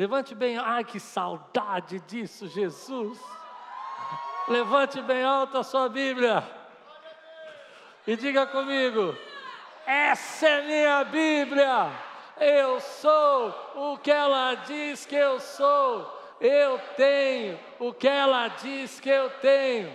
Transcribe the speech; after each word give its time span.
Levante 0.00 0.34
bem, 0.34 0.56
ai 0.56 0.82
que 0.82 0.98
saudade 0.98 2.00
disso, 2.00 2.48
Jesus. 2.48 3.20
Levante 4.48 4.98
bem 5.02 5.22
alto 5.22 5.58
a 5.58 5.62
sua 5.62 5.90
Bíblia 5.90 6.42
e 8.06 8.16
diga 8.16 8.46
comigo: 8.46 9.14
essa 9.84 10.48
é 10.48 10.62
minha 10.62 11.04
Bíblia. 11.04 11.92
Eu 12.38 12.80
sou 12.80 13.54
o 13.74 13.98
que 13.98 14.10
ela 14.10 14.54
diz 14.54 15.04
que 15.04 15.14
eu 15.14 15.38
sou. 15.38 16.10
Eu 16.40 16.78
tenho 16.96 17.60
o 17.78 17.92
que 17.92 18.08
ela 18.08 18.48
diz 18.48 18.98
que 19.00 19.10
eu 19.10 19.28
tenho. 19.28 19.94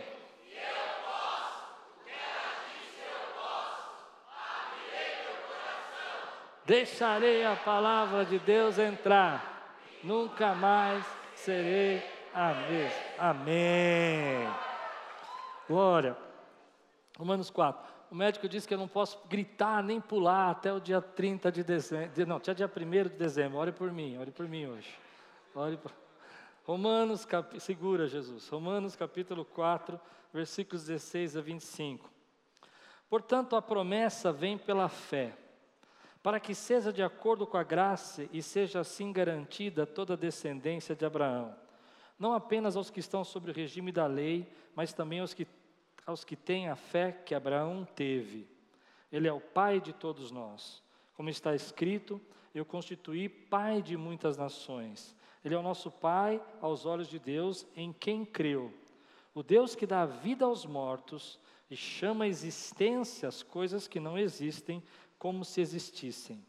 Deixarei 6.64 7.44
a 7.44 7.56
palavra 7.56 8.24
de 8.24 8.38
Deus 8.38 8.78
entrar, 8.78 9.55
nunca 10.06 10.54
mais 10.54 11.04
serei 11.36 12.02
a 12.34 12.54
mesma. 12.54 13.00
Amém. 13.18 14.48
Glória. 15.68 16.16
Romanos 17.18 17.50
4. 17.50 17.96
O 18.12 18.16
médico 18.16 18.48
disse 18.48 18.68
que 18.68 18.74
eu 18.74 18.78
não 18.78 18.88
posso 18.88 19.20
gritar 19.28 19.84
nem 19.84 20.00
pular 20.00 20.52
até 20.52 20.72
o 20.72 20.80
dia 20.80 21.02
30 21.02 21.52
de 21.52 21.64
dezembro. 21.64 22.28
Não, 22.28 22.38
até 22.38 22.54
dia 22.54 22.72
1 22.74 23.04
de 23.10 23.10
dezembro. 23.10 23.58
Ore 23.58 23.72
por 23.72 23.92
mim, 23.92 24.18
ore 24.18 24.32
por 24.32 24.48
mim 24.48 24.68
hoje. 24.68 24.94
Ore 25.56 25.78
por... 25.78 25.92
Romanos, 26.66 27.26
cap... 27.26 27.60
segura 27.60 28.08
Jesus. 28.08 28.48
Romanos 28.48 28.96
capítulo 28.96 29.44
4, 29.44 30.00
versículos 30.32 30.86
16 30.86 31.38
a 31.38 31.42
25. 31.42 32.10
Portanto, 33.10 33.56
a 33.56 33.62
promessa 33.62 34.32
vem 34.32 34.58
pela 34.58 34.88
fé 34.88 35.34
para 36.26 36.40
que 36.40 36.56
seja 36.56 36.92
de 36.92 37.04
acordo 37.04 37.46
com 37.46 37.56
a 37.56 37.62
graça 37.62 38.28
e 38.34 38.42
seja 38.42 38.80
assim 38.80 39.12
garantida 39.12 39.86
toda 39.86 40.16
a 40.16 40.18
descendência 40.18 40.96
de 40.96 41.06
Abraão. 41.06 41.56
Não 42.18 42.34
apenas 42.34 42.76
aos 42.76 42.90
que 42.90 43.00
estão 43.00 43.24
sob 43.24 43.52
o 43.52 43.54
regime 43.54 43.92
da 43.92 44.08
lei, 44.08 44.52
mas 44.76 44.92
também 44.92 45.20
aos 45.20 45.36
que, 45.36 45.46
aos 46.04 46.24
que 46.24 46.36
têm 46.36 46.68
a 46.68 46.76
fé 46.76 47.12
que 47.12 47.36
Abraão 47.36 47.88
teve. 47.96 48.48
Ele 49.12 49.28
é 49.28 49.32
o 49.32 49.40
pai 49.40 49.80
de 49.80 49.94
todos 49.94 50.32
nós. 50.32 50.82
Como 51.14 51.30
está 51.30 51.54
escrito, 51.54 52.20
eu 52.56 52.66
constituí 52.66 53.30
pai 53.30 53.84
de 53.84 53.96
muitas 53.96 54.36
nações. 54.36 55.16
Ele 55.44 55.54
é 55.54 55.60
o 55.60 55.62
nosso 55.62 55.92
pai 55.92 56.42
aos 56.60 56.88
olhos 56.88 57.08
de 57.08 57.20
Deus, 57.20 57.68
em 57.76 57.94
quem 57.94 58.26
creu. 58.26 58.74
O 59.32 59.44
Deus 59.44 59.76
que 59.76 59.86
dá 59.86 60.08
vida 60.08 60.44
aos 60.46 60.66
mortos 60.66 61.40
e 61.70 61.76
chama 61.76 62.26
a 62.26 62.28
existência 62.28 63.28
as 63.28 63.44
coisas 63.44 63.88
que 63.88 64.00
não 64.00 64.18
existem, 64.18 64.82
como 65.18 65.44
se 65.46 65.62
existissem. 65.62 66.44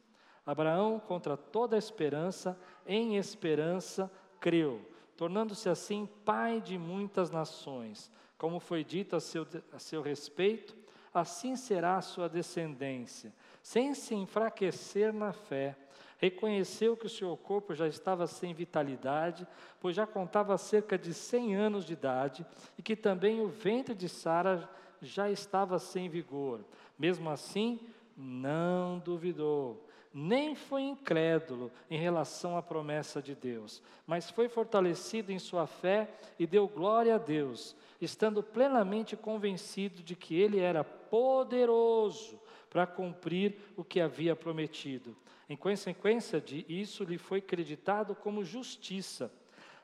Abraão, 0.44 1.00
contra 1.00 1.36
toda 1.36 1.76
esperança, 1.76 2.58
em 2.86 3.16
esperança 3.16 4.10
creu, 4.38 4.80
tornando-se 5.16 5.68
assim 5.68 6.08
pai 6.24 6.60
de 6.60 6.78
muitas 6.78 7.30
nações. 7.30 8.12
Como 8.38 8.60
foi 8.60 8.84
dito 8.84 9.16
a 9.16 9.20
seu, 9.20 9.46
a 9.72 9.78
seu 9.78 10.02
respeito, 10.02 10.76
assim 11.12 11.56
será 11.56 11.96
a 11.96 12.02
sua 12.02 12.28
descendência. 12.28 13.32
Sem 13.62 13.94
se 13.94 14.14
enfraquecer 14.14 15.12
na 15.12 15.32
fé, 15.32 15.76
reconheceu 16.18 16.96
que 16.96 17.06
o 17.06 17.10
seu 17.10 17.36
corpo 17.36 17.74
já 17.74 17.88
estava 17.88 18.26
sem 18.26 18.54
vitalidade, 18.54 19.46
pois 19.80 19.96
já 19.96 20.06
contava 20.06 20.56
cerca 20.56 20.96
de 20.96 21.12
100 21.12 21.56
anos 21.56 21.84
de 21.84 21.92
idade, 21.92 22.46
e 22.78 22.82
que 22.82 22.94
também 22.94 23.40
o 23.40 23.48
ventre 23.48 23.94
de 23.94 24.08
Sara 24.08 24.68
já 25.00 25.30
estava 25.30 25.78
sem 25.78 26.08
vigor. 26.08 26.64
Mesmo 26.98 27.28
assim, 27.28 27.80
não 28.16 28.98
duvidou, 28.98 29.86
nem 30.12 30.54
foi 30.54 30.82
incrédulo 30.82 31.70
em 31.90 31.98
relação 31.98 32.56
à 32.56 32.62
promessa 32.62 33.20
de 33.20 33.34
Deus, 33.34 33.82
mas 34.06 34.30
foi 34.30 34.48
fortalecido 34.48 35.30
em 35.30 35.38
sua 35.38 35.66
fé 35.66 36.08
e 36.38 36.46
deu 36.46 36.66
glória 36.66 37.16
a 37.16 37.18
Deus, 37.18 37.76
estando 38.00 38.42
plenamente 38.42 39.14
convencido 39.14 40.02
de 40.02 40.16
que 40.16 40.34
ele 40.34 40.58
era 40.58 40.82
poderoso 40.82 42.40
para 42.70 42.86
cumprir 42.86 43.58
o 43.76 43.84
que 43.84 44.00
havia 44.00 44.34
prometido. 44.34 45.14
Em 45.48 45.56
consequência 45.56 46.40
de 46.40 46.64
isso, 46.68 47.04
lhe 47.04 47.18
foi 47.18 47.40
creditado 47.40 48.14
como 48.14 48.42
justiça. 48.42 49.30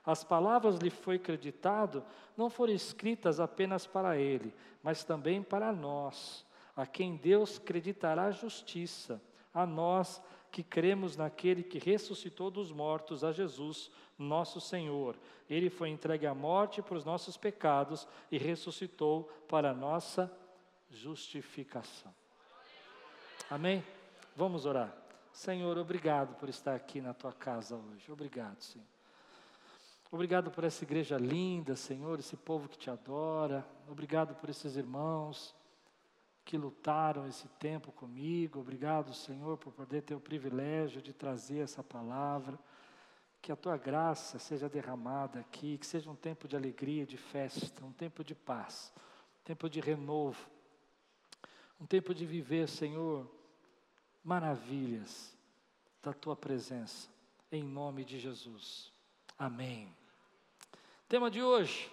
As 0.04 0.25
palavras 0.25 0.78
lhe 0.78 0.91
foi 0.91 1.19
creditado 1.19 2.03
não 2.37 2.49
foram 2.49 2.72
escritas 2.72 3.38
apenas 3.38 3.87
para 3.87 4.16
ele, 4.16 4.54
mas 4.82 5.04
também 5.04 5.43
para 5.43 5.70
nós 5.72 6.44
a 6.77 6.87
quem 6.87 7.16
Deus 7.16 7.59
creditará 7.59 8.31
justiça, 8.31 9.21
a 9.53 9.66
nós 9.66 10.22
que 10.50 10.62
cremos 10.62 11.16
naquele 11.16 11.62
que 11.62 11.78
ressuscitou 11.78 12.50
dos 12.50 12.71
mortos, 12.71 13.25
a 13.25 13.33
Jesus, 13.33 13.91
nosso 14.19 14.60
Senhor. 14.60 15.16
Ele 15.49 15.71
foi 15.71 15.88
entregue 15.88 16.27
à 16.27 16.34
morte 16.34 16.82
por 16.82 16.97
os 16.97 17.05
nossos 17.05 17.37
pecados 17.37 18.06
e 18.31 18.38
ressuscitou 18.38 19.25
para 19.49 19.71
a 19.71 19.75
nossa 19.75 20.31
justificação. 20.91 22.15
Amém? 23.50 23.82
Vamos 24.37 24.66
orar. 24.66 24.94
Senhor, 25.32 25.78
obrigado 25.78 26.34
por 26.37 26.49
estar 26.49 26.75
aqui 26.75 27.00
na 27.00 27.15
tua 27.15 27.32
casa 27.32 27.75
hoje. 27.75 28.12
Obrigado, 28.12 28.61
Senhor. 28.61 28.87
Obrigado 30.11 30.50
por 30.50 30.65
essa 30.65 30.84
igreja 30.84 31.16
linda, 31.16 31.75
Senhor, 31.75 32.19
esse 32.19 32.37
povo 32.37 32.69
que 32.69 32.77
te 32.77 32.91
adora. 32.91 33.66
Obrigado 33.88 34.34
por 34.34 34.50
esses 34.50 34.77
irmãos 34.77 35.55
que 36.44 36.56
lutaram 36.56 37.26
esse 37.26 37.48
tempo 37.48 37.92
comigo. 37.92 38.60
Obrigado, 38.60 39.14
Senhor, 39.14 39.56
por 39.58 39.72
poder 39.72 40.03
ter 40.03 40.14
o 40.14 40.20
privilégio 40.20 41.00
de 41.00 41.12
trazer 41.12 41.60
essa 41.60 41.82
palavra. 41.82 42.58
Que 43.41 43.50
a 43.50 43.56
tua 43.56 43.76
graça 43.76 44.38
seja 44.38 44.69
derramada 44.69 45.41
aqui, 45.41 45.76
que 45.78 45.86
seja 45.86 46.10
um 46.10 46.14
tempo 46.14 46.47
de 46.47 46.56
alegria, 46.56 47.04
de 47.04 47.16
festa, 47.16 47.84
um 47.84 47.92
tempo 47.92 48.22
de 48.22 48.34
paz, 48.34 48.92
um 49.41 49.44
tempo 49.44 49.69
de 49.69 49.81
renovo, 49.81 50.48
um 51.81 51.86
tempo 51.86 52.14
de 52.14 52.25
viver, 52.25 52.69
Senhor, 52.69 53.28
maravilhas 54.22 55.36
da 56.00 56.12
tua 56.12 56.36
presença, 56.36 57.08
em 57.50 57.64
nome 57.64 58.04
de 58.04 58.19
Jesus. 58.19 58.92
Amém. 59.36 59.92
Tema 61.08 61.28
de 61.28 61.42
hoje 61.42 61.91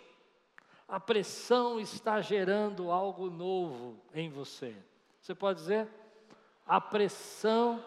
a 0.89 0.99
pressão 0.99 1.79
está 1.79 2.19
gerando 2.19 2.89
algo 2.89 3.29
novo 3.29 3.95
em 4.11 4.27
você. 4.27 4.75
Você 5.21 5.35
pode 5.35 5.59
dizer? 5.59 5.87
A 6.65 6.81
pressão. 6.81 7.83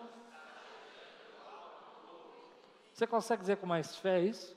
Você 2.92 3.04
consegue 3.04 3.40
dizer 3.40 3.56
com 3.56 3.66
mais 3.66 3.96
fé 3.96 4.20
isso? 4.20 4.56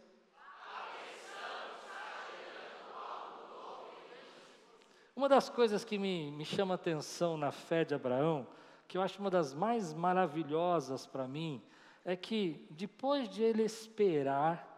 Uma 5.15 5.27
das 5.27 5.49
coisas 5.49 5.83
que 5.83 5.97
me, 5.97 6.29
me 6.29 6.45
chama 6.45 6.75
atenção 6.75 7.37
na 7.37 7.51
fé 7.51 7.83
de 7.83 7.95
Abraão, 7.95 8.45
que 8.87 8.97
eu 8.97 9.01
acho 9.01 9.19
uma 9.19 9.31
das 9.31 9.55
mais 9.55 9.91
maravilhosas 9.91 11.07
para 11.07 11.27
mim, 11.27 11.63
é 12.03 12.15
que 12.15 12.67
depois 12.69 13.27
de 13.27 13.41
ele 13.41 13.63
esperar 13.63 14.74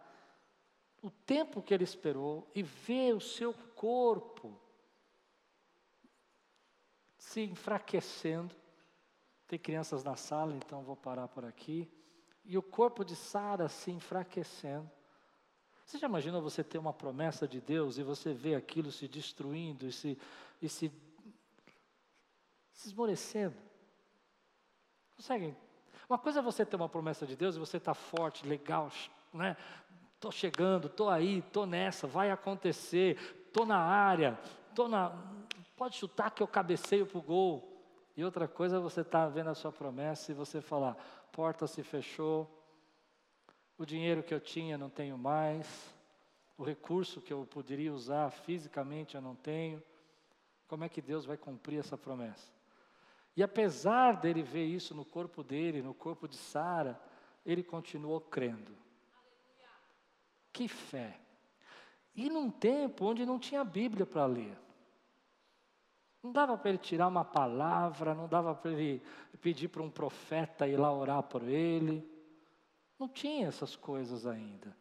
o 1.02 1.10
tempo 1.10 1.62
que 1.62 1.72
ele 1.72 1.84
esperou 1.84 2.50
e 2.54 2.62
ver 2.62 3.14
o 3.14 3.20
seu 3.20 3.54
corpo 3.74 4.58
se 7.16 7.42
enfraquecendo. 7.42 8.54
Tem 9.46 9.58
crianças 9.58 10.02
na 10.02 10.16
sala, 10.16 10.54
então 10.54 10.82
vou 10.82 10.96
parar 10.96 11.28
por 11.28 11.44
aqui. 11.44 11.90
E 12.44 12.56
o 12.56 12.62
corpo 12.62 13.04
de 13.04 13.14
Sara 13.14 13.68
se 13.68 13.90
enfraquecendo. 13.90 14.90
Você 15.84 15.98
já 15.98 16.06
imaginou 16.06 16.42
você 16.42 16.62
ter 16.62 16.78
uma 16.78 16.92
promessa 16.92 17.48
de 17.48 17.60
Deus 17.60 17.96
e 17.96 18.02
você 18.02 18.34
vê 18.34 18.54
aquilo 18.54 18.92
se 18.92 19.08
destruindo 19.08 19.86
e 19.86 19.92
se, 19.92 20.18
e 20.60 20.68
se, 20.68 20.92
se 22.72 22.88
esmorecendo? 22.88 23.56
Conseguem? 25.16 25.56
Uma 26.08 26.18
coisa 26.18 26.40
é 26.40 26.42
você 26.42 26.64
ter 26.64 26.76
uma 26.76 26.88
promessa 26.88 27.26
de 27.26 27.34
Deus 27.36 27.56
e 27.56 27.58
você 27.58 27.78
está 27.78 27.94
forte, 27.94 28.46
legal, 28.46 28.90
né? 29.32 29.56
Estou 30.18 30.32
chegando, 30.32 30.88
estou 30.88 31.08
aí, 31.08 31.38
estou 31.38 31.64
nessa, 31.64 32.04
vai 32.04 32.32
acontecer, 32.32 33.16
estou 33.46 33.64
na 33.64 33.78
área, 33.78 34.36
estou 34.68 34.88
na. 34.88 35.16
Pode 35.76 35.94
chutar 35.94 36.32
que 36.32 36.42
eu 36.42 36.48
cabeceio 36.48 37.06
para 37.06 37.18
o 37.18 37.22
gol. 37.22 37.80
E 38.16 38.24
outra 38.24 38.48
coisa 38.48 38.78
é 38.78 38.80
você 38.80 39.02
estar 39.02 39.26
tá 39.26 39.28
vendo 39.28 39.50
a 39.50 39.54
sua 39.54 39.70
promessa 39.70 40.32
e 40.32 40.34
você 40.34 40.60
falar: 40.60 40.96
porta 41.30 41.68
se 41.68 41.84
fechou, 41.84 42.50
o 43.78 43.86
dinheiro 43.86 44.24
que 44.24 44.34
eu 44.34 44.40
tinha 44.40 44.76
não 44.76 44.90
tenho 44.90 45.16
mais, 45.16 45.94
o 46.56 46.64
recurso 46.64 47.20
que 47.20 47.32
eu 47.32 47.46
poderia 47.48 47.94
usar 47.94 48.28
fisicamente 48.30 49.14
eu 49.14 49.20
não 49.20 49.36
tenho. 49.36 49.80
Como 50.66 50.82
é 50.82 50.88
que 50.88 51.00
Deus 51.00 51.26
vai 51.26 51.36
cumprir 51.36 51.78
essa 51.78 51.96
promessa? 51.96 52.50
E 53.36 53.42
apesar 53.44 54.16
dele 54.16 54.42
ver 54.42 54.64
isso 54.64 54.96
no 54.96 55.04
corpo 55.04 55.44
dele, 55.44 55.80
no 55.80 55.94
corpo 55.94 56.26
de 56.26 56.36
Sara, 56.36 57.00
ele 57.46 57.62
continuou 57.62 58.20
crendo. 58.20 58.87
Que 60.52 60.68
fé! 60.68 61.18
E 62.14 62.28
num 62.28 62.50
tempo 62.50 63.06
onde 63.06 63.24
não 63.24 63.38
tinha 63.38 63.62
Bíblia 63.62 64.04
para 64.04 64.26
ler. 64.26 64.56
Não 66.22 66.32
dava 66.32 66.58
para 66.58 66.70
ele 66.70 66.78
tirar 66.78 67.06
uma 67.06 67.24
palavra, 67.24 68.14
não 68.14 68.26
dava 68.26 68.54
para 68.54 68.72
ele 68.72 69.02
pedir 69.40 69.68
para 69.68 69.82
um 69.82 69.90
profeta 69.90 70.66
ir 70.66 70.76
lá 70.76 70.92
orar 70.92 71.22
por 71.22 71.42
ele. 71.42 72.04
Não 72.98 73.08
tinha 73.08 73.46
essas 73.46 73.76
coisas 73.76 74.26
ainda. 74.26 74.76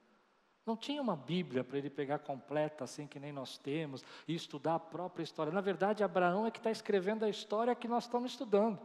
Não 0.66 0.75
tinha 0.75 1.02
uma 1.02 1.16
Bíblia 1.16 1.64
para 1.64 1.78
ele 1.78 1.90
pegar 1.90 2.20
completa, 2.20 2.84
assim 2.84 3.08
que 3.08 3.20
nem 3.20 3.31
nós 3.31 3.58
temos, 3.58 4.04
e 4.28 4.36
estudar 4.36 4.75
a 4.75 4.80
própria 4.80 5.24
história. 5.24 5.54
Na 5.54 5.62
verdade, 5.62 6.04
Abraão 6.04 6.46
é 6.46 6.52
que 6.52 6.58
está 6.58 6.72
escrevendo 6.72 7.24
a 7.24 7.30
história 7.30 7.74
que 7.74 7.88
nós 7.88 8.04
estamos 8.04 8.31
estudando. 8.31 8.78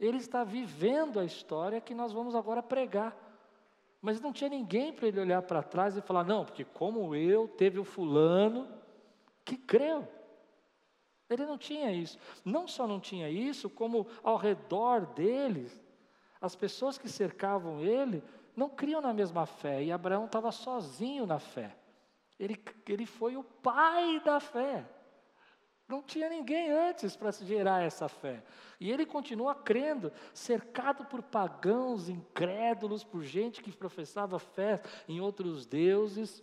Ele 0.00 0.16
está 0.16 0.42
vivendo 0.42 1.20
a 1.20 1.24
história 1.24 1.80
que 1.80 1.94
nós 1.94 2.12
vamos 2.12 2.34
agora 2.34 2.62
pregar. 2.62 3.16
Mas 4.00 4.20
não 4.20 4.32
tinha 4.32 4.48
ninguém 4.48 4.92
para 4.92 5.08
ele 5.08 5.20
olhar 5.20 5.42
para 5.42 5.62
trás 5.62 5.96
e 5.96 6.00
falar: 6.00 6.24
não, 6.24 6.44
porque 6.44 6.64
como 6.64 7.14
eu, 7.14 7.46
teve 7.46 7.78
o 7.78 7.84
fulano 7.84 8.68
que 9.44 9.56
creu. 9.56 10.08
Ele 11.28 11.46
não 11.46 11.56
tinha 11.56 11.92
isso. 11.92 12.18
Não 12.44 12.66
só 12.66 12.86
não 12.86 12.98
tinha 12.98 13.28
isso, 13.28 13.70
como 13.70 14.06
ao 14.22 14.36
redor 14.36 15.06
deles, 15.06 15.80
as 16.40 16.56
pessoas 16.56 16.98
que 16.98 17.08
cercavam 17.08 17.80
ele 17.80 18.22
não 18.56 18.68
criam 18.68 19.00
na 19.00 19.12
mesma 19.12 19.46
fé. 19.46 19.82
E 19.82 19.92
Abraão 19.92 20.24
estava 20.24 20.50
sozinho 20.50 21.26
na 21.26 21.38
fé. 21.38 21.76
Ele, 22.38 22.58
ele 22.88 23.06
foi 23.06 23.36
o 23.36 23.44
pai 23.44 24.20
da 24.24 24.40
fé. 24.40 24.84
Não 25.90 26.02
tinha 26.02 26.28
ninguém 26.28 26.70
antes 26.70 27.16
para 27.16 27.32
gerar 27.32 27.82
essa 27.82 28.08
fé. 28.08 28.42
E 28.78 28.90
ele 28.90 29.04
continua 29.04 29.54
crendo, 29.54 30.12
cercado 30.32 31.04
por 31.04 31.20
pagãos, 31.20 32.08
incrédulos, 32.08 33.02
por 33.02 33.24
gente 33.24 33.60
que 33.60 33.72
professava 33.72 34.38
fé 34.38 34.80
em 35.08 35.20
outros 35.20 35.66
deuses, 35.66 36.42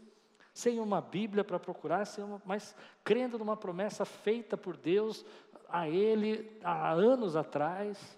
sem 0.54 0.80
uma 0.80 1.00
Bíblia 1.00 1.44
para 1.44 1.58
procurar, 1.60 2.04
uma, 2.18 2.42
mas 2.46 2.76
crendo 3.04 3.40
numa 3.40 3.56
promessa 3.56 4.04
feita 4.04 4.58
por 4.58 4.76
Deus 4.76 5.26
a 5.70 5.88
ele 5.88 6.52
há 6.64 6.92
anos 6.92 7.36
atrás. 7.36 8.18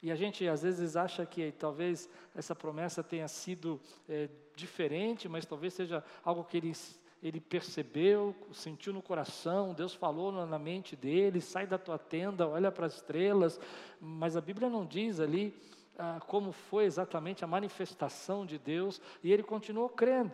E 0.00 0.12
a 0.12 0.14
gente 0.14 0.46
às 0.46 0.62
vezes 0.62 0.96
acha 0.96 1.26
que 1.26 1.50
talvez 1.50 2.08
essa 2.34 2.54
promessa 2.54 3.02
tenha 3.02 3.26
sido 3.26 3.80
é, 4.08 4.28
diferente, 4.54 5.28
mas 5.28 5.44
talvez 5.44 5.74
seja 5.74 6.04
algo 6.24 6.44
que 6.44 6.56
ele, 6.56 6.72
ele 7.22 7.40
percebeu, 7.40 8.34
sentiu 8.52 8.92
no 8.92 9.02
coração, 9.02 9.74
Deus 9.74 9.92
falou 9.92 10.30
na 10.46 10.58
mente 10.58 10.94
dele: 10.94 11.40
sai 11.40 11.66
da 11.66 11.76
tua 11.78 11.98
tenda, 11.98 12.46
olha 12.46 12.70
para 12.70 12.86
as 12.86 12.94
estrelas. 12.94 13.58
Mas 14.00 14.36
a 14.36 14.40
Bíblia 14.40 14.68
não 14.68 14.86
diz 14.86 15.18
ali 15.18 15.52
ah, 15.98 16.20
como 16.26 16.52
foi 16.52 16.84
exatamente 16.84 17.44
a 17.44 17.48
manifestação 17.48 18.46
de 18.46 18.56
Deus, 18.56 19.00
e 19.22 19.32
ele 19.32 19.42
continuou 19.42 19.88
crendo. 19.88 20.30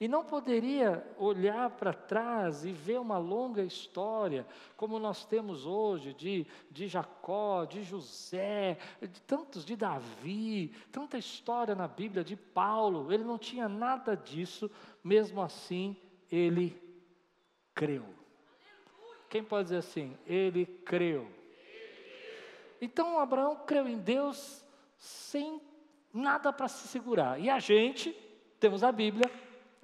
E 0.00 0.08
não 0.08 0.24
poderia 0.24 1.06
olhar 1.16 1.70
para 1.70 1.94
trás 1.94 2.64
e 2.64 2.72
ver 2.72 2.98
uma 2.98 3.16
longa 3.16 3.62
história, 3.62 4.44
como 4.76 4.98
nós 4.98 5.24
temos 5.24 5.64
hoje, 5.64 6.12
de, 6.12 6.46
de 6.68 6.88
Jacó, 6.88 7.64
de 7.64 7.84
José, 7.84 8.76
de 9.00 9.22
tantos, 9.22 9.64
de 9.64 9.76
Davi, 9.76 10.74
tanta 10.90 11.16
história 11.16 11.76
na 11.76 11.86
Bíblia, 11.86 12.24
de 12.24 12.34
Paulo. 12.34 13.12
Ele 13.12 13.22
não 13.22 13.38
tinha 13.38 13.68
nada 13.68 14.16
disso, 14.16 14.68
mesmo 15.02 15.40
assim, 15.40 15.96
ele 16.30 16.80
creu. 17.74 18.04
Quem 19.28 19.42
pode 19.42 19.64
dizer 19.64 19.78
assim? 19.78 20.16
Ele 20.26 20.66
creu. 20.66 21.28
Então 22.80 23.18
Abraão 23.18 23.56
creu 23.66 23.88
em 23.88 23.98
Deus 23.98 24.64
sem 24.96 25.60
nada 26.12 26.52
para 26.52 26.68
se 26.68 26.86
segurar. 26.88 27.40
E 27.40 27.50
a 27.50 27.58
gente, 27.58 28.12
temos 28.60 28.84
a 28.84 28.92
Bíblia, 28.92 29.30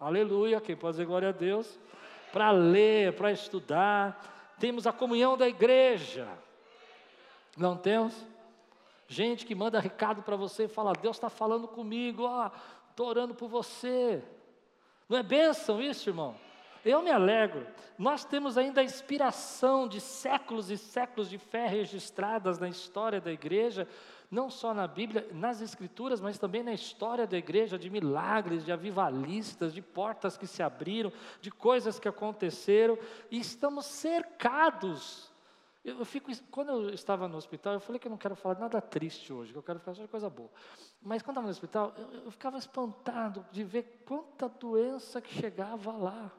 Aleluia, 0.00 0.62
quem 0.62 0.74
pode 0.74 0.92
dizer 0.92 1.04
glória 1.04 1.28
a 1.28 1.32
Deus? 1.32 1.78
Para 2.32 2.50
ler, 2.50 3.14
para 3.16 3.30
estudar. 3.30 4.54
Temos 4.58 4.86
a 4.86 4.92
comunhão 4.94 5.36
da 5.36 5.46
igreja. 5.46 6.26
Não 7.54 7.76
temos? 7.76 8.14
Gente 9.06 9.44
que 9.44 9.54
manda 9.54 9.78
recado 9.78 10.22
para 10.22 10.36
você 10.36 10.64
e 10.64 10.68
fala: 10.68 10.94
Deus 10.94 11.16
está 11.16 11.28
falando 11.28 11.68
comigo, 11.68 12.22
ó, 12.22 12.50
estou 12.88 13.08
orando 13.08 13.34
por 13.34 13.48
você. 13.50 14.24
Não 15.10 15.18
é 15.18 15.24
bênção 15.24 15.82
isso, 15.82 16.08
irmão? 16.08 16.36
Eu 16.84 17.02
me 17.02 17.10
alegro. 17.10 17.66
Nós 17.98 18.24
temos 18.24 18.56
ainda 18.56 18.80
a 18.80 18.84
inspiração 18.84 19.88
de 19.88 20.00
séculos 20.00 20.70
e 20.70 20.78
séculos 20.78 21.28
de 21.28 21.36
fé 21.36 21.66
registradas 21.66 22.60
na 22.60 22.68
história 22.68 23.20
da 23.20 23.32
igreja, 23.32 23.88
não 24.30 24.48
só 24.48 24.72
na 24.72 24.86
Bíblia, 24.86 25.26
nas 25.32 25.60
Escrituras, 25.60 26.20
mas 26.20 26.38
também 26.38 26.62
na 26.62 26.72
história 26.72 27.26
da 27.26 27.36
igreja, 27.36 27.76
de 27.76 27.90
milagres, 27.90 28.64
de 28.64 28.70
avivalistas, 28.70 29.74
de 29.74 29.82
portas 29.82 30.38
que 30.38 30.46
se 30.46 30.62
abriram, 30.62 31.12
de 31.40 31.50
coisas 31.50 31.98
que 31.98 32.08
aconteceram, 32.08 32.96
e 33.32 33.40
estamos 33.40 33.86
cercados. 33.86 35.29
Eu, 35.90 35.98
eu 35.98 36.04
fico, 36.04 36.30
quando 36.50 36.70
eu 36.70 36.90
estava 36.90 37.26
no 37.26 37.36
hospital, 37.36 37.74
eu 37.74 37.80
falei 37.80 37.98
que 37.98 38.06
eu 38.06 38.10
não 38.10 38.16
quero 38.16 38.36
falar 38.36 38.58
nada 38.58 38.80
triste 38.80 39.32
hoje, 39.32 39.52
que 39.52 39.58
eu 39.58 39.62
quero 39.62 39.80
falar 39.80 39.96
só 39.96 40.02
de 40.02 40.08
coisa 40.08 40.30
boa. 40.30 40.50
Mas 41.02 41.22
quando 41.22 41.32
estava 41.32 41.46
no 41.46 41.50
hospital, 41.50 41.92
eu, 41.96 42.24
eu 42.24 42.30
ficava 42.30 42.58
espantado 42.58 43.44
de 43.50 43.64
ver 43.64 44.02
quanta 44.06 44.48
doença 44.48 45.20
que 45.20 45.34
chegava 45.34 45.92
lá, 45.92 46.30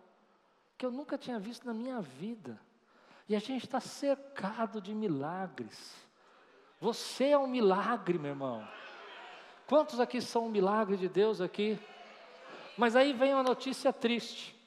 que 0.77 0.85
eu 0.85 0.91
nunca 0.91 1.17
tinha 1.17 1.37
visto 1.37 1.65
na 1.65 1.73
minha 1.73 1.99
vida. 1.99 2.59
E 3.27 3.35
a 3.35 3.39
gente 3.39 3.65
está 3.65 3.79
cercado 3.79 4.81
de 4.81 4.93
milagres. 4.93 5.95
Você 6.79 7.25
é 7.27 7.37
um 7.37 7.47
milagre, 7.47 8.17
meu 8.17 8.31
irmão. 8.31 8.67
Quantos 9.67 9.99
aqui 9.99 10.21
são 10.21 10.45
um 10.47 10.49
milagre 10.49 10.97
de 10.97 11.07
Deus 11.07 11.39
aqui? 11.39 11.79
Mas 12.77 12.95
aí 12.95 13.13
vem 13.13 13.33
uma 13.33 13.43
notícia 13.43 13.91
triste. 13.93 14.60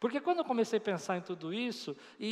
Porque 0.00 0.18
quando 0.18 0.38
eu 0.38 0.44
comecei 0.46 0.78
a 0.78 0.80
pensar 0.80 1.18
em 1.18 1.20
tudo 1.20 1.52
isso, 1.52 1.94
e, 2.18 2.26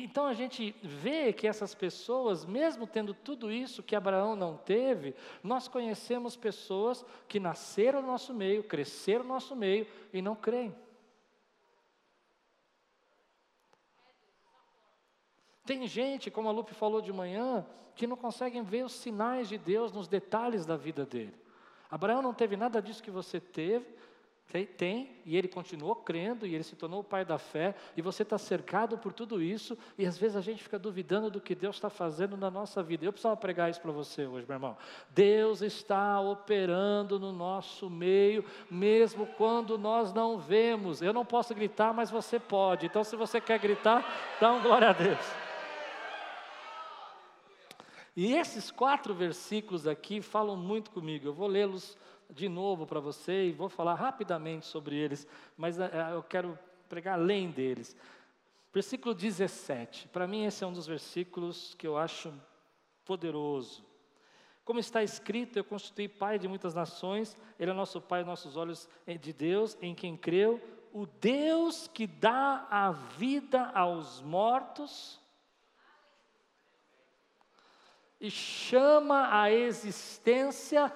e, 0.00 0.04
então 0.04 0.26
a 0.26 0.34
gente 0.34 0.74
vê 0.82 1.32
que 1.32 1.46
essas 1.46 1.72
pessoas, 1.72 2.44
mesmo 2.44 2.88
tendo 2.88 3.14
tudo 3.14 3.52
isso 3.52 3.84
que 3.84 3.94
Abraão 3.94 4.34
não 4.34 4.56
teve, 4.56 5.14
nós 5.40 5.68
conhecemos 5.68 6.34
pessoas 6.34 7.06
que 7.28 7.38
nasceram 7.38 8.02
no 8.02 8.08
nosso 8.08 8.34
meio, 8.34 8.64
cresceram 8.64 9.22
no 9.22 9.32
nosso 9.32 9.54
meio 9.54 9.86
e 10.12 10.20
não 10.20 10.34
creem. 10.34 10.74
Tem 15.64 15.86
gente, 15.86 16.32
como 16.32 16.48
a 16.48 16.52
Lupe 16.52 16.74
falou 16.74 17.00
de 17.00 17.12
manhã, 17.12 17.64
que 17.94 18.08
não 18.08 18.16
conseguem 18.16 18.64
ver 18.64 18.84
os 18.84 18.92
sinais 18.92 19.48
de 19.48 19.56
Deus 19.56 19.92
nos 19.92 20.08
detalhes 20.08 20.66
da 20.66 20.76
vida 20.76 21.06
dele. 21.06 21.34
Abraão 21.88 22.20
não 22.20 22.34
teve 22.34 22.56
nada 22.56 22.82
disso 22.82 23.00
que 23.00 23.10
você 23.10 23.38
teve, 23.38 23.86
tem, 24.50 24.66
tem, 24.66 25.16
e 25.26 25.36
ele 25.36 25.48
continuou 25.48 25.96
crendo, 25.96 26.46
e 26.46 26.54
ele 26.54 26.62
se 26.62 26.76
tornou 26.76 27.00
o 27.00 27.04
pai 27.04 27.24
da 27.24 27.38
fé, 27.38 27.74
e 27.96 28.02
você 28.02 28.22
está 28.22 28.38
cercado 28.38 28.96
por 28.96 29.12
tudo 29.12 29.42
isso, 29.42 29.76
e 29.98 30.06
às 30.06 30.16
vezes 30.16 30.36
a 30.36 30.40
gente 30.40 30.62
fica 30.62 30.78
duvidando 30.78 31.30
do 31.30 31.40
que 31.40 31.54
Deus 31.54 31.76
está 31.76 31.90
fazendo 31.90 32.36
na 32.36 32.50
nossa 32.50 32.82
vida. 32.82 33.04
Eu 33.04 33.12
precisava 33.12 33.36
pregar 33.36 33.68
isso 33.68 33.80
para 33.80 33.90
você 33.90 34.26
hoje, 34.26 34.46
meu 34.46 34.54
irmão. 34.54 34.76
Deus 35.10 35.60
está 35.60 36.20
operando 36.20 37.18
no 37.18 37.32
nosso 37.32 37.90
meio, 37.90 38.44
mesmo 38.70 39.26
quando 39.36 39.76
nós 39.76 40.12
não 40.12 40.38
vemos. 40.38 41.02
Eu 41.02 41.12
não 41.12 41.24
posso 41.24 41.54
gritar, 41.54 41.92
mas 41.92 42.10
você 42.10 42.38
pode. 42.38 42.86
Então, 42.86 43.02
se 43.02 43.16
você 43.16 43.40
quer 43.40 43.58
gritar, 43.58 44.04
dá 44.40 44.52
um 44.52 44.62
glória 44.62 44.90
a 44.90 44.92
Deus. 44.92 45.44
E 48.16 48.34
esses 48.34 48.70
quatro 48.70 49.12
versículos 49.12 49.88
aqui 49.88 50.22
falam 50.22 50.56
muito 50.56 50.92
comigo. 50.92 51.26
Eu 51.26 51.34
vou 51.34 51.48
lê-los 51.48 51.98
de 52.30 52.48
novo 52.48 52.86
para 52.86 53.00
você 53.00 53.46
e 53.46 53.52
vou 53.52 53.68
falar 53.68 53.94
rapidamente 53.94 54.66
sobre 54.66 54.96
eles, 54.96 55.26
mas 55.56 55.78
uh, 55.78 55.82
eu 56.12 56.22
quero 56.22 56.58
pregar 56.88 57.18
além 57.18 57.50
deles. 57.50 57.96
Versículo 58.72 59.14
17. 59.14 60.08
Para 60.08 60.26
mim, 60.26 60.44
esse 60.44 60.64
é 60.64 60.66
um 60.66 60.72
dos 60.72 60.86
versículos 60.86 61.74
que 61.74 61.86
eu 61.86 61.96
acho 61.96 62.32
poderoso. 63.04 63.84
Como 64.64 64.80
está 64.80 65.02
escrito, 65.02 65.58
eu 65.58 65.64
constituí 65.64 66.08
pai 66.08 66.38
de 66.38 66.48
muitas 66.48 66.74
nações, 66.74 67.36
ele 67.58 67.70
é 67.70 67.74
nosso 67.74 68.00
pai, 68.00 68.24
nossos 68.24 68.56
olhos 68.56 68.88
de 69.20 69.32
Deus, 69.32 69.76
em 69.82 69.94
quem 69.94 70.16
creu, 70.16 70.60
o 70.92 71.06
Deus 71.06 71.86
que 71.86 72.06
dá 72.06 72.66
a 72.70 72.90
vida 72.92 73.70
aos 73.74 74.22
mortos 74.22 75.20
e 78.20 78.30
chama 78.30 79.28
a 79.38 79.50
existência 79.50 80.90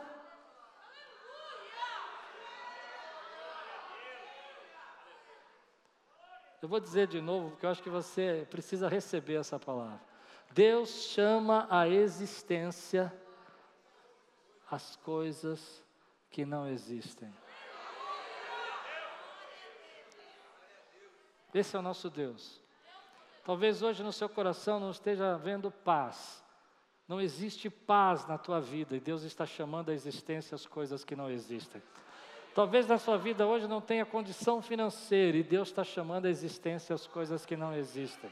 Eu 6.61 6.69
vou 6.69 6.81
dizer 6.81 7.07
de 7.07 7.21
novo, 7.21 7.50
porque 7.50 7.67
eu 7.67 7.71
acho 7.71 7.83
que 7.83 7.91
você 7.91 8.47
precisa 8.50 8.88
receber 8.88 9.35
essa 9.35 9.59
palavra. 9.59 10.00
Deus 10.53 10.91
chama 11.11 11.67
a 11.71 11.88
existência 11.88 13.12
as 14.71 14.97
coisas 14.97 15.83
que 16.31 16.45
não 16.45 16.69
existem. 16.69 17.33
Esse 21.55 21.77
é 21.77 21.79
o 21.79 21.83
nosso 21.83 22.11
Deus. 22.11 22.61
Talvez 23.45 23.83
hoje 23.83 24.03
no 24.03 24.12
seu 24.12 24.29
coração 24.29 24.79
não 24.79 24.91
esteja 24.91 25.35
havendo 25.35 25.71
paz, 25.71 26.45
não 27.07 27.19
existe 27.19 27.71
paz 27.71 28.27
na 28.27 28.37
tua 28.37 28.61
vida 28.61 28.95
e 28.95 29.00
Deus 29.00 29.23
está 29.23 29.47
chamando 29.47 29.91
a 29.91 29.95
existência 29.95 30.55
as 30.55 30.67
coisas 30.67 31.05
que 31.05 31.17
não 31.17 31.31
existem. 31.31 31.83
Talvez 32.59 32.88
na 32.88 32.99
sua 32.99 33.17
vida 33.17 33.47
hoje 33.47 33.69
não 33.69 33.81
tenha 33.81 34.05
condição 34.05 34.61
financeira 34.61 35.38
e 35.38 35.45
Deus 35.45 35.69
está 35.69 35.85
chamando 35.85 36.27
a 36.27 36.29
existência 36.29 36.93
as 36.93 37.07
coisas 37.07 37.47
que 37.47 37.57
não 37.57 37.73
existem. 37.73 38.29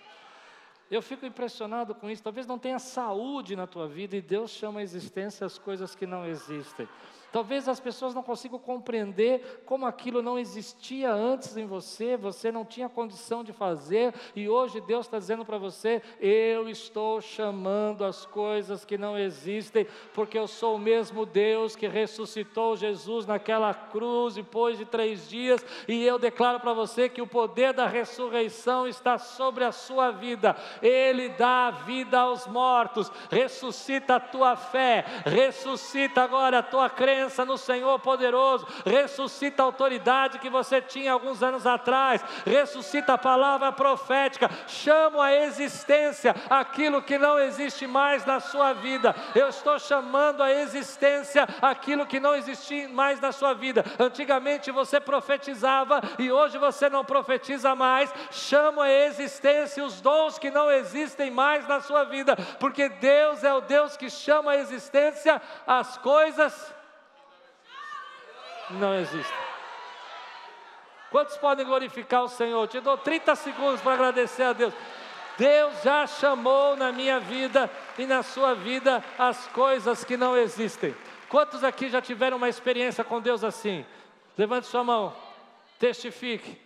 Eu 0.91 1.01
fico 1.01 1.25
impressionado 1.25 1.95
com 1.95 2.11
isso. 2.11 2.25
Talvez 2.25 2.45
não 2.45 2.59
tenha 2.59 2.81
saúde 2.81 3.55
na 3.55 3.69
tua 3.69 3.87
vida 3.87 4.17
e 4.17 4.21
Deus 4.21 4.51
chama 4.51 4.81
a 4.81 4.83
existência 4.83 5.47
as 5.47 5.59
coisas 5.59 5.95
que 5.95 6.09
não 6.09 6.27
existem. 6.27 6.89
Talvez 7.33 7.69
as 7.69 7.79
pessoas 7.79 8.15
não 8.15 8.23
consigam 8.23 8.59
compreender 8.59 9.63
como 9.67 9.85
aquilo 9.85 10.23
não 10.23 10.39
existia 10.39 11.13
antes 11.13 11.57
em 11.57 11.67
você, 11.67 12.17
você 12.17 12.51
não 12.51 12.65
tinha 12.65 12.89
condição 12.89 13.45
de 13.45 13.53
fazer, 13.53 14.15
e 14.35 14.49
hoje 14.49 14.81
Deus 14.81 15.07
está 15.07 15.19
dizendo 15.19 15.45
para 15.45 15.59
você: 15.59 16.01
eu 16.21 16.69
estou 16.69 17.21
chamando 17.21 18.05
as 18.05 18.25
coisas 18.25 18.85
que 18.85 18.97
não 18.97 19.19
existem, 19.19 19.87
porque 20.15 20.39
eu 20.39 20.47
sou 20.47 20.77
o 20.77 20.79
mesmo 20.79 21.27
Deus 21.27 21.77
que 21.77 21.87
ressuscitou 21.87 22.77
Jesus 22.77 23.27
naquela 23.27 23.75
cruz 23.75 24.37
depois 24.37 24.79
de 24.79 24.85
três 24.85 25.29
dias, 25.29 25.65
e 25.87 26.05
eu 26.05 26.19
declaro 26.19 26.61
para 26.61 26.73
você 26.73 27.09
que 27.09 27.21
o 27.21 27.27
poder 27.27 27.75
da 27.75 27.87
ressurreição 27.87 28.87
está 28.87 29.19
sobre 29.19 29.65
a 29.65 29.73
sua 29.73 30.11
vida, 30.11 30.57
Ele 30.81 31.29
dá 31.31 31.71
vida 31.71 32.21
aos 32.21 32.47
mortos, 32.47 33.11
ressuscita 33.31 34.17
a 34.17 34.21
tua 34.21 34.57
fé, 34.57 35.05
ressuscita 35.25 36.23
agora 36.23 36.61
a 36.61 36.63
tua 36.63 36.89
crença 36.89 37.26
crença 37.27 37.45
no 37.45 37.59
Senhor 37.59 37.99
poderoso, 37.99 38.67
ressuscita 38.85 39.63
a 39.63 39.67
autoridade 39.67 40.39
que 40.39 40.49
você 40.49 40.81
tinha 40.81 41.13
alguns 41.13 41.43
anos 41.43 41.67
atrás, 41.67 42.25
ressuscita 42.45 43.15
a 43.15 43.19
palavra 43.19 43.73
profética, 43.73 44.49
chama 44.69 45.25
a 45.25 45.35
existência 45.35 46.35
aquilo 46.49 47.03
que 47.03 47.19
não 47.19 47.39
existe 47.39 47.85
mais 47.87 48.25
na 48.25 48.39
sua 48.39 48.73
vida. 48.75 49.15
Eu 49.35 49.49
estou 49.49 49.77
chamando 49.79 50.41
a 50.41 50.53
existência 50.53 51.49
aquilo 51.61 52.07
que 52.07 52.21
não 52.21 52.35
existe 52.35 52.87
mais 52.87 53.21
na 53.21 53.33
sua 53.33 53.55
vida. 53.55 53.85
Antigamente 53.99 54.71
você 54.71 55.01
profetizava 55.01 56.01
e 56.21 56.31
hoje 56.31 56.59
você 56.59 56.89
não 56.89 57.05
profetiza 57.05 57.75
mais. 57.75 58.13
Chama 58.31 58.85
a 58.85 58.93
existência 58.93 59.85
os 59.85 60.01
dons 60.01 60.39
que 60.39 60.51
não 60.51 60.71
existem 60.71 61.31
mais 61.31 61.67
na 61.67 61.81
sua 61.81 62.05
vida, 62.05 62.37
porque 62.61 62.89
Deus 62.89 63.43
é 63.43 63.53
o 63.53 63.61
Deus 63.61 63.97
que 63.97 64.09
chama 64.09 64.53
a 64.53 64.57
existência 64.57 65.43
as 65.67 65.99
coisas 65.99 66.76
não 68.71 68.95
existe. 68.95 69.33
Quantos 71.11 71.37
podem 71.37 71.65
glorificar 71.65 72.25
o 72.25 72.29
Senhor? 72.29 72.67
Te 72.69 72.81
dou 72.81 72.99
30 72.99 73.35
segundos 73.37 73.81
para 73.81 73.95
agradecer 73.95 74.43
a 74.43 74.53
Deus. 74.53 74.75
Deus 75.39 75.83
já 75.83 76.07
chamou 76.07 76.77
na 76.77 76.91
minha 76.91 77.21
vida 77.21 77.71
e 77.99 78.07
na 78.07 78.23
sua 78.23 78.55
vida 78.55 79.05
as 79.19 79.47
coisas 79.49 80.05
que 80.05 80.17
não 80.17 80.37
existem. 80.37 80.95
Quantos 81.29 81.63
aqui 81.63 81.89
já 81.89 82.01
tiveram 82.01 82.37
uma 82.37 82.49
experiência 82.49 83.05
com 83.05 83.21
Deus 83.21 83.45
assim? 83.45 83.85
Levante 84.37 84.67
sua 84.67 84.85
mão, 84.85 85.15
testifique. 85.79 86.66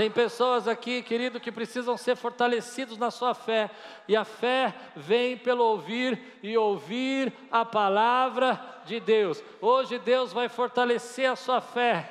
Tem 0.00 0.10
pessoas 0.10 0.66
aqui, 0.66 1.02
querido, 1.02 1.38
que 1.38 1.52
precisam 1.52 1.94
ser 1.94 2.16
fortalecidos 2.16 2.96
na 2.96 3.10
sua 3.10 3.34
fé, 3.34 3.68
e 4.08 4.16
a 4.16 4.24
fé 4.24 4.74
vem 4.96 5.36
pelo 5.36 5.62
ouvir 5.62 6.38
e 6.42 6.56
ouvir 6.56 7.30
a 7.50 7.66
palavra 7.66 8.58
de 8.86 8.98
Deus. 8.98 9.44
Hoje 9.60 9.98
Deus 9.98 10.32
vai 10.32 10.48
fortalecer 10.48 11.30
a 11.30 11.36
sua 11.36 11.60
fé. 11.60 12.10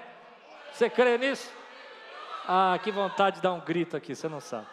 Você 0.72 0.88
crê 0.88 1.18
nisso? 1.18 1.52
Ah, 2.48 2.80
que 2.84 2.92
vontade 2.92 3.38
de 3.38 3.42
dar 3.42 3.54
um 3.54 3.60
grito 3.60 3.98
aqui, 3.98 4.14
você 4.14 4.30
não 4.30 4.40
sabe. 4.40 4.68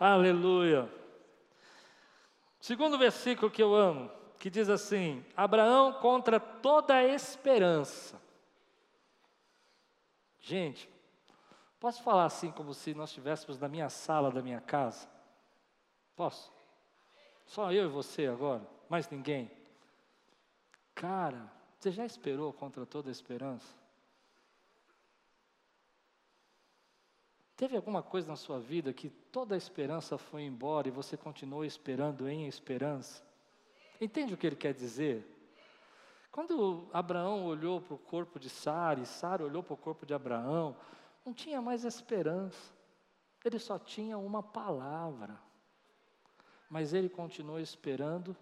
Aleluia. 0.00 0.90
Segundo 2.58 2.96
versículo 2.96 3.50
que 3.50 3.62
eu 3.62 3.74
amo, 3.74 4.10
que 4.38 4.48
diz 4.48 4.70
assim: 4.70 5.22
Abraão 5.36 5.92
contra 5.92 6.40
toda 6.40 7.04
esperança. 7.04 8.18
Gente, 10.40 10.95
Posso 11.86 12.02
falar 12.02 12.24
assim 12.24 12.50
como 12.50 12.74
se 12.74 12.92
nós 12.94 13.10
estivéssemos 13.10 13.60
na 13.60 13.68
minha 13.68 13.88
sala 13.88 14.28
da 14.28 14.42
minha 14.42 14.60
casa? 14.60 15.08
Posso? 16.16 16.52
Só 17.46 17.72
eu 17.72 17.84
e 17.84 17.88
você 17.88 18.26
agora, 18.26 18.68
mais 18.88 19.08
ninguém. 19.08 19.48
Cara, 20.96 21.48
você 21.78 21.92
já 21.92 22.04
esperou 22.04 22.52
contra 22.52 22.84
toda 22.84 23.08
a 23.08 23.12
esperança? 23.12 23.72
Teve 27.56 27.76
alguma 27.76 28.02
coisa 28.02 28.26
na 28.26 28.36
sua 28.36 28.58
vida 28.58 28.92
que 28.92 29.08
toda 29.08 29.54
a 29.54 29.58
esperança 29.58 30.18
foi 30.18 30.42
embora 30.42 30.88
e 30.88 30.90
você 30.90 31.16
continuou 31.16 31.64
esperando 31.64 32.28
em 32.28 32.48
esperança? 32.48 33.22
Entende 34.00 34.34
o 34.34 34.36
que 34.36 34.48
ele 34.48 34.56
quer 34.56 34.74
dizer? 34.74 35.24
Quando 36.32 36.88
Abraão 36.92 37.44
olhou 37.44 37.80
para 37.80 37.94
o 37.94 37.98
corpo 37.98 38.40
de 38.40 38.50
Sara 38.50 38.98
e 38.98 39.06
Sara 39.06 39.44
olhou 39.44 39.62
para 39.62 39.74
o 39.74 39.76
corpo 39.76 40.04
de 40.04 40.12
Abraão, 40.12 40.76
não 41.26 41.34
tinha 41.34 41.60
mais 41.60 41.84
esperança. 41.84 42.72
Ele 43.44 43.58
só 43.58 43.78
tinha 43.80 44.16
uma 44.16 44.44
palavra. 44.44 45.36
Mas 46.70 46.92
ele 46.92 47.08
continuou 47.08 47.58
esperando 47.58 48.36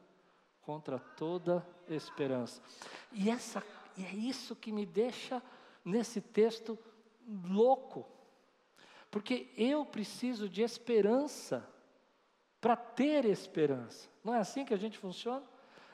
contra 0.60 0.98
toda 0.98 1.66
esperança. 1.88 2.62
E, 3.10 3.30
essa, 3.30 3.62
e 3.96 4.04
é 4.04 4.14
isso 4.14 4.54
que 4.54 4.70
me 4.70 4.84
deixa 4.84 5.42
nesse 5.82 6.20
texto 6.20 6.78
louco. 7.48 8.06
Porque 9.10 9.50
eu 9.56 9.86
preciso 9.86 10.48
de 10.48 10.62
esperança 10.62 11.66
para 12.60 12.76
ter 12.76 13.24
esperança. 13.24 14.08
Não 14.22 14.34
é 14.34 14.38
assim 14.38 14.64
que 14.64 14.74
a 14.74 14.78
gente 14.78 14.98
funciona? 14.98 15.44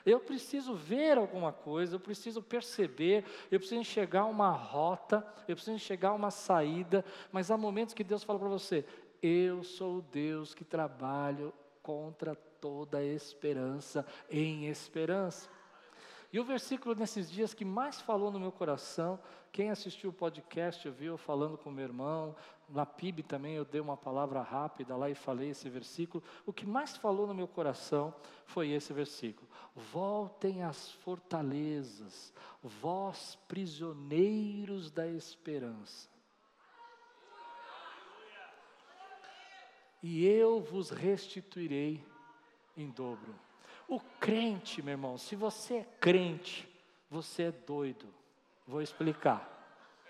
Eu 0.05 0.19
preciso 0.19 0.73
ver 0.75 1.17
alguma 1.17 1.51
coisa, 1.51 1.95
eu 1.95 1.99
preciso 1.99 2.41
perceber, 2.41 3.25
eu 3.51 3.59
preciso 3.59 3.79
enxergar 3.79 4.25
uma 4.25 4.49
rota, 4.51 5.25
eu 5.47 5.55
preciso 5.55 5.75
enxergar 5.75 6.13
uma 6.13 6.31
saída, 6.31 7.05
mas 7.31 7.51
há 7.51 7.57
momentos 7.57 7.93
que 7.93 8.03
Deus 8.03 8.23
fala 8.23 8.39
para 8.39 8.49
você: 8.49 8.85
Eu 9.21 9.63
sou 9.63 9.97
o 9.97 10.01
Deus 10.01 10.53
que 10.53 10.63
trabalho 10.63 11.53
contra 11.81 12.35
toda 12.35 13.03
esperança, 13.03 14.05
em 14.29 14.67
esperança. 14.67 15.49
E 16.33 16.39
o 16.39 16.45
versículo 16.45 16.95
nesses 16.95 17.29
dias 17.29 17.53
que 17.53 17.65
mais 17.65 17.99
falou 17.99 18.31
no 18.31 18.39
meu 18.39 18.53
coração, 18.53 19.19
quem 19.51 19.69
assistiu 19.69 20.11
o 20.11 20.13
podcast 20.13 20.89
viu 20.89 21.17
falando 21.17 21.57
com 21.57 21.69
meu 21.69 21.83
irmão, 21.83 22.33
na 22.69 22.85
PIB 22.85 23.21
também 23.21 23.55
eu 23.55 23.65
dei 23.65 23.81
uma 23.81 23.97
palavra 23.97 24.41
rápida 24.41 24.95
lá 24.95 25.09
e 25.09 25.15
falei 25.15 25.49
esse 25.49 25.67
versículo. 25.67 26.23
O 26.45 26.53
que 26.53 26.65
mais 26.65 26.95
falou 26.95 27.27
no 27.27 27.33
meu 27.33 27.49
coração 27.49 28.15
foi 28.45 28.69
esse 28.69 28.93
versículo. 28.93 29.45
Voltem 29.75 30.63
às 30.63 30.89
fortalezas, 30.89 32.33
vós 32.63 33.37
prisioneiros 33.49 34.89
da 34.89 35.05
esperança. 35.05 36.09
E 40.01 40.25
eu 40.25 40.61
vos 40.61 40.89
restituirei 40.91 42.03
em 42.77 42.89
dobro. 42.89 43.35
O 43.91 43.99
crente, 44.21 44.81
meu 44.81 44.93
irmão, 44.93 45.17
se 45.17 45.35
você 45.35 45.79
é 45.79 45.85
crente, 45.99 46.65
você 47.09 47.43
é 47.43 47.51
doido. 47.51 48.07
Vou 48.65 48.81
explicar. 48.81 49.45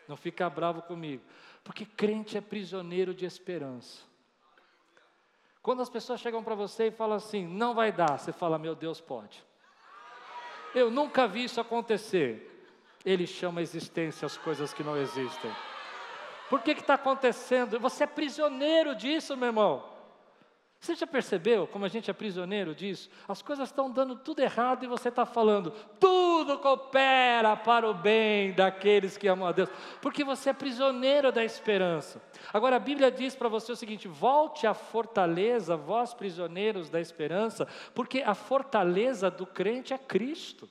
Não 0.08 0.16
fica 0.16 0.48
bravo 0.48 0.84
comigo. 0.84 1.24
Porque 1.64 1.84
crente 1.84 2.38
é 2.38 2.42
prisioneiro 2.42 3.12
de 3.12 3.26
esperança. 3.26 4.04
Quando 5.64 5.82
as 5.82 5.90
pessoas 5.90 6.20
chegam 6.20 6.44
para 6.44 6.54
você 6.54 6.90
e 6.90 6.92
falam 6.92 7.18
assim, 7.18 7.44
não 7.48 7.74
vai 7.74 7.92
dar, 7.92 8.20
você 8.20 8.32
fala, 8.32 8.60
meu 8.60 8.76
Deus, 8.76 9.02
pode. 9.02 9.44
Eu 10.76 10.92
nunca 10.92 11.28
vi 11.28 11.46
isso 11.46 11.60
acontecer. 11.60 12.70
Ele 13.04 13.26
chama 13.26 13.62
a 13.62 13.64
existência 13.64 14.28
as 14.28 14.38
coisas 14.38 14.72
que 14.72 14.84
não 14.84 14.96
existem. 14.96 15.52
Por 16.52 16.62
que 16.62 16.70
está 16.70 16.94
acontecendo? 16.94 17.80
Você 17.80 18.04
é 18.04 18.08
prisioneiro 18.08 18.94
disso, 18.94 19.36
meu 19.36 19.48
irmão. 19.48 19.91
Você 20.82 20.96
já 20.96 21.06
percebeu 21.06 21.68
como 21.68 21.86
a 21.86 21.88
gente 21.88 22.10
é 22.10 22.14
prisioneiro 22.14 22.74
disso? 22.74 23.08
As 23.28 23.40
coisas 23.44 23.70
estão 23.70 23.92
dando 23.92 24.16
tudo 24.16 24.40
errado 24.40 24.84
e 24.84 24.88
você 24.88 25.10
está 25.10 25.28
falando, 25.28 25.72
tudo 26.00 26.58
coopera 26.58 27.56
para 27.56 27.88
o 27.88 27.94
bem 27.94 28.52
daqueles 28.52 29.16
que 29.16 29.28
amam 29.28 29.48
a 29.48 29.52
Deus, 29.52 29.70
porque 30.02 30.24
você 30.24 30.50
é 30.50 30.54
prisioneiro 30.54 31.32
da 31.32 31.46
esperança. 31.46 32.20
Agora 32.52 32.78
a 32.78 32.80
Bíblia 32.80 33.12
diz 33.12 33.36
para 33.36 33.48
você 33.48 33.72
o 33.72 33.76
seguinte: 33.76 34.08
volte 34.08 34.66
à 34.66 34.74
fortaleza, 34.74 35.78
vós 35.78 36.16
prisioneiros 36.16 36.90
da 36.90 37.00
esperança, 37.00 37.68
porque 37.94 38.24
a 38.24 38.34
fortaleza 38.34 39.30
do 39.30 39.46
crente 39.46 39.94
é 39.94 40.00
Cristo. 40.00 40.68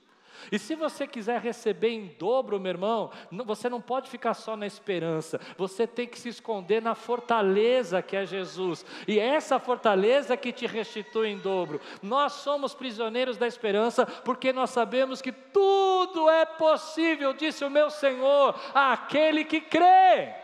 E 0.51 0.59
se 0.59 0.75
você 0.75 1.07
quiser 1.07 1.41
receber 1.41 1.91
em 1.91 2.07
dobro, 2.19 2.61
meu 2.61 2.71
irmão, 2.71 3.11
você 3.45 3.69
não 3.69 3.81
pode 3.81 4.09
ficar 4.09 4.35
só 4.35 4.57
na 4.57 4.67
esperança, 4.67 5.41
você 5.57 5.87
tem 5.87 6.07
que 6.07 6.19
se 6.19 6.29
esconder 6.29 6.81
na 6.81 6.95
fortaleza 6.95 8.03
que 8.03 8.17
é 8.17 8.25
Jesus, 8.25 8.85
e 9.07 9.19
é 9.19 9.27
essa 9.27 9.59
fortaleza 9.59 10.37
que 10.37 10.53
te 10.53 10.67
restitui 10.67 11.29
em 11.29 11.39
dobro. 11.39 11.81
Nós 12.03 12.33
somos 12.35 12.75
prisioneiros 12.75 13.37
da 13.37 13.47
esperança, 13.47 14.07
porque 14.07 14.53
nós 14.53 14.71
sabemos 14.71 15.21
que 15.21 15.33
tudo 15.33 16.29
é 16.31 16.45
possível, 16.45 17.33
disse 17.33 17.65
o 17.65 17.71
meu 17.71 17.91
Senhor, 17.91 18.55
àquele 18.75 19.45
que 19.45 19.61
crê. 19.61 20.35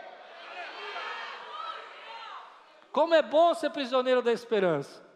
Como 2.91 3.13
é 3.13 3.21
bom 3.21 3.53
ser 3.53 3.69
prisioneiro 3.69 4.21
da 4.21 4.31
esperança. 4.31 5.06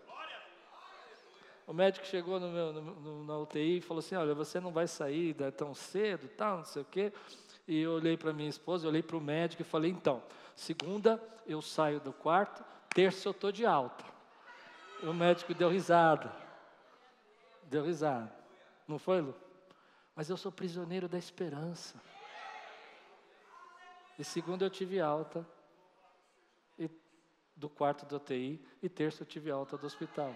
O 1.72 1.74
médico 1.74 2.06
chegou 2.06 2.38
no 2.38 2.50
meu, 2.50 2.74
no, 2.74 3.24
na 3.24 3.38
UTI 3.38 3.78
e 3.78 3.82
falou 3.82 4.00
assim: 4.00 4.14
Olha, 4.16 4.36
você 4.36 4.60
não 4.60 4.74
vai 4.74 4.88
sair 4.88 5.34
tão 5.56 5.74
cedo, 5.74 6.28
tal, 6.28 6.58
não 6.58 6.66
sei 6.66 6.82
o 6.82 6.86
quê. 6.86 7.14
E 7.66 7.80
eu 7.80 7.94
olhei 7.94 8.18
para 8.18 8.34
minha 8.34 8.50
esposa, 8.50 8.90
olhei 8.90 9.02
para 9.02 9.16
o 9.16 9.22
médico 9.22 9.62
e 9.62 9.64
falei: 9.64 9.90
Então, 9.90 10.22
segunda 10.54 11.24
eu 11.48 11.62
saio 11.62 12.02
do 12.02 12.12
quarto, 12.12 12.62
terça 12.94 13.30
eu 13.30 13.32
estou 13.32 13.54
de 13.54 13.66
alta. 13.66 14.04
E 15.02 15.06
o 15.06 15.14
médico 15.14 15.54
deu 15.54 15.70
risada. 15.70 16.30
Deu 17.64 17.86
risada. 17.86 18.30
Não 18.86 19.00
foi, 19.00 19.22
Lu? 19.22 19.34
Mas 20.14 20.30
eu 20.30 20.36
sou 20.36 20.52
prisioneiro 20.52 21.08
da 21.08 21.18
esperança. 21.18 21.96
E 24.20 24.26
segundo 24.26 24.66
eu 24.66 24.70
tive 24.70 25.00
alta 25.00 25.48
e, 26.78 26.90
do 27.56 27.70
quarto 27.70 28.06
do 28.06 28.18
UTI, 28.18 28.62
e 28.84 28.90
terça 28.90 29.24
eu 29.24 29.26
tive 29.26 29.50
alta 29.50 29.78
do 29.78 29.88
hospital. 29.88 30.36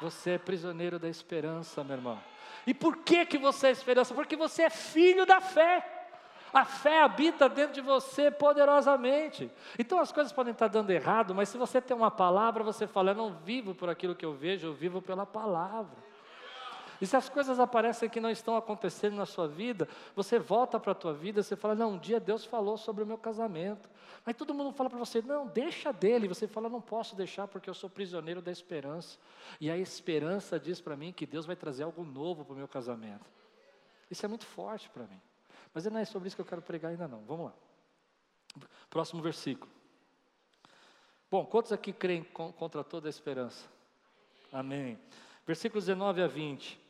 Você 0.00 0.30
é 0.30 0.38
prisioneiro 0.38 0.98
da 0.98 1.08
esperança, 1.08 1.84
meu 1.84 1.96
irmão. 1.96 2.20
E 2.66 2.74
por 2.74 2.98
que 2.98 3.24
que 3.26 3.38
você 3.38 3.68
é 3.68 3.70
esperança? 3.70 4.14
Porque 4.14 4.36
você 4.36 4.62
é 4.62 4.70
filho 4.70 5.26
da 5.26 5.40
fé. 5.40 5.84
A 6.52 6.64
fé 6.64 7.02
habita 7.02 7.48
dentro 7.48 7.74
de 7.74 7.80
você 7.80 8.30
poderosamente. 8.30 9.50
Então 9.78 10.00
as 10.00 10.10
coisas 10.10 10.32
podem 10.32 10.52
estar 10.52 10.68
dando 10.68 10.90
errado, 10.90 11.34
mas 11.34 11.48
se 11.48 11.56
você 11.56 11.80
tem 11.80 11.96
uma 11.96 12.10
palavra, 12.10 12.64
você 12.64 12.86
fala: 12.86 13.12
Eu 13.12 13.14
não 13.14 13.32
vivo 13.32 13.74
por 13.74 13.88
aquilo 13.88 14.16
que 14.16 14.24
eu 14.24 14.34
vejo, 14.34 14.66
eu 14.66 14.74
vivo 14.74 15.00
pela 15.00 15.24
palavra. 15.24 16.09
E 17.00 17.06
se 17.06 17.16
as 17.16 17.28
coisas 17.28 17.58
aparecem 17.58 18.10
que 18.10 18.20
não 18.20 18.30
estão 18.30 18.56
acontecendo 18.56 19.16
na 19.16 19.24
sua 19.24 19.48
vida, 19.48 19.88
você 20.14 20.38
volta 20.38 20.78
para 20.78 20.92
a 20.92 20.94
tua 20.94 21.14
vida, 21.14 21.42
você 21.42 21.56
fala, 21.56 21.74
não, 21.74 21.92
um 21.92 21.98
dia 21.98 22.20
Deus 22.20 22.44
falou 22.44 22.76
sobre 22.76 23.02
o 23.02 23.06
meu 23.06 23.16
casamento. 23.16 23.88
Mas 24.24 24.36
todo 24.36 24.52
mundo 24.52 24.70
fala 24.72 24.90
para 24.90 24.98
você, 24.98 25.22
não, 25.22 25.46
deixa 25.46 25.92
dele. 25.92 26.28
Você 26.28 26.46
fala, 26.46 26.68
não 26.68 26.80
posso 26.80 27.16
deixar 27.16 27.48
porque 27.48 27.70
eu 27.70 27.74
sou 27.74 27.88
prisioneiro 27.88 28.42
da 28.42 28.52
esperança. 28.52 29.18
E 29.58 29.70
a 29.70 29.78
esperança 29.78 30.60
diz 30.60 30.80
para 30.80 30.94
mim 30.94 31.10
que 31.10 31.24
Deus 31.24 31.46
vai 31.46 31.56
trazer 31.56 31.84
algo 31.84 32.04
novo 32.04 32.44
para 32.44 32.52
o 32.52 32.56
meu 32.56 32.68
casamento. 32.68 33.24
Isso 34.10 34.26
é 34.26 34.28
muito 34.28 34.44
forte 34.44 34.90
para 34.90 35.04
mim. 35.04 35.20
Mas 35.72 35.86
não 35.86 35.98
é 35.98 36.04
sobre 36.04 36.28
isso 36.28 36.36
que 36.36 36.42
eu 36.42 36.46
quero 36.46 36.60
pregar 36.60 36.90
ainda 36.90 37.08
não. 37.08 37.20
Vamos 37.22 37.46
lá. 37.46 37.54
Próximo 38.90 39.22
versículo. 39.22 39.70
Bom, 41.30 41.46
quantos 41.46 41.72
aqui 41.72 41.92
creem 41.92 42.24
contra 42.24 42.82
toda 42.82 43.08
a 43.08 43.10
esperança? 43.10 43.64
Amém. 44.52 44.98
Versículos 45.46 45.86
19 45.86 46.22
a 46.22 46.26
20. 46.26 46.89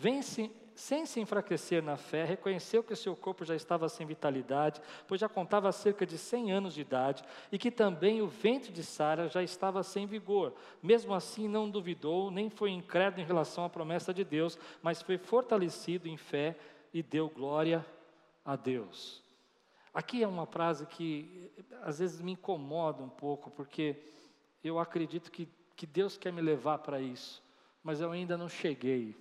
Vence, 0.00 0.50
sem 0.74 1.04
se 1.04 1.20
enfraquecer 1.20 1.82
na 1.82 1.94
fé, 1.94 2.24
reconheceu 2.24 2.82
que 2.82 2.96
seu 2.96 3.14
corpo 3.14 3.44
já 3.44 3.54
estava 3.54 3.86
sem 3.86 4.06
vitalidade, 4.06 4.80
pois 5.06 5.20
já 5.20 5.28
contava 5.28 5.70
cerca 5.72 6.06
de 6.06 6.16
100 6.16 6.52
anos 6.52 6.72
de 6.72 6.80
idade, 6.80 7.22
e 7.52 7.58
que 7.58 7.70
também 7.70 8.22
o 8.22 8.26
ventre 8.26 8.72
de 8.72 8.82
Sara 8.82 9.28
já 9.28 9.42
estava 9.42 9.82
sem 9.82 10.06
vigor. 10.06 10.54
Mesmo 10.82 11.12
assim, 11.12 11.46
não 11.46 11.68
duvidou, 11.68 12.30
nem 12.30 12.48
foi 12.48 12.70
incrédulo 12.70 13.22
em 13.22 13.26
relação 13.26 13.62
à 13.62 13.68
promessa 13.68 14.14
de 14.14 14.24
Deus, 14.24 14.58
mas 14.82 15.02
foi 15.02 15.18
fortalecido 15.18 16.08
em 16.08 16.16
fé 16.16 16.56
e 16.94 17.02
deu 17.02 17.28
glória 17.28 17.84
a 18.42 18.56
Deus. 18.56 19.22
Aqui 19.92 20.22
é 20.22 20.26
uma 20.26 20.46
frase 20.46 20.86
que 20.86 21.52
às 21.82 21.98
vezes 21.98 22.22
me 22.22 22.32
incomoda 22.32 23.02
um 23.02 23.10
pouco, 23.10 23.50
porque 23.50 24.02
eu 24.64 24.78
acredito 24.78 25.30
que, 25.30 25.46
que 25.76 25.86
Deus 25.86 26.16
quer 26.16 26.32
me 26.32 26.40
levar 26.40 26.78
para 26.78 27.02
isso, 27.02 27.42
mas 27.84 28.00
eu 28.00 28.10
ainda 28.10 28.38
não 28.38 28.48
cheguei. 28.48 29.14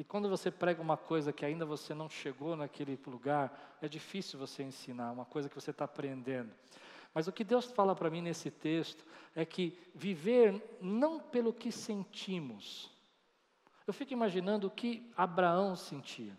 E 0.00 0.04
quando 0.04 0.30
você 0.30 0.50
prega 0.50 0.80
uma 0.80 0.96
coisa 0.96 1.30
que 1.30 1.44
ainda 1.44 1.66
você 1.66 1.92
não 1.92 2.08
chegou 2.08 2.56
naquele 2.56 2.98
lugar, 3.06 3.76
é 3.82 3.86
difícil 3.86 4.38
você 4.38 4.62
ensinar, 4.62 5.12
uma 5.12 5.26
coisa 5.26 5.46
que 5.46 5.54
você 5.54 5.72
está 5.72 5.84
aprendendo. 5.84 6.50
Mas 7.12 7.28
o 7.28 7.32
que 7.32 7.44
Deus 7.44 7.66
fala 7.66 7.94
para 7.94 8.08
mim 8.08 8.22
nesse 8.22 8.50
texto 8.50 9.04
é 9.36 9.44
que 9.44 9.78
viver 9.94 10.78
não 10.80 11.20
pelo 11.20 11.52
que 11.52 11.70
sentimos. 11.70 12.90
Eu 13.86 13.92
fico 13.92 14.14
imaginando 14.14 14.68
o 14.68 14.70
que 14.70 15.12
Abraão 15.14 15.76
sentia. 15.76 16.34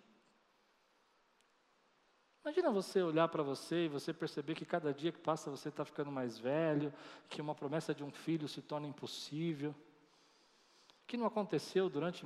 Imagina 2.44 2.72
você 2.72 3.04
olhar 3.04 3.28
para 3.28 3.44
você 3.44 3.86
e 3.86 3.90
você 3.90 4.12
perceber 4.12 4.56
que 4.56 4.66
cada 4.66 4.92
dia 4.92 5.12
que 5.12 5.20
passa 5.20 5.52
você 5.52 5.70
está 5.70 5.86
ficando 5.86 6.12
mais 6.12 6.36
velho, 6.36 6.92
que 7.30 7.40
uma 7.40 7.54
promessa 7.54 7.94
de 7.94 8.04
um 8.04 8.10
filho 8.10 8.48
se 8.48 8.60
torna 8.60 8.88
impossível, 8.88 9.76
que 11.06 11.16
não 11.16 11.28
aconteceu 11.28 11.92
durante 11.92 12.26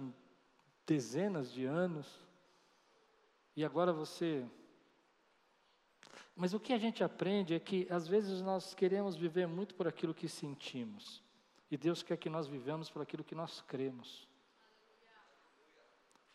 dezenas 0.86 1.52
de 1.52 1.66
anos, 1.66 2.08
e 3.56 3.64
agora 3.64 3.92
você. 3.92 4.46
Mas 6.36 6.54
o 6.54 6.60
que 6.60 6.74
a 6.74 6.78
gente 6.78 7.04
aprende 7.04 7.54
é 7.54 7.60
que 7.60 7.88
às 7.90 8.08
vezes 8.08 8.42
nós 8.42 8.74
queremos 8.74 9.16
viver 9.16 9.48
muito 9.48 9.74
por 9.74 9.88
aquilo 9.88 10.14
que 10.14 10.28
sentimos, 10.28 11.24
e 11.72 11.78
Deus 11.78 12.04
quer 12.04 12.18
que 12.18 12.30
nós 12.30 12.48
vivamos 12.48 12.90
por 12.90 13.02
aquilo 13.02 13.24
que 13.24 13.36
nós 13.36 13.62
cremos. 13.62 14.28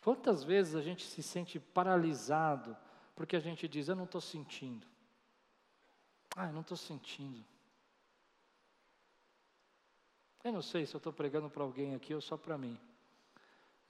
Quantas 0.01 0.43
vezes 0.43 0.75
a 0.75 0.81
gente 0.81 1.05
se 1.05 1.21
sente 1.21 1.59
paralisado 1.59 2.75
porque 3.15 3.35
a 3.35 3.39
gente 3.39 3.67
diz, 3.67 3.87
eu 3.87 3.95
não 3.95 4.05
estou 4.05 4.19
sentindo. 4.19 4.87
Ah, 6.35 6.47
eu 6.47 6.53
não 6.53 6.61
estou 6.61 6.77
sentindo. 6.77 7.45
Eu 10.43 10.51
não 10.51 10.61
sei 10.61 10.87
se 10.87 10.95
eu 10.95 10.97
estou 10.97 11.13
pregando 11.13 11.49
para 11.49 11.61
alguém 11.61 11.93
aqui 11.93 12.15
ou 12.15 12.21
só 12.21 12.35
para 12.35 12.57
mim. 12.57 12.79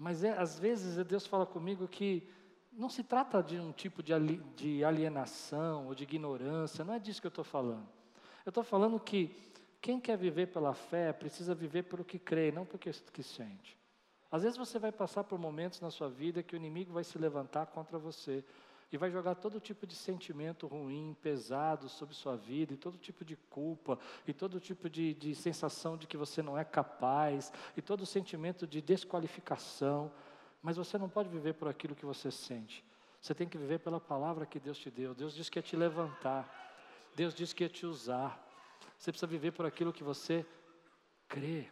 Mas 0.02 0.24
é, 0.24 0.32
às 0.32 0.58
vezes 0.58 1.06
Deus 1.06 1.28
fala 1.28 1.46
comigo 1.46 1.88
que 1.88 2.28
não 2.74 2.90
se 2.90 3.04
trata 3.04 3.44
de 3.44 3.60
um 3.60 3.72
tipo 3.72 4.02
de, 4.02 4.12
de 4.56 4.84
alienação 4.84 5.86
ou 5.86 5.94
de 5.94 6.06
ignorância, 6.06 6.84
não 6.84 6.96
é 6.96 7.00
disso 7.00 7.22
que 7.22 7.28
eu 7.28 7.30
estou 7.30 7.44
falando. 7.44 7.88
Eu 8.44 8.50
estou 8.50 8.64
falando 8.64 9.00
que 9.00 9.30
quem 9.80 10.00
quer 10.00 10.18
viver 10.18 10.48
pela 10.48 10.74
fé 10.74 11.14
precisa 11.14 11.54
viver 11.54 11.84
pelo 11.84 12.04
que 12.04 12.18
crê, 12.18 12.52
não 12.52 12.66
pelo 12.66 12.80
que 12.80 13.22
sente. 13.22 13.78
Às 14.32 14.42
vezes 14.42 14.58
você 14.58 14.80
vai 14.80 14.92
passar 14.92 15.24
por 15.24 15.38
momentos 15.38 15.80
na 15.80 15.92
sua 15.92 16.10
vida 16.10 16.42
que 16.42 16.56
o 16.56 16.58
inimigo 16.58 16.92
vai 16.92 17.04
se 17.04 17.20
levantar 17.20 17.68
contra 17.68 18.00
você, 18.00 18.44
e 18.92 18.98
vai 18.98 19.10
jogar 19.10 19.36
todo 19.36 19.60
tipo 19.60 19.88
de 19.88 19.96
sentimento 19.96 20.68
ruim, 20.68 21.16
pesado 21.22 21.88
sobre 21.88 22.14
sua 22.14 22.36
vida, 22.36 22.74
e 22.74 22.78
todo 22.78 22.98
tipo 22.98 23.24
de 23.24 23.38
culpa, 23.50 23.98
e 24.28 24.34
todo 24.34 24.60
tipo 24.60 24.90
de, 24.90 25.14
de 25.14 25.34
sensação 25.34 25.96
de 25.96 26.06
que 26.06 26.18
você 26.18 26.42
não 26.42 26.58
é 26.58 26.66
capaz, 26.66 27.54
e 27.78 27.82
todo 27.82 28.06
sentimento 28.06 28.68
de 28.68 28.82
desqualificação. 28.82 30.12
Mas 30.62 30.76
você 30.76 30.98
não 30.98 31.08
pode 31.08 31.30
viver 31.30 31.54
por 31.54 31.70
aquilo 31.70 31.96
que 31.96 32.06
você 32.06 32.30
sente. 32.30 32.84
Você 33.22 33.34
tem 33.34 33.48
que 33.48 33.58
viver 33.58 33.80
pela 33.80 34.00
palavra 34.00 34.46
que 34.46 34.60
Deus 34.60 34.78
te 34.78 34.92
deu. 34.92 35.16
Deus 35.16 35.34
diz 35.34 35.48
que 35.48 35.58
ia 35.58 35.64
te 35.64 35.76
levantar. 35.76 36.50
Deus 37.16 37.34
diz 37.34 37.54
que 37.54 37.64
ia 37.64 37.70
te 37.70 37.86
usar. 37.86 38.46
Você 38.98 39.12
precisa 39.12 39.28
viver 39.28 39.52
por 39.52 39.66
aquilo 39.66 39.94
que 39.94 40.04
você 40.04 40.46
crê. 41.28 41.70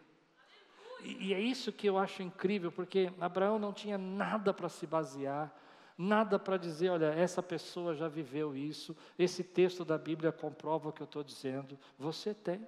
E, 1.04 1.28
e 1.28 1.34
é 1.34 1.40
isso 1.40 1.74
que 1.74 1.88
eu 1.88 1.98
acho 1.98 2.24
incrível, 2.24 2.72
porque 2.72 3.12
Abraão 3.20 3.60
não 3.60 3.74
tinha 3.74 3.98
nada 3.98 4.54
para 4.54 4.70
se 4.70 4.88
basear 4.88 5.54
nada 6.00 6.40
para 6.40 6.56
dizer, 6.56 6.90
olha, 6.90 7.08
essa 7.08 7.44
pessoa 7.44 7.94
já 7.94 8.08
viveu 8.08 8.56
isso, 8.56 8.96
esse 9.18 9.44
texto 9.44 9.84
da 9.84 9.98
Bíblia 9.98 10.32
comprova 10.32 10.88
o 10.88 10.94
que 10.94 11.02
eu 11.02 11.06
estou 11.06 11.22
dizendo. 11.22 11.78
Você 11.98 12.34
tem. 12.34 12.66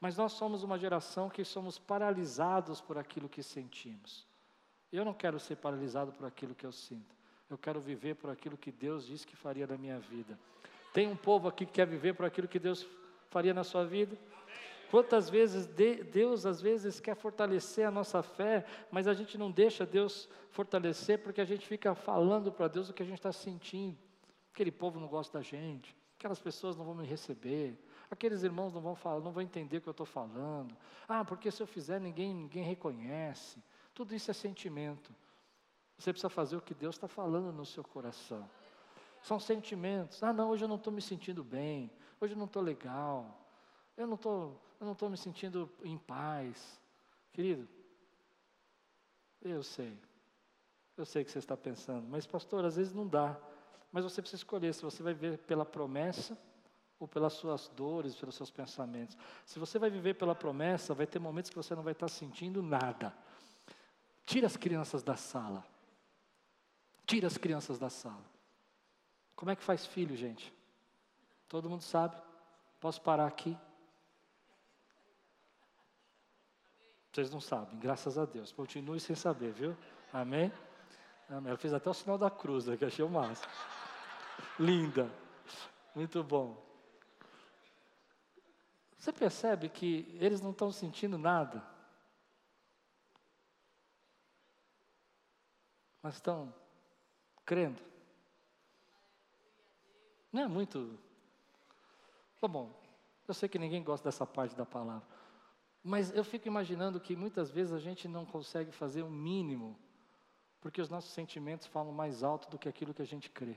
Mas 0.00 0.16
nós 0.16 0.32
somos 0.32 0.64
uma 0.64 0.76
geração 0.76 1.30
que 1.30 1.44
somos 1.44 1.78
paralisados 1.78 2.80
por 2.80 2.98
aquilo 2.98 3.28
que 3.28 3.40
sentimos. 3.40 4.26
Eu 4.92 5.04
não 5.04 5.14
quero 5.14 5.38
ser 5.38 5.56
paralisado 5.56 6.10
por 6.10 6.26
aquilo 6.26 6.52
que 6.52 6.66
eu 6.66 6.72
sinto. 6.72 7.14
Eu 7.48 7.56
quero 7.56 7.80
viver 7.80 8.16
por 8.16 8.30
aquilo 8.30 8.56
que 8.56 8.72
Deus 8.72 9.06
disse 9.06 9.24
que 9.24 9.36
faria 9.36 9.66
na 9.66 9.78
minha 9.78 10.00
vida. 10.00 10.36
Tem 10.92 11.06
um 11.06 11.16
povo 11.16 11.46
aqui 11.46 11.64
que 11.64 11.72
quer 11.72 11.86
viver 11.86 12.14
por 12.14 12.26
aquilo 12.26 12.48
que 12.48 12.58
Deus 12.58 12.84
faria 13.28 13.54
na 13.54 13.62
sua 13.62 13.84
vida? 13.84 14.18
Quantas 14.90 15.30
vezes 15.30 15.68
Deus, 15.68 16.44
às 16.44 16.60
vezes, 16.60 16.98
quer 16.98 17.14
fortalecer 17.14 17.86
a 17.86 17.92
nossa 17.92 18.24
fé, 18.24 18.66
mas 18.90 19.06
a 19.06 19.14
gente 19.14 19.38
não 19.38 19.48
deixa 19.48 19.86
Deus 19.86 20.28
fortalecer 20.50 21.22
porque 21.22 21.40
a 21.40 21.44
gente 21.44 21.64
fica 21.64 21.94
falando 21.94 22.50
para 22.50 22.66
Deus 22.66 22.90
o 22.90 22.92
que 22.92 23.02
a 23.02 23.06
gente 23.06 23.18
está 23.18 23.30
sentindo. 23.30 23.96
Aquele 24.52 24.72
povo 24.72 24.98
não 24.98 25.06
gosta 25.06 25.38
da 25.38 25.44
gente, 25.44 25.96
aquelas 26.18 26.40
pessoas 26.40 26.76
não 26.76 26.84
vão 26.84 26.96
me 26.96 27.06
receber, 27.06 27.78
aqueles 28.10 28.42
irmãos 28.42 28.72
não 28.72 28.80
vão 28.80 28.96
falar, 28.96 29.20
não 29.20 29.30
vão 29.30 29.44
entender 29.44 29.76
o 29.76 29.80
que 29.80 29.88
eu 29.88 29.92
estou 29.92 30.04
falando. 30.04 30.76
Ah, 31.08 31.24
porque 31.24 31.52
se 31.52 31.62
eu 31.62 31.68
fizer 31.68 32.00
ninguém, 32.00 32.34
ninguém 32.34 32.64
reconhece. 32.64 33.62
Tudo 33.94 34.12
isso 34.12 34.28
é 34.28 34.34
sentimento. 34.34 35.14
Você 35.96 36.12
precisa 36.12 36.28
fazer 36.28 36.56
o 36.56 36.60
que 36.60 36.74
Deus 36.74 36.96
está 36.96 37.06
falando 37.06 37.52
no 37.52 37.64
seu 37.64 37.84
coração. 37.84 38.50
São 39.22 39.38
sentimentos. 39.38 40.20
Ah, 40.20 40.32
não, 40.32 40.50
hoje 40.50 40.64
eu 40.64 40.68
não 40.68 40.76
estou 40.76 40.92
me 40.92 41.00
sentindo 41.00 41.44
bem. 41.44 41.92
Hoje 42.20 42.32
eu 42.32 42.38
não 42.38 42.46
estou 42.46 42.60
legal. 42.60 43.38
Eu 43.96 44.08
não 44.08 44.16
estou 44.16 44.60
eu 44.80 44.86
não 44.86 44.94
estou 44.94 45.10
me 45.10 45.16
sentindo 45.16 45.70
em 45.84 45.98
paz. 45.98 46.80
Querido, 47.32 47.68
eu 49.42 49.62
sei, 49.62 49.96
eu 50.96 51.04
sei 51.04 51.22
o 51.22 51.24
que 51.24 51.30
você 51.30 51.38
está 51.38 51.56
pensando, 51.56 52.08
mas 52.08 52.26
pastor, 52.26 52.64
às 52.64 52.76
vezes 52.76 52.92
não 52.92 53.06
dá. 53.06 53.38
Mas 53.92 54.04
você 54.04 54.22
precisa 54.22 54.40
escolher 54.40 54.72
se 54.72 54.82
você 54.82 55.02
vai 55.02 55.12
viver 55.12 55.38
pela 55.38 55.64
promessa 55.64 56.38
ou 56.98 57.06
pelas 57.06 57.32
suas 57.34 57.68
dores, 57.68 58.14
pelos 58.14 58.34
seus 58.34 58.50
pensamentos. 58.50 59.16
Se 59.44 59.58
você 59.58 59.78
vai 59.78 59.90
viver 59.90 60.14
pela 60.14 60.34
promessa, 60.34 60.94
vai 60.94 61.06
ter 61.06 61.18
momentos 61.18 61.50
que 61.50 61.56
você 61.56 61.74
não 61.74 61.82
vai 61.82 61.92
estar 61.92 62.08
sentindo 62.08 62.62
nada. 62.62 63.12
Tira 64.24 64.46
as 64.46 64.56
crianças 64.56 65.02
da 65.02 65.16
sala. 65.16 65.64
Tira 67.04 67.26
as 67.26 67.36
crianças 67.36 67.78
da 67.78 67.90
sala. 67.90 68.24
Como 69.34 69.50
é 69.50 69.56
que 69.56 69.62
faz 69.62 69.86
filho, 69.86 70.14
gente? 70.14 70.52
Todo 71.48 71.68
mundo 71.68 71.82
sabe? 71.82 72.16
Posso 72.78 73.00
parar 73.00 73.26
aqui? 73.26 73.58
Vocês 77.12 77.30
não 77.30 77.40
sabem, 77.40 77.78
graças 77.78 78.16
a 78.16 78.24
Deus. 78.24 78.52
Continue 78.52 79.00
sem 79.00 79.16
saber, 79.16 79.52
viu? 79.52 79.76
Amém? 80.12 80.52
Amém. 81.28 81.48
Ela 81.48 81.58
fez 81.58 81.74
até 81.74 81.90
o 81.90 81.94
sinal 81.94 82.16
da 82.16 82.30
cruz, 82.30 82.66
né, 82.66 82.76
que 82.76 82.84
achei 82.84 83.04
o 83.04 83.08
máximo. 83.08 83.50
Linda. 84.58 85.10
Muito 85.94 86.22
bom. 86.22 86.64
Você 88.96 89.12
percebe 89.12 89.68
que 89.68 90.16
eles 90.20 90.40
não 90.40 90.50
estão 90.50 90.70
sentindo 90.70 91.16
nada? 91.18 91.64
Mas 96.02 96.14
estão 96.14 96.54
crendo. 97.44 97.82
Não 100.32 100.42
é 100.42 100.46
muito. 100.46 100.98
Tá 102.40 102.46
bom, 102.46 102.72
eu 103.26 103.34
sei 103.34 103.48
que 103.48 103.58
ninguém 103.58 103.82
gosta 103.82 104.08
dessa 104.08 104.24
parte 104.24 104.54
da 104.54 104.64
palavra. 104.64 105.06
Mas 105.82 106.14
eu 106.14 106.22
fico 106.22 106.46
imaginando 106.46 107.00
que 107.00 107.16
muitas 107.16 107.50
vezes 107.50 107.72
a 107.72 107.78
gente 107.78 108.06
não 108.06 108.26
consegue 108.26 108.70
fazer 108.70 109.02
o 109.02 109.10
mínimo, 109.10 109.78
porque 110.60 110.80
os 110.80 110.90
nossos 110.90 111.12
sentimentos 111.12 111.66
falam 111.66 111.92
mais 111.92 112.22
alto 112.22 112.50
do 112.50 112.58
que 112.58 112.68
aquilo 112.68 112.92
que 112.92 113.02
a 113.02 113.06
gente 113.06 113.30
crê. 113.30 113.56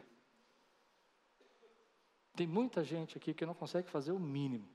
Tem 2.35 2.47
muita 2.47 2.83
gente 2.83 3.17
aqui 3.17 3.33
que 3.33 3.45
não 3.45 3.53
consegue 3.53 3.89
fazer 3.89 4.11
o 4.11 4.19
mínimo, 4.19 4.67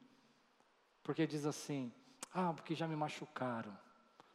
porque 1.03 1.27
diz 1.27 1.47
assim: 1.47 1.93
ah, 2.33 2.53
porque 2.53 2.75
já 2.75 2.87
me 2.87 2.95
machucaram, 2.95 3.77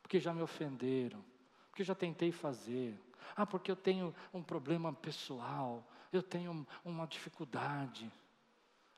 porque 0.02 0.20
já 0.20 0.34
me 0.34 0.42
ofenderam, 0.42 1.24
porque 1.70 1.84
já 1.84 1.96
tentei 1.96 2.32
fazer, 2.32 3.00
ah, 3.36 3.46
porque 3.46 3.72
eu 3.72 3.76
tenho 3.76 4.14
um 4.34 4.44
problema 4.44 4.92
pessoal, 4.92 5.88
eu 6.12 6.22
tenho 6.22 6.66
uma 6.84 7.06
dificuldade, 7.06 8.12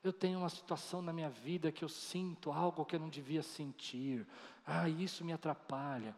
eu 0.08 0.12
tenho 0.12 0.38
uma 0.38 0.48
situação 0.48 1.02
na 1.02 1.12
minha 1.12 1.30
vida 1.30 1.72
que 1.72 1.84
eu 1.84 1.88
sinto 1.88 2.50
algo 2.50 2.84
que 2.84 2.96
eu 2.96 3.00
não 3.00 3.08
devia 3.08 3.42
sentir, 3.42 4.26
ah, 4.66 4.88
isso 4.88 5.24
me 5.24 5.32
atrapalha. 5.32 6.14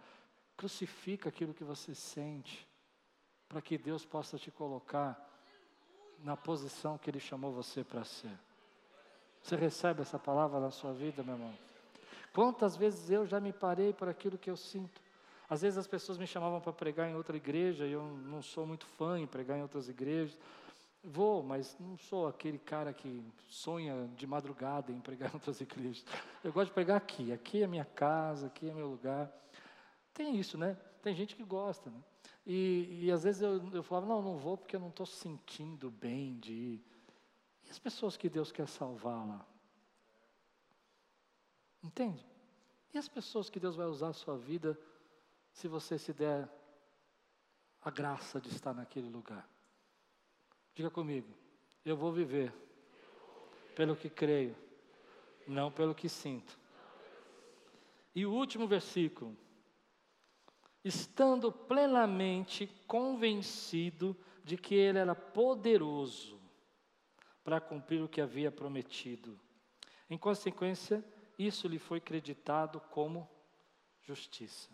Crucifica 0.56 1.28
aquilo 1.28 1.54
que 1.54 1.64
você 1.64 1.94
sente, 1.94 2.66
para 3.48 3.60
que 3.60 3.78
Deus 3.78 4.04
possa 4.04 4.38
te 4.38 4.50
colocar 4.50 5.24
na 6.22 6.36
posição 6.36 6.98
que 6.98 7.08
Ele 7.08 7.20
chamou 7.20 7.52
você 7.52 7.84
para 7.84 8.04
ser. 8.04 8.36
Você 9.42 9.56
recebe 9.56 10.02
essa 10.02 10.18
palavra 10.18 10.58
na 10.60 10.70
sua 10.70 10.92
vida, 10.92 11.22
meu 11.22 11.34
irmão? 11.34 11.54
Quantas 12.32 12.76
vezes 12.76 13.10
eu 13.10 13.26
já 13.26 13.40
me 13.40 13.52
parei 13.52 13.92
por 13.92 14.08
aquilo 14.08 14.36
que 14.36 14.50
eu 14.50 14.56
sinto? 14.56 15.00
Às 15.48 15.62
vezes 15.62 15.78
as 15.78 15.86
pessoas 15.86 16.18
me 16.18 16.26
chamavam 16.26 16.60
para 16.60 16.72
pregar 16.72 17.08
em 17.08 17.14
outra 17.14 17.36
igreja 17.36 17.86
e 17.86 17.92
eu 17.92 18.02
não 18.02 18.42
sou 18.42 18.66
muito 18.66 18.86
fã 18.86 19.18
em 19.18 19.26
pregar 19.26 19.56
em 19.56 19.62
outras 19.62 19.88
igrejas. 19.88 20.36
Vou, 21.10 21.42
mas 21.42 21.74
não 21.80 21.96
sou 21.96 22.26
aquele 22.26 22.58
cara 22.58 22.92
que 22.92 23.24
sonha 23.48 24.06
de 24.14 24.26
madrugada 24.26 24.92
em 24.92 25.00
pregar 25.00 25.30
em 25.30 25.34
outras 25.34 25.58
igrejas. 25.58 26.04
Eu 26.44 26.52
gosto 26.52 26.68
de 26.68 26.74
pregar 26.74 26.98
aqui. 26.98 27.32
Aqui 27.32 27.62
é 27.62 27.66
minha 27.66 27.84
casa, 27.86 28.48
aqui 28.48 28.68
é 28.68 28.74
meu 28.74 28.88
lugar. 28.88 29.32
Tem 30.12 30.36
isso, 30.36 30.58
né? 30.58 30.74
Tem 31.02 31.14
gente 31.14 31.34
que 31.34 31.42
gosta, 31.42 31.88
né? 31.88 31.98
E, 32.46 33.04
e 33.04 33.10
às 33.10 33.22
vezes 33.24 33.40
eu, 33.40 33.70
eu 33.72 33.82
falava, 33.82 34.06
não, 34.06 34.20
não 34.20 34.36
vou 34.36 34.58
porque 34.58 34.76
eu 34.76 34.80
não 34.80 34.90
estou 34.90 35.06
sentindo 35.06 35.90
bem 35.90 36.38
de 36.38 36.52
ir. 36.52 36.84
E 37.64 37.70
as 37.70 37.78
pessoas 37.78 38.14
que 38.14 38.28
Deus 38.28 38.52
quer 38.52 38.68
salvar 38.68 39.26
lá? 39.26 39.46
Entende? 41.82 42.26
E 42.92 42.98
as 42.98 43.08
pessoas 43.08 43.48
que 43.48 43.58
Deus 43.58 43.76
vai 43.76 43.86
usar 43.86 44.08
a 44.08 44.12
sua 44.12 44.36
vida 44.36 44.78
se 45.52 45.68
você 45.68 45.98
se 45.98 46.12
der 46.12 46.46
a 47.80 47.90
graça 47.90 48.38
de 48.38 48.50
estar 48.50 48.74
naquele 48.74 49.08
lugar? 49.08 49.48
Diga 50.78 50.90
comigo, 50.90 51.34
eu 51.84 51.96
vou 51.96 52.12
viver 52.12 52.54
pelo 53.74 53.96
que 53.96 54.08
creio, 54.08 54.54
não 55.44 55.72
pelo 55.72 55.92
que 55.92 56.08
sinto. 56.08 56.56
E 58.14 58.24
o 58.24 58.32
último 58.32 58.64
versículo, 58.64 59.36
estando 60.84 61.50
plenamente 61.50 62.68
convencido 62.86 64.16
de 64.44 64.56
que 64.56 64.76
ele 64.76 65.00
era 65.00 65.16
poderoso 65.16 66.40
para 67.42 67.60
cumprir 67.60 68.00
o 68.00 68.08
que 68.08 68.20
havia 68.20 68.52
prometido. 68.52 69.36
Em 70.08 70.16
consequência, 70.16 71.04
isso 71.36 71.66
lhe 71.66 71.80
foi 71.80 72.00
creditado 72.00 72.78
como 72.92 73.28
justiça. 74.00 74.70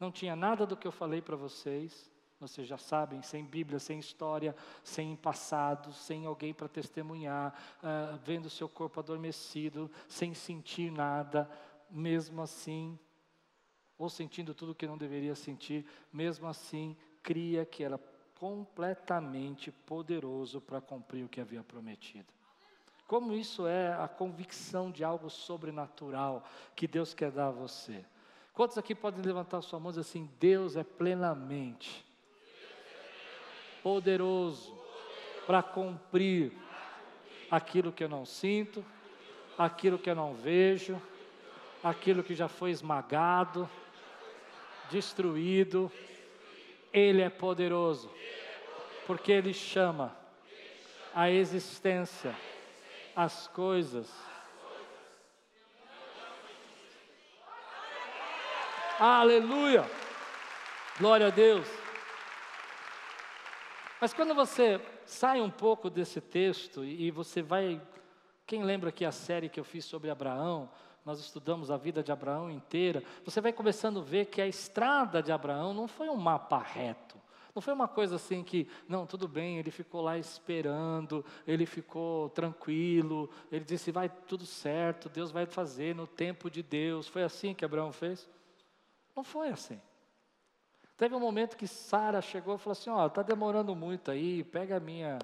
Não 0.00 0.10
tinha 0.10 0.34
nada 0.34 0.66
do 0.66 0.76
que 0.76 0.88
eu 0.88 0.90
falei 0.90 1.22
para 1.22 1.36
vocês, 1.36 2.10
vocês 2.40 2.68
já 2.68 2.78
sabem, 2.78 3.20
sem 3.20 3.44
Bíblia, 3.44 3.78
sem 3.78 3.98
história, 3.98 4.54
sem 4.84 5.16
passado, 5.16 5.92
sem 5.92 6.24
alguém 6.24 6.54
para 6.54 6.68
testemunhar, 6.68 7.52
uh, 7.82 8.16
vendo 8.24 8.48
seu 8.48 8.68
corpo 8.68 9.00
adormecido, 9.00 9.90
sem 10.06 10.34
sentir 10.34 10.92
nada, 10.92 11.50
mesmo 11.90 12.40
assim, 12.40 12.98
ou 13.98 14.08
sentindo 14.08 14.54
tudo 14.54 14.74
que 14.74 14.86
não 14.86 14.96
deveria 14.96 15.34
sentir, 15.34 15.84
mesmo 16.12 16.46
assim, 16.46 16.96
cria 17.22 17.66
que 17.66 17.82
era 17.82 17.98
completamente 18.38 19.72
poderoso 19.72 20.60
para 20.60 20.80
cumprir 20.80 21.24
o 21.24 21.28
que 21.28 21.40
havia 21.40 21.64
prometido. 21.64 22.32
Como 23.08 23.32
isso 23.32 23.66
é 23.66 23.92
a 23.94 24.06
convicção 24.06 24.92
de 24.92 25.02
algo 25.02 25.28
sobrenatural 25.28 26.44
que 26.76 26.86
Deus 26.86 27.14
quer 27.14 27.32
dar 27.32 27.48
a 27.48 27.50
você. 27.50 28.04
Quantos 28.52 28.78
aqui 28.78 28.94
podem 28.94 29.24
levantar 29.24 29.62
sua 29.62 29.80
mão 29.80 29.90
e 29.90 29.92
dizer 29.94 30.02
assim: 30.02 30.30
Deus 30.38 30.76
é 30.76 30.84
plenamente 30.84 32.07
poderoso 33.82 34.76
para 35.46 35.62
cumprir 35.62 36.52
aquilo 37.50 37.92
que 37.92 38.04
eu 38.04 38.08
não 38.08 38.24
sinto, 38.24 38.84
aquilo 39.56 39.98
que 39.98 40.10
eu 40.10 40.14
não 40.14 40.34
vejo, 40.34 41.00
aquilo 41.82 42.22
que 42.22 42.34
já 42.34 42.48
foi 42.48 42.70
esmagado, 42.70 43.68
destruído. 44.90 45.90
Ele 46.92 47.22
é 47.22 47.30
poderoso, 47.30 48.10
porque 49.06 49.32
Ele 49.32 49.52
chama 49.52 50.16
a 51.14 51.30
existência 51.30 52.34
as 53.18 53.48
coisas. 53.48 54.08
Aleluia! 59.00 59.84
Glória 61.00 61.26
a 61.26 61.30
Deus. 61.30 61.66
Mas 64.00 64.12
quando 64.12 64.34
você 64.34 64.80
sai 65.04 65.40
um 65.40 65.50
pouco 65.50 65.90
desse 65.90 66.20
texto 66.20 66.84
e 66.84 67.10
você 67.10 67.42
vai. 67.42 67.80
Quem 68.46 68.64
lembra 68.64 68.92
que 68.92 69.04
a 69.04 69.12
série 69.12 69.48
que 69.48 69.60
eu 69.60 69.64
fiz 69.64 69.84
sobre 69.84 70.08
Abraão, 70.08 70.70
nós 71.04 71.20
estudamos 71.20 71.70
a 71.70 71.76
vida 71.76 72.02
de 72.02 72.12
Abraão 72.12 72.50
inteira, 72.50 73.02
você 73.24 73.40
vai 73.40 73.52
começando 73.52 74.00
a 74.00 74.02
ver 74.02 74.26
que 74.26 74.40
a 74.40 74.46
estrada 74.46 75.22
de 75.22 75.32
Abraão 75.32 75.74
não 75.74 75.88
foi 75.88 76.08
um 76.08 76.16
mapa 76.16 76.58
reto. 76.58 77.18
Não 77.54 77.60
foi 77.60 77.74
uma 77.74 77.88
coisa 77.88 78.16
assim 78.16 78.44
que, 78.44 78.68
não, 78.88 79.04
tudo 79.04 79.26
bem, 79.26 79.58
ele 79.58 79.70
ficou 79.70 80.00
lá 80.00 80.16
esperando, 80.16 81.24
ele 81.46 81.66
ficou 81.66 82.28
tranquilo, 82.30 83.28
ele 83.50 83.64
disse, 83.64 83.90
vai 83.90 84.08
tudo 84.08 84.46
certo, 84.46 85.08
Deus 85.08 85.32
vai 85.32 85.44
fazer 85.44 85.94
no 85.94 86.06
tempo 86.06 86.48
de 86.48 86.62
Deus. 86.62 87.08
Foi 87.08 87.24
assim 87.24 87.54
que 87.54 87.64
Abraão 87.64 87.90
fez? 87.90 88.28
Não 89.16 89.24
foi 89.24 89.48
assim. 89.48 89.80
Teve 90.98 91.14
um 91.14 91.20
momento 91.20 91.56
que 91.56 91.68
Sara 91.68 92.20
chegou 92.20 92.56
e 92.56 92.58
falou 92.58 92.72
assim: 92.72 92.90
Ó, 92.90 93.04
oh, 93.04 93.06
está 93.06 93.22
demorando 93.22 93.74
muito 93.74 94.10
aí, 94.10 94.42
pega 94.42 94.76
a 94.76 94.80
minha 94.80 95.18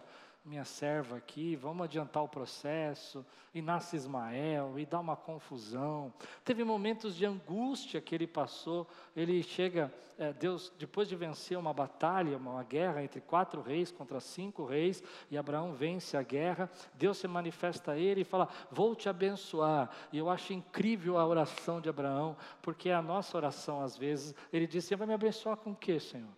minha 0.44 0.64
serva 0.64 1.16
aqui, 1.16 1.56
vamos 1.56 1.84
adiantar 1.84 2.22
o 2.22 2.28
processo, 2.28 3.24
e 3.54 3.62
nasce 3.62 3.96
Ismael, 3.96 4.78
e 4.78 4.84
dá 4.84 5.00
uma 5.00 5.16
confusão. 5.16 6.12
Teve 6.44 6.62
momentos 6.62 7.16
de 7.16 7.24
angústia 7.24 7.98
que 7.98 8.14
ele 8.14 8.26
passou, 8.26 8.86
ele 9.16 9.42
chega, 9.42 9.90
é, 10.18 10.34
Deus, 10.34 10.70
depois 10.78 11.08
de 11.08 11.16
vencer 11.16 11.56
uma 11.56 11.72
batalha, 11.72 12.36
uma 12.36 12.62
guerra 12.62 13.02
entre 13.02 13.22
quatro 13.22 13.62
reis 13.62 13.90
contra 13.90 14.20
cinco 14.20 14.66
reis, 14.66 15.02
e 15.30 15.38
Abraão 15.38 15.72
vence 15.72 16.14
a 16.14 16.22
guerra, 16.22 16.70
Deus 16.92 17.16
se 17.16 17.26
manifesta 17.26 17.92
a 17.92 17.98
ele 17.98 18.20
e 18.20 18.24
fala: 18.24 18.48
Vou 18.70 18.94
te 18.94 19.08
abençoar. 19.08 19.88
E 20.12 20.18
eu 20.18 20.28
acho 20.28 20.52
incrível 20.52 21.16
a 21.16 21.26
oração 21.26 21.80
de 21.80 21.88
Abraão, 21.88 22.36
porque 22.60 22.90
é 22.90 22.94
a 22.94 23.00
nossa 23.00 23.34
oração 23.38 23.82
às 23.82 23.96
vezes, 23.96 24.34
ele 24.52 24.66
diz: 24.66 24.84
Você 24.84 24.94
vai 24.94 25.06
me 25.06 25.14
abençoar 25.14 25.56
com 25.56 25.70
o 25.70 25.76
que, 25.76 25.98
Senhor? 25.98 26.28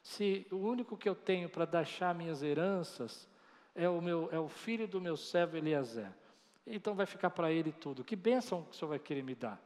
Se 0.00 0.46
o 0.52 0.56
único 0.56 0.96
que 0.96 1.08
eu 1.08 1.14
tenho 1.14 1.48
para 1.48 1.64
deixar 1.64 2.14
minhas 2.14 2.40
heranças 2.40 3.28
é 3.78 3.88
o, 3.88 4.02
meu, 4.02 4.28
é 4.32 4.38
o 4.38 4.48
filho 4.48 4.88
do 4.88 5.00
meu 5.00 5.16
servo 5.16 5.56
Eliezer. 5.56 6.10
Então 6.66 6.94
vai 6.94 7.06
ficar 7.06 7.30
para 7.30 7.50
ele 7.52 7.70
tudo. 7.70 8.02
Que 8.04 8.16
bênção 8.16 8.64
que 8.64 8.72
o 8.72 8.74
Senhor 8.74 8.88
vai 8.88 8.98
querer 8.98 9.22
me 9.22 9.34
dar? 9.34 9.62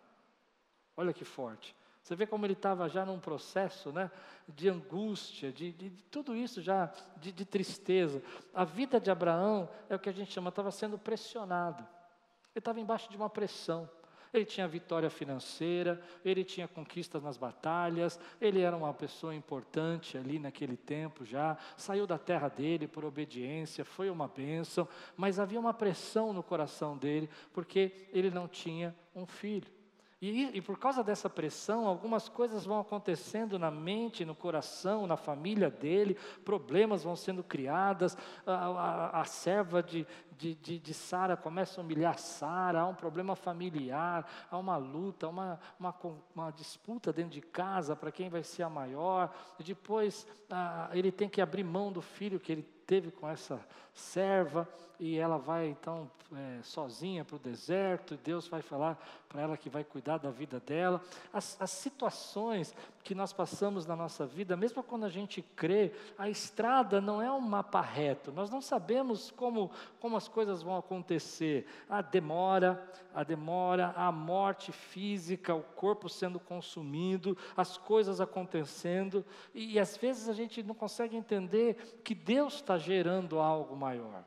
Olha 0.94 1.14
que 1.14 1.24
forte. 1.24 1.74
Você 2.02 2.14
vê 2.14 2.26
como 2.26 2.44
ele 2.44 2.52
estava 2.52 2.88
já 2.88 3.06
num 3.06 3.18
processo 3.18 3.90
né, 3.90 4.10
de 4.46 4.68
angústia, 4.68 5.50
de, 5.50 5.72
de, 5.72 5.88
de 5.88 6.02
tudo 6.04 6.36
isso 6.36 6.60
já, 6.60 6.92
de, 7.16 7.32
de, 7.32 7.44
tristeza. 7.44 8.22
A 8.52 8.64
vida 8.64 9.00
de 9.00 9.10
Abraão 9.10 9.68
é 9.88 9.94
o 9.94 9.98
que 9.98 10.08
a 10.08 10.12
gente 10.12 10.32
chama, 10.32 10.50
estava 10.50 10.70
sendo 10.70 10.98
pressionado. 10.98 11.82
Ele 11.82 12.58
estava 12.58 12.80
embaixo 12.80 13.08
de 13.08 13.16
uma 13.16 13.30
pressão. 13.30 13.88
Ele 14.32 14.44
tinha 14.44 14.66
vitória 14.66 15.10
financeira, 15.10 16.00
ele 16.24 16.42
tinha 16.42 16.66
conquistas 16.66 17.22
nas 17.22 17.36
batalhas, 17.36 18.18
ele 18.40 18.60
era 18.60 18.76
uma 18.76 18.94
pessoa 18.94 19.34
importante 19.34 20.16
ali 20.16 20.38
naquele 20.38 20.76
tempo 20.76 21.24
já, 21.24 21.58
saiu 21.76 22.06
da 22.06 22.16
terra 22.16 22.48
dele 22.48 22.88
por 22.88 23.04
obediência, 23.04 23.84
foi 23.84 24.08
uma 24.08 24.28
bênção, 24.28 24.88
mas 25.16 25.38
havia 25.38 25.60
uma 25.60 25.74
pressão 25.74 26.32
no 26.32 26.42
coração 26.42 26.96
dele, 26.96 27.28
porque 27.52 28.08
ele 28.12 28.30
não 28.30 28.48
tinha 28.48 28.94
um 29.14 29.26
filho. 29.26 29.81
E, 30.22 30.56
e, 30.56 30.62
por 30.62 30.78
causa 30.78 31.02
dessa 31.02 31.28
pressão, 31.28 31.84
algumas 31.84 32.28
coisas 32.28 32.64
vão 32.64 32.78
acontecendo 32.78 33.58
na 33.58 33.72
mente, 33.72 34.24
no 34.24 34.36
coração, 34.36 35.04
na 35.04 35.16
família 35.16 35.68
dele, 35.68 36.16
problemas 36.44 37.02
vão 37.02 37.16
sendo 37.16 37.42
criadas, 37.42 38.16
a, 38.46 38.52
a, 38.52 39.20
a 39.20 39.24
serva 39.24 39.82
de, 39.82 40.06
de, 40.38 40.54
de, 40.54 40.78
de 40.78 40.94
Sara 40.94 41.36
começa 41.36 41.80
a 41.80 41.82
humilhar 41.82 42.20
Sara, 42.20 42.82
há 42.82 42.86
um 42.86 42.94
problema 42.94 43.34
familiar, 43.34 44.24
há 44.48 44.56
uma 44.56 44.76
luta, 44.76 45.26
uma, 45.26 45.58
uma, 45.76 45.92
uma 46.32 46.50
disputa 46.52 47.12
dentro 47.12 47.32
de 47.32 47.40
casa 47.40 47.96
para 47.96 48.12
quem 48.12 48.30
vai 48.30 48.44
ser 48.44 48.62
a 48.62 48.70
maior, 48.70 49.34
e 49.58 49.64
depois 49.64 50.24
ah, 50.48 50.88
ele 50.92 51.10
tem 51.10 51.28
que 51.28 51.40
abrir 51.40 51.64
mão 51.64 51.90
do 51.90 52.00
filho 52.00 52.38
que 52.38 52.52
ele 52.52 52.62
teve 52.86 53.10
com 53.10 53.28
essa 53.28 53.60
serva, 53.92 54.68
e 55.02 55.18
ela 55.18 55.36
vai 55.36 55.66
então 55.66 56.08
é, 56.32 56.62
sozinha 56.62 57.24
para 57.24 57.34
o 57.34 57.38
deserto, 57.40 58.14
e 58.14 58.16
Deus 58.16 58.46
vai 58.46 58.62
falar 58.62 58.96
para 59.28 59.42
ela 59.42 59.56
que 59.56 59.68
vai 59.68 59.82
cuidar 59.82 60.18
da 60.18 60.30
vida 60.30 60.60
dela. 60.60 61.02
As, 61.32 61.60
as 61.60 61.72
situações 61.72 62.72
que 63.02 63.12
nós 63.12 63.32
passamos 63.32 63.84
na 63.84 63.96
nossa 63.96 64.24
vida, 64.24 64.56
mesmo 64.56 64.80
quando 64.80 65.04
a 65.04 65.08
gente 65.08 65.42
crê, 65.42 65.92
a 66.16 66.30
estrada 66.30 67.00
não 67.00 67.20
é 67.20 67.32
um 67.32 67.40
mapa 67.40 67.80
reto, 67.80 68.30
nós 68.30 68.48
não 68.48 68.60
sabemos 68.60 69.32
como, 69.32 69.72
como 69.98 70.16
as 70.16 70.28
coisas 70.28 70.62
vão 70.62 70.76
acontecer. 70.76 71.66
A 71.90 72.00
demora, 72.00 72.88
a 73.12 73.24
demora, 73.24 73.92
a 73.96 74.12
morte 74.12 74.70
física, 74.70 75.52
o 75.52 75.64
corpo 75.64 76.08
sendo 76.08 76.38
consumido, 76.38 77.36
as 77.56 77.76
coisas 77.76 78.20
acontecendo, 78.20 79.24
e, 79.52 79.72
e 79.72 79.80
às 79.80 79.96
vezes 79.96 80.28
a 80.28 80.32
gente 80.32 80.62
não 80.62 80.76
consegue 80.76 81.16
entender 81.16 81.98
que 82.04 82.14
Deus 82.14 82.54
está 82.54 82.78
gerando 82.78 83.40
algo 83.40 83.74
maior. 83.74 84.22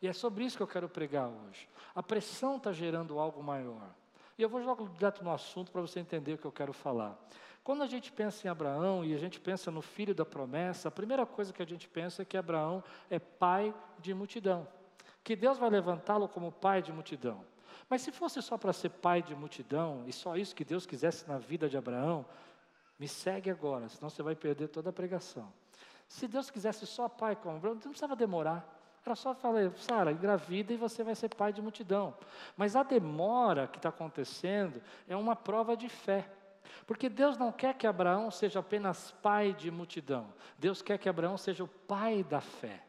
E 0.00 0.08
é 0.08 0.12
sobre 0.12 0.44
isso 0.44 0.56
que 0.56 0.62
eu 0.62 0.66
quero 0.66 0.88
pregar 0.88 1.28
hoje. 1.28 1.68
A 1.94 2.02
pressão 2.02 2.56
está 2.56 2.72
gerando 2.72 3.18
algo 3.18 3.42
maior. 3.42 3.94
E 4.38 4.42
eu 4.42 4.48
vou 4.48 4.62
jogar 4.62 4.88
direto 4.88 5.22
no 5.22 5.30
assunto 5.30 5.70
para 5.70 5.82
você 5.82 6.00
entender 6.00 6.34
o 6.34 6.38
que 6.38 6.46
eu 6.46 6.52
quero 6.52 6.72
falar. 6.72 7.18
Quando 7.62 7.82
a 7.82 7.86
gente 7.86 8.10
pensa 8.10 8.46
em 8.46 8.50
Abraão 8.50 9.04
e 9.04 9.14
a 9.14 9.18
gente 9.18 9.38
pensa 9.38 9.70
no 9.70 9.82
filho 9.82 10.14
da 10.14 10.24
promessa, 10.24 10.88
a 10.88 10.90
primeira 10.90 11.26
coisa 11.26 11.52
que 11.52 11.62
a 11.62 11.66
gente 11.66 11.86
pensa 11.86 12.22
é 12.22 12.24
que 12.24 12.36
Abraão 12.36 12.82
é 13.10 13.18
pai 13.18 13.74
de 13.98 14.14
multidão. 14.14 14.66
Que 15.22 15.36
Deus 15.36 15.58
vai 15.58 15.68
levantá-lo 15.68 16.26
como 16.26 16.50
pai 16.50 16.80
de 16.80 16.90
multidão. 16.90 17.44
Mas 17.88 18.00
se 18.00 18.10
fosse 18.10 18.40
só 18.40 18.56
para 18.56 18.72
ser 18.72 18.88
pai 18.88 19.22
de 19.22 19.34
multidão, 19.34 20.04
e 20.06 20.12
só 20.12 20.36
isso 20.36 20.54
que 20.54 20.64
Deus 20.64 20.86
quisesse 20.86 21.28
na 21.28 21.36
vida 21.36 21.68
de 21.68 21.76
Abraão, 21.76 22.24
me 22.98 23.06
segue 23.06 23.50
agora, 23.50 23.88
senão 23.88 24.08
você 24.08 24.22
vai 24.22 24.34
perder 24.34 24.68
toda 24.68 24.90
a 24.90 24.92
pregação. 24.92 25.52
Se 26.08 26.26
Deus 26.26 26.50
quisesse 26.50 26.86
só 26.86 27.08
pai 27.08 27.36
como 27.36 27.56
Abraão, 27.56 27.74
não 27.74 27.80
precisava 27.82 28.16
demorar. 28.16 28.79
Era 29.04 29.14
só 29.14 29.34
falar, 29.34 29.72
Sara, 29.76 30.12
engravida 30.12 30.72
e 30.72 30.76
você 30.76 31.02
vai 31.02 31.14
ser 31.14 31.34
pai 31.34 31.52
de 31.52 31.62
multidão. 31.62 32.14
Mas 32.56 32.76
a 32.76 32.82
demora 32.82 33.66
que 33.66 33.78
está 33.78 33.88
acontecendo 33.88 34.82
é 35.08 35.16
uma 35.16 35.34
prova 35.34 35.76
de 35.76 35.88
fé. 35.88 36.28
Porque 36.86 37.08
Deus 37.08 37.36
não 37.36 37.50
quer 37.50 37.74
que 37.74 37.86
Abraão 37.86 38.30
seja 38.30 38.60
apenas 38.60 39.10
pai 39.22 39.52
de 39.52 39.70
multidão. 39.70 40.32
Deus 40.58 40.82
quer 40.82 40.98
que 40.98 41.08
Abraão 41.08 41.36
seja 41.36 41.64
o 41.64 41.68
pai 41.68 42.22
da 42.22 42.40
fé. 42.40 42.82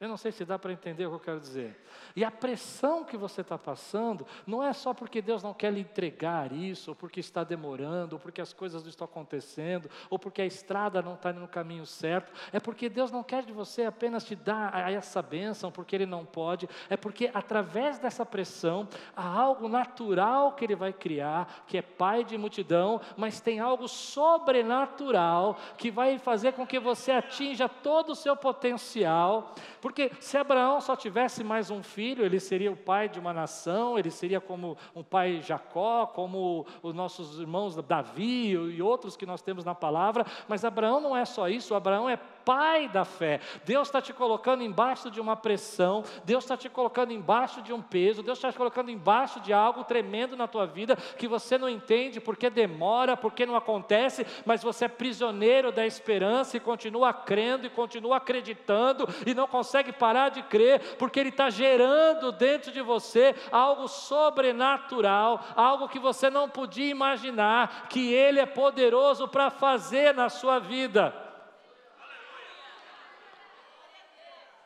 Eu 0.00 0.08
não 0.08 0.16
sei 0.16 0.32
se 0.32 0.46
dá 0.46 0.58
para 0.58 0.72
entender 0.72 1.04
o 1.04 1.10
que 1.10 1.16
eu 1.16 1.20
quero 1.20 1.40
dizer. 1.40 1.78
E 2.16 2.24
a 2.24 2.30
pressão 2.30 3.04
que 3.04 3.18
você 3.18 3.42
está 3.42 3.58
passando 3.58 4.26
não 4.46 4.64
é 4.64 4.72
só 4.72 4.94
porque 4.94 5.20
Deus 5.20 5.42
não 5.42 5.52
quer 5.52 5.70
lhe 5.70 5.80
entregar 5.80 6.54
isso, 6.54 6.92
ou 6.92 6.94
porque 6.94 7.20
está 7.20 7.44
demorando, 7.44 8.14
ou 8.14 8.18
porque 8.18 8.40
as 8.40 8.54
coisas 8.54 8.82
não 8.82 8.88
estão 8.88 9.04
acontecendo, 9.04 9.90
ou 10.08 10.18
porque 10.18 10.40
a 10.40 10.46
estrada 10.46 11.02
não 11.02 11.16
está 11.16 11.34
no 11.34 11.46
caminho 11.46 11.84
certo. 11.84 12.32
É 12.50 12.58
porque 12.58 12.88
Deus 12.88 13.10
não 13.10 13.22
quer 13.22 13.44
de 13.44 13.52
você 13.52 13.84
apenas 13.84 14.24
te 14.24 14.34
dar 14.34 14.90
essa 14.90 15.20
bênção, 15.20 15.70
porque 15.70 15.94
Ele 15.96 16.06
não 16.06 16.24
pode. 16.24 16.66
É 16.88 16.96
porque 16.96 17.30
através 17.34 17.98
dessa 17.98 18.24
pressão 18.24 18.88
há 19.14 19.28
algo 19.28 19.68
natural 19.68 20.52
que 20.52 20.64
Ele 20.64 20.76
vai 20.76 20.94
criar, 20.94 21.64
que 21.66 21.76
é 21.76 21.82
pai 21.82 22.24
de 22.24 22.38
multidão, 22.38 23.02
mas 23.18 23.42
tem 23.42 23.60
algo 23.60 23.86
sobrenatural 23.86 25.58
que 25.76 25.90
vai 25.90 26.18
fazer 26.18 26.54
com 26.54 26.66
que 26.66 26.80
você 26.80 27.12
atinja 27.12 27.68
todo 27.68 28.12
o 28.12 28.16
seu 28.16 28.34
potencial. 28.34 29.54
Porque 29.78 29.89
se 30.20 30.36
Abraão 30.36 30.80
só 30.80 30.96
tivesse 30.96 31.42
mais 31.42 31.70
um 31.70 31.82
filho, 31.82 32.24
ele 32.24 32.40
seria 32.40 32.70
o 32.70 32.76
pai 32.76 33.08
de 33.08 33.18
uma 33.18 33.32
nação, 33.32 33.98
ele 33.98 34.10
seria 34.10 34.40
como 34.40 34.76
um 34.94 35.02
pai 35.02 35.40
Jacó, 35.42 36.06
como 36.06 36.66
os 36.82 36.94
nossos 36.94 37.38
irmãos 37.38 37.76
Davi 37.76 38.50
e 38.50 38.82
outros 38.82 39.16
que 39.16 39.26
nós 39.26 39.42
temos 39.42 39.64
na 39.64 39.74
palavra. 39.74 40.24
Mas 40.48 40.64
Abraão 40.64 41.00
não 41.00 41.16
é 41.16 41.24
só 41.24 41.48
isso, 41.48 41.74
Abraão 41.74 42.08
é 42.08 42.16
pai 42.44 42.88
da 42.88 43.04
fé. 43.04 43.40
Deus 43.64 43.88
está 43.88 44.00
te 44.00 44.12
colocando 44.12 44.62
embaixo 44.62 45.10
de 45.10 45.20
uma 45.20 45.36
pressão, 45.36 46.04
Deus 46.24 46.44
está 46.44 46.56
te 46.56 46.68
colocando 46.68 47.12
embaixo 47.12 47.62
de 47.62 47.72
um 47.72 47.82
peso, 47.82 48.22
Deus 48.22 48.38
está 48.38 48.50
te 48.50 48.58
colocando 48.58 48.90
embaixo 48.90 49.40
de 49.40 49.52
algo 49.52 49.84
tremendo 49.84 50.36
na 50.36 50.46
tua 50.46 50.66
vida 50.66 50.96
que 50.96 51.28
você 51.28 51.58
não 51.58 51.68
entende 51.68 52.20
porque 52.20 52.50
demora, 52.50 53.16
porque 53.16 53.46
não 53.46 53.56
acontece, 53.56 54.26
mas 54.44 54.62
você 54.62 54.86
é 54.86 54.88
prisioneiro 54.88 55.72
da 55.72 55.86
esperança 55.86 56.56
e 56.56 56.60
continua 56.60 57.12
crendo 57.12 57.66
e 57.66 57.70
continua 57.70 58.16
acreditando 58.16 59.08
e 59.26 59.34
não 59.34 59.46
consegue 59.46 59.92
parar 59.92 60.30
de 60.30 60.42
crer, 60.42 60.96
porque 60.96 61.20
Ele 61.20 61.28
está 61.30 61.50
gerando 61.50 62.32
dentro 62.32 62.72
de 62.72 62.80
você 62.80 63.34
algo 63.50 63.88
sobrenatural, 63.88 65.44
algo 65.56 65.88
que 65.88 65.98
você 65.98 66.30
não 66.30 66.48
podia 66.48 66.90
imaginar, 66.90 67.88
que 67.88 68.12
Ele 68.12 68.40
é 68.40 68.46
poderoso 68.46 69.28
para 69.28 69.50
fazer 69.50 70.14
na 70.14 70.28
sua 70.28 70.58
vida. 70.58 71.29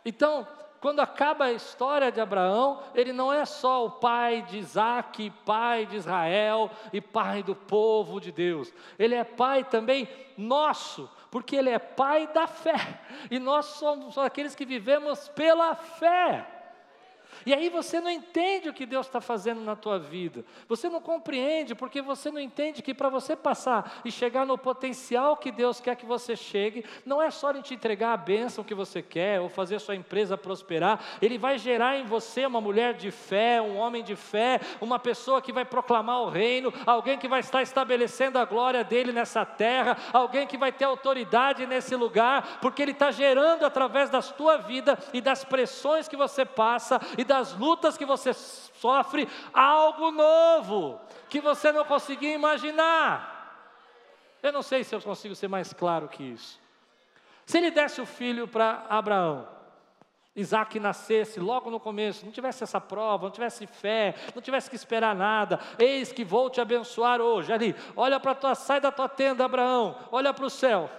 Então, 0.04 0.46
quando 0.84 1.00
acaba 1.00 1.46
a 1.46 1.52
história 1.52 2.12
de 2.12 2.20
Abraão, 2.20 2.82
ele 2.94 3.10
não 3.10 3.32
é 3.32 3.46
só 3.46 3.86
o 3.86 3.90
pai 3.92 4.42
de 4.42 4.58
Isaac, 4.58 5.32
pai 5.44 5.86
de 5.86 5.96
Israel 5.96 6.70
e 6.92 7.00
pai 7.00 7.42
do 7.42 7.54
povo 7.54 8.20
de 8.20 8.30
Deus, 8.30 8.70
ele 8.98 9.14
é 9.14 9.24
pai 9.24 9.64
também 9.64 10.06
nosso, 10.36 11.10
porque 11.30 11.56
ele 11.56 11.70
é 11.70 11.78
pai 11.78 12.26
da 12.26 12.46
fé, 12.46 13.00
e 13.30 13.38
nós 13.38 13.64
somos 13.64 14.18
aqueles 14.18 14.54
que 14.54 14.66
vivemos 14.66 15.26
pela 15.30 15.74
fé. 15.74 16.53
E 17.46 17.52
aí 17.52 17.68
você 17.68 18.00
não 18.00 18.10
entende 18.10 18.68
o 18.68 18.74
que 18.74 18.86
Deus 18.86 19.06
está 19.06 19.20
fazendo 19.20 19.60
na 19.60 19.76
tua 19.76 19.98
vida. 19.98 20.44
Você 20.68 20.88
não 20.88 21.00
compreende, 21.00 21.74
porque 21.74 22.00
você 22.00 22.30
não 22.30 22.40
entende 22.40 22.82
que 22.82 22.94
para 22.94 23.08
você 23.08 23.34
passar 23.36 24.00
e 24.04 24.10
chegar 24.10 24.46
no 24.46 24.56
potencial 24.56 25.36
que 25.36 25.50
Deus 25.50 25.80
quer 25.80 25.96
que 25.96 26.06
você 26.06 26.36
chegue, 26.36 26.84
não 27.04 27.20
é 27.20 27.30
só 27.30 27.50
Ele 27.50 27.62
te 27.62 27.74
entregar 27.74 28.12
a 28.12 28.16
bênção 28.16 28.64
que 28.64 28.74
você 28.74 29.02
quer, 29.02 29.40
ou 29.40 29.48
fazer 29.48 29.78
sua 29.80 29.94
empresa 29.94 30.36
prosperar, 30.36 31.02
Ele 31.20 31.38
vai 31.38 31.58
gerar 31.58 31.98
em 31.98 32.04
você 32.04 32.46
uma 32.46 32.60
mulher 32.60 32.94
de 32.94 33.10
fé, 33.10 33.60
um 33.60 33.76
homem 33.76 34.02
de 34.02 34.16
fé, 34.16 34.60
uma 34.80 34.98
pessoa 34.98 35.42
que 35.42 35.52
vai 35.52 35.64
proclamar 35.64 36.22
o 36.22 36.28
reino, 36.28 36.72
alguém 36.86 37.18
que 37.18 37.28
vai 37.28 37.40
estar 37.40 37.62
estabelecendo 37.62 38.38
a 38.38 38.44
glória 38.44 38.84
dele 38.84 39.12
nessa 39.12 39.44
terra, 39.44 39.96
alguém 40.12 40.46
que 40.46 40.58
vai 40.58 40.72
ter 40.72 40.84
autoridade 40.84 41.66
nesse 41.66 41.96
lugar, 41.96 42.58
porque 42.60 42.82
Ele 42.82 42.92
está 42.92 43.10
gerando 43.10 43.64
através 43.64 44.10
da 44.10 44.22
tua 44.22 44.58
vida 44.58 44.98
e 45.12 45.20
das 45.20 45.44
pressões 45.44 46.08
que 46.08 46.16
você 46.16 46.44
passa 46.44 47.00
e 47.18 47.23
das 47.24 47.52
lutas 47.54 47.96
que 47.96 48.04
você 48.04 48.32
sofre, 48.32 49.28
algo 49.52 50.10
novo, 50.10 51.00
que 51.28 51.40
você 51.40 51.72
não 51.72 51.84
conseguia 51.84 52.34
imaginar. 52.34 53.32
Eu 54.42 54.52
não 54.52 54.62
sei 54.62 54.84
se 54.84 54.94
eu 54.94 55.00
consigo 55.00 55.34
ser 55.34 55.48
mais 55.48 55.72
claro 55.72 56.08
que 56.08 56.22
isso. 56.22 56.60
Se 57.46 57.58
ele 57.58 57.70
desse 57.70 58.00
o 58.00 58.06
filho 58.06 58.46
para 58.46 58.84
Abraão, 58.88 59.48
Isaac 60.36 60.80
nascesse 60.80 61.38
logo 61.38 61.70
no 61.70 61.78
começo, 61.78 62.24
não 62.24 62.32
tivesse 62.32 62.64
essa 62.64 62.80
prova, 62.80 63.24
não 63.24 63.30
tivesse 63.30 63.66
fé, 63.66 64.14
não 64.34 64.42
tivesse 64.42 64.68
que 64.68 64.76
esperar 64.76 65.14
nada, 65.14 65.60
eis 65.78 66.12
que 66.12 66.24
vou 66.24 66.50
te 66.50 66.60
abençoar 66.60 67.20
hoje. 67.20 67.52
Ali, 67.52 67.74
olha 67.94 68.18
para 68.18 68.34
tua, 68.34 68.54
sai 68.54 68.80
da 68.80 68.90
tua 68.90 69.08
tenda, 69.08 69.44
Abraão, 69.44 69.96
olha 70.10 70.34
para 70.34 70.44
o 70.44 70.50
céu. 70.50 70.90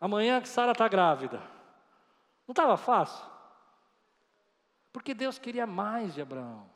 Amanhã 0.00 0.40
que 0.40 0.48
Sara 0.48 0.72
está 0.72 0.86
grávida. 0.86 1.38
Não 2.46 2.52
estava 2.52 2.76
fácil? 2.76 3.24
Porque 4.96 5.12
Deus 5.12 5.38
queria 5.38 5.66
mais 5.66 6.14
de 6.14 6.22
Abraão. 6.22 6.66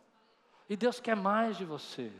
E 0.68 0.76
Deus 0.76 1.00
quer 1.00 1.16
mais 1.16 1.56
de 1.56 1.64
você. 1.64 2.12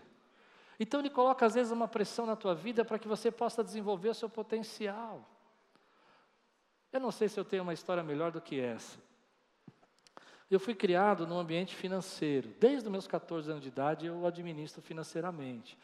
Então 0.79 0.99
Ele 0.99 1.11
coloca 1.11 1.45
às 1.45 1.53
vezes 1.53 1.71
uma 1.71 1.87
pressão 1.87 2.25
na 2.25 2.35
tua 2.35 2.55
vida 2.55 2.87
para 2.87 2.99
que 2.99 3.07
você 3.07 3.31
possa 3.31 3.63
desenvolver 3.63 4.09
o 4.09 4.15
seu 4.15 4.27
potencial. 4.27 5.29
Eu 6.91 7.01
não 7.01 7.11
sei 7.11 7.29
se 7.29 7.39
eu 7.39 7.45
tenho 7.45 7.63
uma 7.63 7.75
história 7.75 8.03
melhor 8.03 8.33
do 8.33 8.41
que 8.41 8.59
essa. 8.59 8.99
Eu 10.51 10.59
fui 10.59 10.75
criado 10.75 11.27
num 11.27 11.39
ambiente 11.39 11.77
financeiro. 11.77 12.49
Desde 12.59 12.87
os 12.87 12.91
meus 12.91 13.07
14 13.07 13.51
anos 13.51 13.63
de 13.63 13.69
idade 13.69 14.07
eu 14.07 14.25
administro 14.25 14.81
financeiramente. 14.81 15.77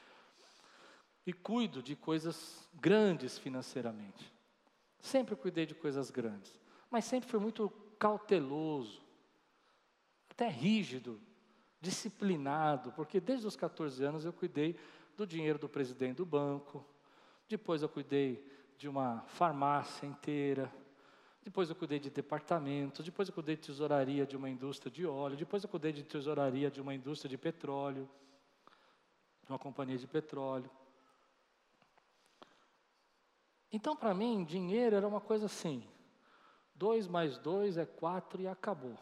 E 1.26 1.32
cuido 1.34 1.82
de 1.82 1.94
coisas 1.94 2.66
grandes 2.72 3.36
financeiramente. 3.36 4.32
Sempre 4.98 5.36
cuidei 5.36 5.66
de 5.66 5.74
coisas 5.74 6.10
grandes. 6.10 6.58
Mas 6.90 7.04
sempre 7.04 7.28
fui 7.28 7.38
muito 7.38 7.68
cauteloso 7.98 9.04
até 10.36 10.48
rígido, 10.48 11.18
disciplinado, 11.80 12.92
porque 12.92 13.18
desde 13.18 13.46
os 13.46 13.56
14 13.56 14.04
anos 14.04 14.26
eu 14.26 14.34
cuidei 14.34 14.78
do 15.16 15.26
dinheiro 15.26 15.58
do 15.58 15.66
presidente 15.66 16.18
do 16.18 16.26
banco, 16.26 16.84
depois 17.48 17.80
eu 17.80 17.88
cuidei 17.88 18.46
de 18.76 18.86
uma 18.86 19.22
farmácia 19.28 20.06
inteira, 20.06 20.70
depois 21.42 21.70
eu 21.70 21.74
cuidei 21.74 21.98
de 21.98 22.10
departamentos, 22.10 23.02
depois 23.02 23.28
eu 23.28 23.34
cuidei 23.34 23.56
de 23.56 23.62
tesouraria 23.62 24.26
de 24.26 24.36
uma 24.36 24.50
indústria 24.50 24.92
de 24.92 25.06
óleo, 25.06 25.38
depois 25.38 25.62
eu 25.62 25.70
cuidei 25.70 25.92
de 25.92 26.02
tesouraria 26.02 26.70
de 26.70 26.82
uma 26.82 26.94
indústria 26.94 27.30
de 27.30 27.38
petróleo. 27.38 28.08
de 29.44 29.52
uma 29.52 29.58
companhia 29.58 29.96
de 29.96 30.08
petróleo. 30.08 30.68
Então, 33.72 33.94
para 33.94 34.12
mim, 34.12 34.44
dinheiro 34.44 34.96
era 34.96 35.06
uma 35.06 35.20
coisa 35.20 35.46
assim: 35.46 35.88
dois 36.74 37.06
mais 37.06 37.38
dois 37.38 37.78
é 37.78 37.86
quatro 37.86 38.42
e 38.42 38.48
acabou. 38.48 38.98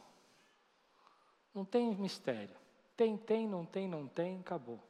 Não 1.55 1.65
tem 1.65 1.95
mistério. 1.95 2.57
Tem, 2.97 3.17
tem, 3.17 3.47
não 3.47 3.65
tem, 3.65 3.89
não 3.89 4.09
tem, 4.09 4.41
acabou. 4.41 4.81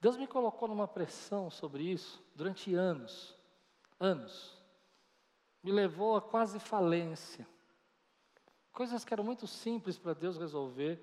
Deus 0.00 0.16
me 0.16 0.26
colocou 0.26 0.66
numa 0.66 0.88
pressão 0.88 1.48
sobre 1.48 1.84
isso 1.84 2.20
durante 2.34 2.74
anos, 2.74 3.36
anos. 4.00 4.60
Me 5.62 5.70
levou 5.70 6.16
a 6.16 6.20
quase 6.20 6.58
falência. 6.58 7.46
Coisas 8.72 9.04
que 9.04 9.14
eram 9.14 9.22
muito 9.22 9.46
simples 9.46 9.98
para 9.98 10.12
Deus 10.12 10.36
resolver 10.36 11.00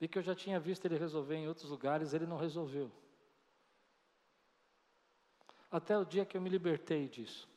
e 0.00 0.08
que 0.08 0.18
eu 0.18 0.22
já 0.22 0.34
tinha 0.34 0.58
visto 0.58 0.84
Ele 0.84 0.98
resolver 0.98 1.36
em 1.36 1.46
outros 1.46 1.70
lugares, 1.70 2.12
Ele 2.12 2.26
não 2.26 2.36
resolveu. 2.36 2.90
Até 5.70 5.96
o 5.96 6.04
dia 6.04 6.24
que 6.24 6.36
eu 6.36 6.40
me 6.40 6.50
libertei 6.50 7.08
disso. 7.08 7.48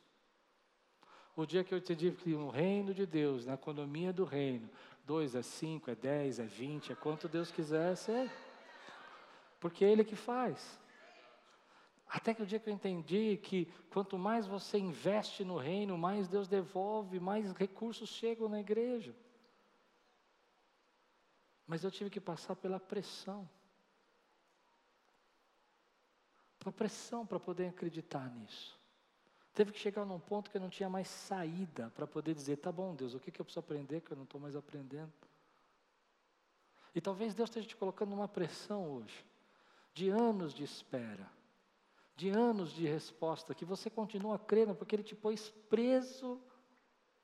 O 1.35 1.45
dia 1.45 1.63
que 1.63 1.73
eu 1.73 1.77
entendi 1.77 2.11
que 2.11 2.29
no 2.29 2.49
reino 2.49 2.93
de 2.93 3.05
Deus, 3.05 3.45
na 3.45 3.55
economia 3.55 4.13
do 4.13 4.23
reino, 4.23 4.69
dois 5.05 5.35
é 5.35 5.41
cinco, 5.41 5.91
é 5.91 5.95
dez, 5.95 6.39
é 6.39 6.45
vinte, 6.45 6.91
é 6.93 6.95
quanto 6.95 7.27
Deus 7.27 7.51
quiser 7.51 7.95
ser. 7.97 8.31
Porque 9.59 9.83
é 9.83 9.91
Ele 9.91 10.05
que 10.05 10.15
faz. 10.15 10.79
Até 12.07 12.33
que 12.33 12.41
o 12.41 12.45
dia 12.45 12.59
que 12.59 12.69
eu 12.69 12.73
entendi 12.73 13.35
que 13.37 13.65
quanto 13.89 14.17
mais 14.17 14.47
você 14.47 14.77
investe 14.77 15.43
no 15.43 15.57
reino, 15.57 15.97
mais 15.97 16.29
Deus 16.29 16.47
devolve, 16.47 17.19
mais 17.19 17.51
recursos 17.51 18.07
chegam 18.07 18.47
na 18.47 18.59
igreja. 18.61 19.13
Mas 21.67 21.83
eu 21.83 21.91
tive 21.91 22.09
que 22.09 22.21
passar 22.21 22.55
pela 22.55 22.79
pressão. 22.79 23.49
Pela 26.59 26.71
pressão 26.71 27.25
para 27.25 27.39
poder 27.39 27.67
acreditar 27.67 28.29
nisso. 28.29 28.79
Teve 29.55 29.71
que 29.71 29.79
chegar 29.79 30.05
num 30.05 30.19
ponto 30.19 30.51
que 30.51 30.57
eu 30.57 30.61
não 30.61 30.69
tinha 30.69 30.89
mais 30.89 31.07
saída 31.07 31.89
para 31.95 32.05
poder 32.05 32.35
dizer: 32.35 32.57
tá 32.57 32.73
bom, 32.73 32.93
Deus, 32.93 33.13
o 33.13 33.19
que, 33.21 33.31
que 33.31 33.39
eu 33.39 33.45
preciso 33.45 33.61
aprender 33.61 34.01
que 34.01 34.11
eu 34.11 34.17
não 34.17 34.25
estou 34.25 34.39
mais 34.39 34.53
aprendendo? 34.53 35.13
E 36.93 36.99
talvez 36.99 37.33
Deus 37.33 37.49
esteja 37.49 37.65
te 37.65 37.75
colocando 37.75 38.09
numa 38.09 38.27
pressão 38.27 38.91
hoje, 38.91 39.25
de 39.93 40.09
anos 40.09 40.53
de 40.53 40.65
espera, 40.65 41.31
de 42.17 42.29
anos 42.29 42.73
de 42.73 42.85
resposta, 42.85 43.55
que 43.55 43.63
você 43.63 43.89
continua 43.89 44.37
crendo, 44.37 44.75
porque 44.75 44.93
Ele 44.93 45.03
te 45.03 45.15
pôs 45.15 45.49
preso 45.69 46.37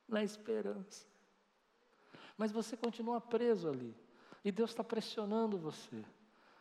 na 0.08 0.24
esperança. 0.24 1.06
Mas 2.38 2.50
você 2.50 2.78
continua 2.78 3.20
preso 3.20 3.70
ali, 3.70 3.94
e 4.42 4.54
Deus 4.54 4.70
está 4.70 4.86
pressionando 4.86 5.58
você. 5.58 6.02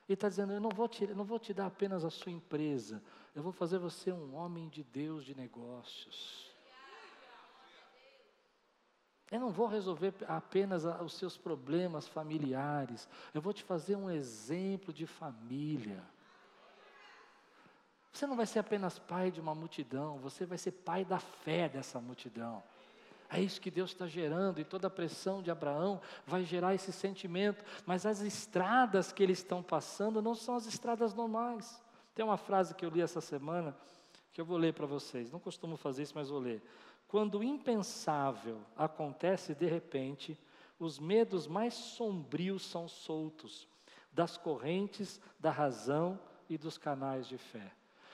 E 0.08 0.14
está 0.14 0.28
dizendo: 0.28 0.52
Eu 0.52 0.60
não 0.60 0.70
vou, 0.70 0.88
te, 0.88 1.06
não 1.06 1.24
vou 1.24 1.38
te 1.38 1.54
dar 1.54 1.66
apenas 1.66 2.04
a 2.04 2.10
sua 2.10 2.32
empresa, 2.32 3.00
eu 3.34 3.42
vou 3.42 3.52
fazer 3.52 3.78
você 3.78 4.12
um 4.12 4.34
homem 4.34 4.68
de 4.68 4.82
Deus 4.82 5.24
de 5.24 5.34
negócios. 5.34 6.50
Eu 9.30 9.38
não 9.38 9.50
vou 9.50 9.68
resolver 9.68 10.12
apenas 10.26 10.84
os 10.84 11.14
seus 11.14 11.36
problemas 11.36 12.08
familiares, 12.08 13.08
eu 13.32 13.40
vou 13.40 13.52
te 13.52 13.62
fazer 13.62 13.94
um 13.94 14.10
exemplo 14.10 14.92
de 14.92 15.06
família. 15.06 16.02
Você 18.12 18.26
não 18.26 18.36
vai 18.36 18.46
ser 18.46 18.58
apenas 18.58 18.98
pai 18.98 19.30
de 19.30 19.40
uma 19.40 19.54
multidão, 19.54 20.18
você 20.18 20.44
vai 20.44 20.58
ser 20.58 20.72
pai 20.72 21.04
da 21.04 21.20
fé 21.20 21.68
dessa 21.68 22.00
multidão. 22.00 22.60
É 23.28 23.40
isso 23.40 23.60
que 23.60 23.70
Deus 23.70 23.90
está 23.90 24.08
gerando, 24.08 24.60
e 24.60 24.64
toda 24.64 24.88
a 24.88 24.90
pressão 24.90 25.40
de 25.40 25.52
Abraão 25.52 26.00
vai 26.26 26.42
gerar 26.42 26.74
esse 26.74 26.92
sentimento, 26.92 27.64
mas 27.86 28.04
as 28.04 28.20
estradas 28.22 29.12
que 29.12 29.22
eles 29.22 29.38
estão 29.38 29.62
passando 29.62 30.20
não 30.20 30.34
são 30.34 30.56
as 30.56 30.66
estradas 30.66 31.14
normais. 31.14 31.80
Tem 32.20 32.26
uma 32.26 32.36
frase 32.36 32.74
que 32.74 32.84
eu 32.84 32.90
li 32.90 33.00
essa 33.00 33.18
semana, 33.18 33.74
que 34.30 34.42
eu 34.42 34.44
vou 34.44 34.58
ler 34.58 34.74
para 34.74 34.84
vocês, 34.84 35.32
não 35.32 35.40
costumo 35.40 35.74
fazer 35.74 36.02
isso, 36.02 36.12
mas 36.14 36.28
vou 36.28 36.38
ler. 36.38 36.62
Quando 37.08 37.38
o 37.38 37.42
impensável 37.42 38.60
acontece 38.76 39.54
de 39.54 39.64
repente, 39.64 40.38
os 40.78 40.98
medos 40.98 41.46
mais 41.46 41.72
sombrios 41.72 42.66
são 42.66 42.86
soltos 42.86 43.66
das 44.12 44.36
correntes 44.36 45.18
da 45.38 45.50
razão 45.50 46.20
e 46.46 46.58
dos 46.58 46.76
canais 46.76 47.26
de 47.26 47.38
fé. 47.38 47.72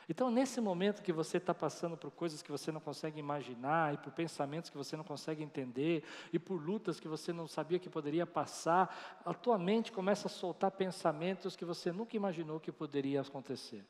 Então, 0.09 0.31
nesse 0.31 0.61
momento 0.61 1.03
que 1.03 1.13
você 1.13 1.39
está 1.39 1.53
passando 1.53 1.97
por 1.97 2.13
coisas 2.13 2.43
que 2.43 2.53
você 2.53 2.71
não 2.71 2.81
consegue 2.81 3.19
imaginar, 3.19 3.93
e 3.93 3.97
por 3.97 4.13
pensamentos 4.13 4.71
que 4.71 4.77
você 4.77 4.97
não 4.97 5.03
consegue 5.03 5.43
entender, 5.43 6.05
e 6.33 6.39
por 6.39 6.65
lutas 6.65 7.01
que 7.01 7.09
você 7.09 7.33
não 7.33 7.49
sabia 7.49 7.81
que 7.81 7.91
poderia 7.91 8.25
passar, 8.25 9.21
a 9.25 9.35
tua 9.35 9.59
mente 9.59 9.91
começa 9.91 10.29
a 10.29 10.31
soltar 10.31 10.71
pensamentos 10.71 11.57
que 11.57 11.65
você 11.65 11.91
nunca 11.91 12.17
imaginou 12.17 12.61
que 12.61 12.71
poderia 12.71 13.21
acontecer. 13.21 13.85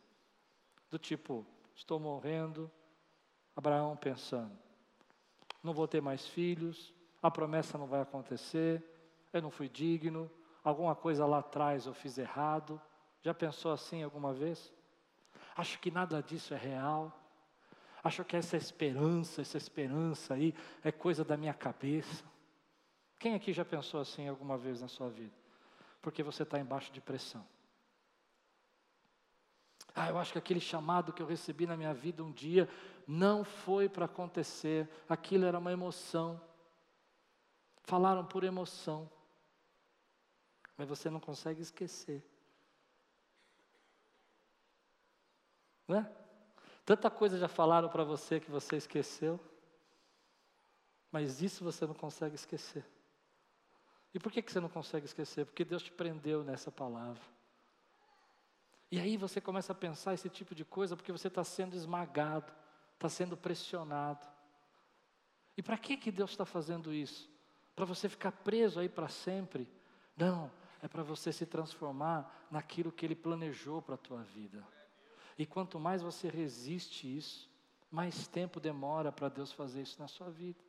Do 0.90 0.99
tipo, 0.99 1.46
estou 1.75 1.99
morrendo, 1.99 2.70
Abraão 3.55 3.96
pensando, 3.96 4.57
não 5.62 5.72
vou 5.72 5.88
ter 5.88 6.01
mais 6.01 6.27
filhos, 6.27 6.94
a 7.22 7.31
promessa 7.31 7.77
não 7.77 7.87
vai 7.87 8.01
acontecer, 8.01 8.85
eu 9.33 9.42
não 9.42 9.51
fui 9.51 9.68
digno, 9.68 10.31
alguma 10.62 10.94
coisa 10.94 11.27
lá 11.27 11.38
atrás 11.38 11.87
eu 11.87 11.94
fiz 11.94 12.18
errado. 12.18 12.81
Já 13.22 13.35
pensou 13.35 13.72
assim 13.72 14.03
alguma 14.03 14.33
vez? 14.33 14.72
Acho 15.57 15.79
que 15.79 15.90
nada 15.90 16.22
disso 16.22 16.55
é 16.55 16.57
real. 16.57 17.12
Acho 18.05 18.25
que 18.25 18.37
essa 18.37 18.57
esperança, 18.57 19.42
essa 19.42 19.57
esperança 19.57 20.35
aí 20.35 20.55
é 20.85 20.92
coisa 20.92 21.25
da 21.25 21.37
minha 21.37 21.55
cabeça. 21.55 22.25
Quem 23.18 23.35
aqui 23.35 23.53
já 23.53 23.64
pensou 23.64 24.01
assim 24.01 24.29
alguma 24.29 24.57
vez 24.57 24.81
na 24.81 24.88
sua 24.88 25.09
vida? 25.09 25.35
Porque 26.01 26.22
você 26.22 26.44
está 26.44 26.59
embaixo 26.59 26.92
de 26.92 27.01
pressão. 27.01 27.44
Ah, 29.99 30.11
eu 30.11 30.19
acho 30.19 30.31
que 30.31 30.39
aquele 30.39 30.61
chamado 30.61 31.11
que 31.11 31.23
eu 31.23 31.27
recebi 31.27 31.67
na 31.67 31.75
minha 31.75 31.95
vida 31.95 32.23
um 32.23 32.31
dia 32.31 32.69
não 33.09 33.43
foi 33.43 33.89
para 33.89 34.05
acontecer, 34.05 34.87
aquilo 35.09 35.47
era 35.47 35.59
uma 35.59 35.73
emoção. 35.73 36.39
Falaram 37.83 38.23
por 38.23 38.45
emoção, 38.45 39.11
mas 40.77 40.87
você 40.87 41.09
não 41.09 41.19
consegue 41.19 41.63
esquecer. 41.63 42.23
Não 45.89 46.01
é? 46.01 46.13
Tanta 46.85 47.11
coisa 47.11 47.39
já 47.39 47.49
falaram 47.49 47.89
para 47.89 48.05
você 48.05 48.39
que 48.39 48.51
você 48.51 48.77
esqueceu, 48.77 49.41
mas 51.11 51.41
isso 51.41 51.65
você 51.65 51.87
não 51.87 51.95
consegue 51.95 52.35
esquecer. 52.35 52.85
E 54.13 54.19
por 54.19 54.31
que, 54.31 54.43
que 54.43 54.53
você 54.53 54.61
não 54.61 54.69
consegue 54.69 55.07
esquecer? 55.07 55.47
Porque 55.47 55.65
Deus 55.65 55.83
te 55.83 55.91
prendeu 55.91 56.45
nessa 56.45 56.71
palavra. 56.71 57.36
E 58.90 59.01
aí 59.01 59.16
você 59.16 59.40
começa 59.40 59.72
a 59.72 59.75
pensar 59.75 60.14
esse 60.14 60.29
tipo 60.29 60.55
de 60.55 60.64
coisa 60.64 60.96
porque 60.96 61.12
você 61.12 61.29
está 61.29 61.42
sendo 61.42 61.75
esmagado, 61.75 62.53
está 62.94 63.09
sendo 63.09 63.37
pressionado. 63.37 64.27
E 65.57 65.62
para 65.62 65.77
que, 65.77 65.96
que 65.96 66.12
Deus 66.12 66.31
está 66.31 66.44
fazendo 66.44 66.92
isso? 66.92 67.29
Para 67.75 67.85
você 67.85 68.09
ficar 68.09 68.33
preso 68.33 68.79
aí 68.79 68.88
para 68.88 69.09
sempre? 69.09 69.68
Não, 70.16 70.51
é 70.83 70.88
para 70.88 71.03
você 71.03 71.33
se 71.33 71.44
transformar 71.44 72.46
naquilo 72.51 72.92
que 72.92 73.05
Ele 73.05 73.14
planejou 73.14 73.83
para 73.83 73.96
a 73.96 73.99
tua 73.99 74.22
vida. 74.22 74.66
E 75.38 75.44
quanto 75.44 75.79
mais 75.79 76.01
você 76.03 76.29
resiste 76.29 77.07
isso, 77.16 77.51
mais 77.90 78.27
tempo 78.29 78.61
demora 78.61 79.12
para 79.12 79.29
Deus 79.29 79.53
fazer 79.53 79.83
isso 79.83 80.01
na 80.01 80.09
sua 80.09 80.31
vida. 80.31 80.66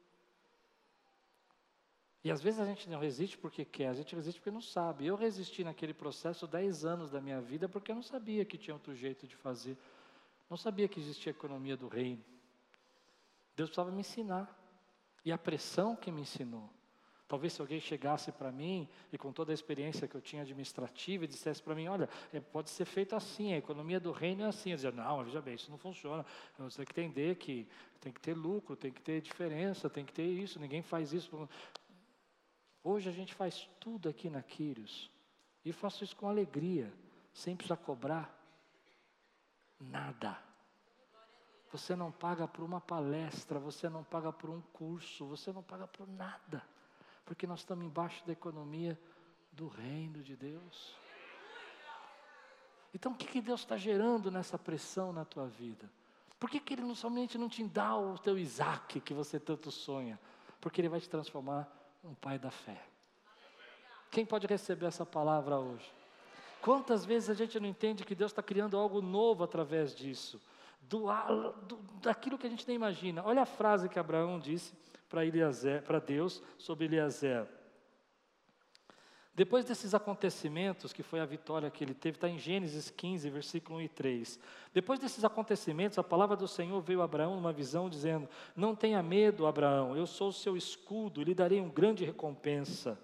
E 2.27 2.31
às 2.31 2.41
vezes 2.41 2.59
a 2.59 2.65
gente 2.65 2.89
não 2.89 2.99
resiste 2.99 3.37
porque 3.37 3.63
quer, 3.63 3.87
a 3.87 3.93
gente 3.93 4.13
resiste 4.13 4.41
porque 4.41 4.51
não 4.51 4.59
sabe. 4.59 5.05
Eu 5.05 5.15
resisti 5.15 5.63
naquele 5.63 5.93
processo 5.93 6.45
10 6.45 6.83
anos 6.83 7.09
da 7.09 7.21
minha 7.21 7.39
vida 7.39 7.69
porque 7.69 7.89
eu 7.89 7.95
não 7.95 8.03
sabia 8.03 8.43
que 8.43 8.57
tinha 8.57 8.73
outro 8.73 8.93
jeito 8.93 9.25
de 9.25 9.33
fazer. 9.37 9.77
Não 10.49 10.57
sabia 10.57 10.89
que 10.89 10.99
existia 10.99 11.29
a 11.29 11.35
economia 11.35 11.77
do 11.77 11.87
reino. 11.87 12.21
Deus 13.55 13.69
precisava 13.69 13.91
me 13.91 14.01
ensinar. 14.01 14.53
E 15.23 15.31
a 15.31 15.37
pressão 15.37 15.95
que 15.95 16.11
me 16.11 16.23
ensinou. 16.23 16.69
Talvez 17.29 17.53
se 17.53 17.61
alguém 17.61 17.79
chegasse 17.79 18.29
para 18.29 18.51
mim 18.51 18.89
e 19.11 19.17
com 19.17 19.31
toda 19.31 19.53
a 19.53 19.55
experiência 19.55 20.05
que 20.05 20.15
eu 20.15 20.21
tinha 20.21 20.41
administrativa 20.41 21.23
e 21.23 21.27
dissesse 21.27 21.63
para 21.63 21.75
mim, 21.75 21.87
olha, 21.87 22.09
é, 22.33 22.41
pode 22.41 22.69
ser 22.69 22.83
feito 22.83 23.15
assim, 23.15 23.53
a 23.53 23.57
economia 23.57 24.01
do 24.01 24.11
reino 24.11 24.43
é 24.43 24.47
assim. 24.47 24.71
Eu 24.71 24.75
dizia, 24.75 24.91
não, 24.91 25.23
veja 25.23 25.41
bem, 25.41 25.55
isso 25.55 25.71
não 25.71 25.77
funciona. 25.77 26.25
Você 26.59 26.83
tem 26.83 26.85
que 26.85 27.01
entender 27.01 27.35
que 27.35 27.65
tem 28.01 28.11
que 28.11 28.19
ter 28.19 28.33
lucro, 28.33 28.75
tem 28.75 28.91
que 28.91 29.01
ter 29.01 29.21
diferença, 29.21 29.89
tem 29.89 30.03
que 30.03 30.11
ter 30.11 30.25
isso, 30.25 30.59
ninguém 30.59 30.81
faz 30.81 31.13
isso. 31.13 31.49
Hoje 32.83 33.09
a 33.09 33.11
gente 33.11 33.33
faz 33.33 33.69
tudo 33.79 34.09
aqui 34.09 34.29
na 34.29 34.41
Quírios. 34.41 35.11
E 35.63 35.71
faço 35.71 36.03
isso 36.03 36.15
com 36.15 36.29
alegria, 36.29 36.93
sem 37.33 37.55
precisar 37.55 37.77
cobrar 37.77 38.33
nada. 39.79 40.37
Você 41.71 41.95
não 41.95 42.11
paga 42.11 42.47
por 42.47 42.63
uma 42.63 42.79
palestra, 42.79 43.59
você 43.59 43.89
não 43.89 44.03
paga 44.03 44.31
por 44.31 44.49
um 44.49 44.61
curso, 44.61 45.25
você 45.25 45.51
não 45.51 45.61
paga 45.61 45.85
por 45.85 46.07
nada 46.07 46.63
porque 47.27 47.45
nós 47.45 47.59
estamos 47.59 47.85
embaixo 47.85 48.25
da 48.25 48.31
economia 48.31 48.97
do 49.51 49.67
reino 49.67 50.23
de 50.23 50.33
Deus. 50.33 50.95
Então, 52.93 53.11
o 53.11 53.15
que, 53.15 53.27
que 53.27 53.41
Deus 53.41 53.59
está 53.59 53.75
gerando 53.75 54.31
nessa 54.31 54.57
pressão 54.57 55.11
na 55.11 55.25
tua 55.25 55.45
vida? 55.45 55.91
Por 56.39 56.49
que, 56.49 56.57
que 56.57 56.73
Ele 56.73 56.83
não 56.83 56.95
somente 56.95 57.37
não 57.37 57.49
te 57.49 57.61
dá 57.65 57.97
o 57.97 58.17
teu 58.17 58.39
Isaac 58.39 59.01
que 59.01 59.13
você 59.13 59.37
tanto 59.37 59.69
sonha? 59.69 60.17
Porque 60.61 60.79
Ele 60.79 60.87
vai 60.87 61.01
te 61.01 61.09
transformar 61.09 61.69
um 62.07 62.15
pai 62.15 62.39
da 62.39 62.49
fé. 62.49 62.81
Quem 64.09 64.25
pode 64.25 64.47
receber 64.47 64.85
essa 64.85 65.05
palavra 65.05 65.57
hoje? 65.57 65.91
Quantas 66.61 67.05
vezes 67.05 67.29
a 67.29 67.33
gente 67.33 67.59
não 67.59 67.67
entende 67.67 68.03
que 68.03 68.15
Deus 68.15 68.31
está 68.31 68.41
criando 68.41 68.77
algo 68.77 69.01
novo 69.01 69.43
através 69.43 69.93
disso? 69.93 70.41
Do, 70.81 71.07
do, 71.67 71.75
daquilo 72.01 72.37
que 72.37 72.47
a 72.47 72.49
gente 72.49 72.65
nem 72.67 72.75
imagina. 72.75 73.21
Olha 73.25 73.41
a 73.41 73.45
frase 73.45 73.89
que 73.89 73.99
Abraão 73.99 74.39
disse 74.39 74.73
para 75.09 75.99
Deus 75.99 76.41
sobre 76.57 76.85
Eliezer. 76.85 77.47
Depois 79.37 79.63
desses 79.63 79.93
acontecimentos, 79.93 80.91
que 80.91 81.03
foi 81.03 81.19
a 81.19 81.25
vitória 81.25 81.69
que 81.69 81.83
ele 81.83 81.93
teve, 81.93 82.17
está 82.17 82.27
em 82.27 82.39
Gênesis 82.39 82.89
15, 82.89 83.29
versículo 83.29 83.77
1 83.77 83.81
e 83.83 83.87
3. 83.87 84.39
Depois 84.73 84.99
desses 84.99 85.23
acontecimentos, 85.23 85.99
a 85.99 86.03
palavra 86.03 86.35
do 86.35 86.47
Senhor 86.47 86.81
veio 86.81 87.03
a 87.03 87.05
Abraão 87.05 87.35
numa 87.35 87.53
visão, 87.53 87.87
dizendo: 87.87 88.27
Não 88.55 88.75
tenha 88.75 89.03
medo, 89.03 89.45
Abraão, 89.45 89.95
eu 89.95 90.07
sou 90.07 90.29
o 90.29 90.33
seu 90.33 90.57
escudo, 90.57 91.21
lhe 91.21 91.35
darei 91.35 91.61
uma 91.61 91.71
grande 91.71 92.03
recompensa. 92.03 92.99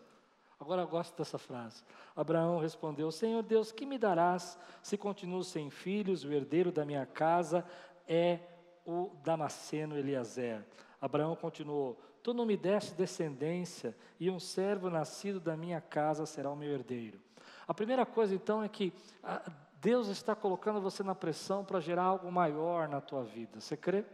Agora 0.60 0.82
eu 0.82 0.88
gosto 0.88 1.16
dessa 1.16 1.38
frase. 1.38 1.84
Abraão 2.16 2.58
respondeu: 2.58 3.12
Senhor 3.12 3.44
Deus, 3.44 3.72
que 3.72 3.86
me 3.86 4.00
darás 4.00 4.58
se 4.82 4.98
continuo 4.98 5.44
sem 5.44 5.70
filhos? 5.70 6.24
O 6.24 6.34
herdeiro 6.34 6.72
da 6.72 6.84
minha 6.84 7.06
casa 7.06 7.64
é 8.08 8.40
o 8.84 9.12
Damasceno 9.24 9.96
Eliezer. 9.96 10.66
Abraão 11.00 11.36
continuou: 11.36 11.96
Tu 12.24 12.34
não 12.34 12.46
me 12.46 12.56
deste 12.56 12.94
descendência, 12.94 13.96
e 14.18 14.32
um 14.32 14.40
servo 14.40 14.90
nascido 14.90 15.42
da 15.42 15.58
minha 15.58 15.82
casa 15.82 16.26
será 16.26 16.50
o 16.50 16.56
meu 16.56 16.72
herdeiro. 16.72 17.20
A 17.68 17.74
primeira 17.74 18.06
coisa 18.06 18.34
então 18.34 18.64
é 18.64 18.70
que 18.70 18.94
ah, 19.22 19.44
Deus 19.82 20.08
está 20.08 20.34
colocando 20.34 20.80
você 20.80 21.04
na 21.04 21.14
pressão 21.14 21.66
para 21.66 21.82
gerar 21.82 22.04
algo 22.04 22.32
maior 22.32 22.88
na 22.88 23.02
tua 23.02 23.24
vida. 23.24 23.60
Você 23.60 23.76
crê? 23.76 24.06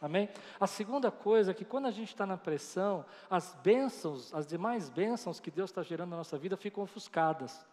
Amém? 0.00 0.30
A 0.58 0.66
segunda 0.66 1.10
coisa 1.10 1.50
é 1.50 1.54
que 1.54 1.64
quando 1.64 1.84
a 1.86 1.90
gente 1.90 2.08
está 2.08 2.24
na 2.24 2.38
pressão, 2.38 3.04
as 3.28 3.54
bênçãos, 3.62 4.32
as 4.32 4.46
demais 4.46 4.88
bênçãos 4.88 5.38
que 5.38 5.50
Deus 5.50 5.68
está 5.68 5.82
gerando 5.82 6.10
na 6.10 6.16
nossa 6.16 6.38
vida 6.38 6.56
ficam 6.56 6.82
ofuscadas. 6.82 7.66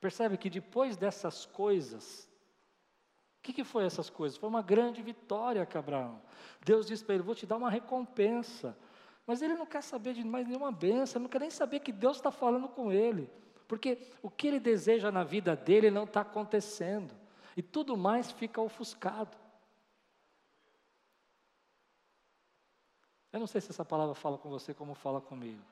Percebe 0.00 0.36
que 0.36 0.48
depois 0.48 0.96
dessas 0.96 1.44
coisas, 1.44 2.30
o 3.38 3.42
que, 3.42 3.52
que 3.52 3.64
foi 3.64 3.84
essas 3.84 4.08
coisas? 4.08 4.38
Foi 4.38 4.48
uma 4.48 4.62
grande 4.62 5.02
vitória 5.02 5.66
que 5.66 5.76
Abraão. 5.76 6.22
Deus 6.64 6.86
disse 6.86 7.04
para 7.04 7.16
ele: 7.16 7.24
Vou 7.24 7.34
te 7.34 7.46
dar 7.46 7.56
uma 7.56 7.70
recompensa. 7.70 8.76
Mas 9.30 9.42
ele 9.42 9.54
não 9.54 9.64
quer 9.64 9.80
saber 9.80 10.12
de 10.12 10.24
mais 10.24 10.44
nenhuma 10.44 10.72
benção, 10.72 11.22
não 11.22 11.28
quer 11.28 11.38
nem 11.38 11.50
saber 11.50 11.78
que 11.78 11.92
Deus 11.92 12.16
está 12.16 12.32
falando 12.32 12.68
com 12.68 12.90
ele. 12.90 13.30
Porque 13.68 13.96
o 14.20 14.28
que 14.28 14.48
ele 14.48 14.58
deseja 14.58 15.12
na 15.12 15.22
vida 15.22 15.54
dele 15.54 15.88
não 15.88 16.02
está 16.02 16.22
acontecendo. 16.22 17.14
E 17.56 17.62
tudo 17.62 17.96
mais 17.96 18.32
fica 18.32 18.60
ofuscado. 18.60 19.38
Eu 23.32 23.38
não 23.38 23.46
sei 23.46 23.60
se 23.60 23.70
essa 23.70 23.84
palavra 23.84 24.16
fala 24.16 24.36
com 24.36 24.50
você 24.50 24.74
como 24.74 24.96
fala 24.96 25.20
comigo. 25.20 25.62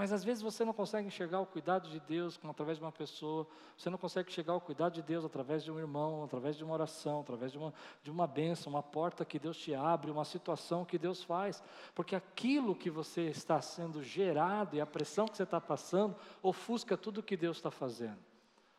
Mas 0.00 0.14
às 0.14 0.24
vezes 0.24 0.42
você 0.42 0.64
não 0.64 0.72
consegue 0.72 1.08
enxergar 1.08 1.40
o 1.40 1.46
cuidado 1.46 1.86
de 1.90 2.00
Deus 2.00 2.40
através 2.42 2.78
de 2.78 2.84
uma 2.84 2.90
pessoa, 2.90 3.46
você 3.76 3.90
não 3.90 3.98
consegue 3.98 4.30
enxergar 4.30 4.54
o 4.54 4.60
cuidado 4.60 4.94
de 4.94 5.02
Deus 5.02 5.26
através 5.26 5.62
de 5.62 5.70
um 5.70 5.78
irmão, 5.78 6.24
através 6.24 6.56
de 6.56 6.64
uma 6.64 6.72
oração, 6.72 7.20
através 7.20 7.52
de 7.52 7.58
uma, 7.58 7.74
de 8.02 8.10
uma 8.10 8.26
bênção, 8.26 8.72
uma 8.72 8.82
porta 8.82 9.26
que 9.26 9.38
Deus 9.38 9.58
te 9.58 9.74
abre, 9.74 10.10
uma 10.10 10.24
situação 10.24 10.86
que 10.86 10.96
Deus 10.96 11.22
faz, 11.22 11.62
porque 11.94 12.16
aquilo 12.16 12.74
que 12.74 12.88
você 12.88 13.24
está 13.24 13.60
sendo 13.60 14.02
gerado 14.02 14.74
e 14.74 14.80
a 14.80 14.86
pressão 14.86 15.28
que 15.28 15.36
você 15.36 15.42
está 15.42 15.60
passando 15.60 16.16
ofusca 16.42 16.96
tudo 16.96 17.22
que 17.22 17.36
Deus 17.36 17.58
está 17.58 17.70
fazendo. 17.70 18.24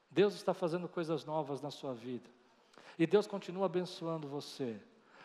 Deus 0.09 0.34
está 0.34 0.55
fazendo 0.55 0.89
coisas 0.89 1.24
novas 1.24 1.61
na 1.61 1.69
sua 1.69 1.93
vida, 1.93 2.32
e 2.97 3.05
Deus 3.05 3.28
continua 3.28 3.67
abençoando 3.67 4.28
você. 4.28 4.82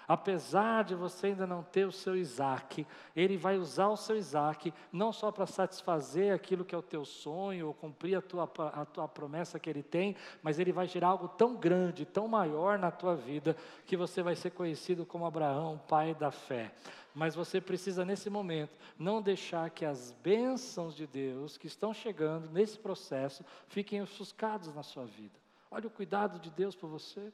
Apesar 0.09 0.85
de 0.85 0.95
você 0.95 1.29
ainda 1.29 1.47
não 1.47 1.63
ter 1.63 1.87
o 1.87 1.93
seu 1.93 2.17
Isaac, 2.17 2.87
Ele 3.15 3.37
vai 3.37 3.59
usar 3.59 3.89
o 3.89 3.97
seu 3.97 4.17
Isaac 4.17 4.73
não 4.93 5.13
só 5.13 5.33
para 5.33 5.47
satisfazer 5.47 6.33
aquilo 6.33 6.65
que 6.65 6.75
é 6.75 6.79
o 6.79 6.83
teu 6.83 7.05
sonho, 7.05 7.67
ou 7.67 7.75
cumprir 7.75 8.17
a 8.17 8.23
tua, 8.23 8.51
a 8.73 8.85
tua 8.85 9.09
promessa 9.09 9.59
que 9.59 9.69
Ele 9.69 9.83
tem, 9.83 10.15
mas 10.43 10.59
Ele 10.59 10.73
vai 10.73 10.87
gerar 10.87 11.09
algo 11.09 11.29
tão 11.29 11.57
grande, 11.57 12.05
tão 12.05 12.29
maior 12.29 12.79
na 12.79 12.91
tua 12.91 13.17
vida, 13.17 13.57
que 13.85 13.97
você 13.97 14.23
vai 14.23 14.37
ser 14.37 14.51
conhecido 14.51 15.05
como 15.05 15.27
Abraão, 15.27 15.81
pai 15.89 16.15
da 16.15 16.31
fé. 16.31 16.73
Mas 17.13 17.35
você 17.35 17.61
precisa, 17.61 18.05
nesse 18.05 18.29
momento, 18.29 18.79
não 18.99 19.23
deixar 19.23 19.71
que 19.71 19.87
as 19.87 20.13
bênçãos 20.23 20.95
de 20.95 21.07
Deus 21.07 21.57
que 21.57 21.67
estão 21.67 21.95
chegando 21.95 22.51
nesse 22.51 22.79
processo 22.79 23.43
fiquem 23.69 24.03
ofuscados 24.03 24.73
na 24.75 24.83
sua 24.83 25.07
vida. 25.07 25.35
Olha 25.71 25.87
o 25.87 25.91
cuidado 25.91 26.39
de 26.39 26.51
Deus 26.51 26.77
por 26.77 26.89
você. 26.89 27.33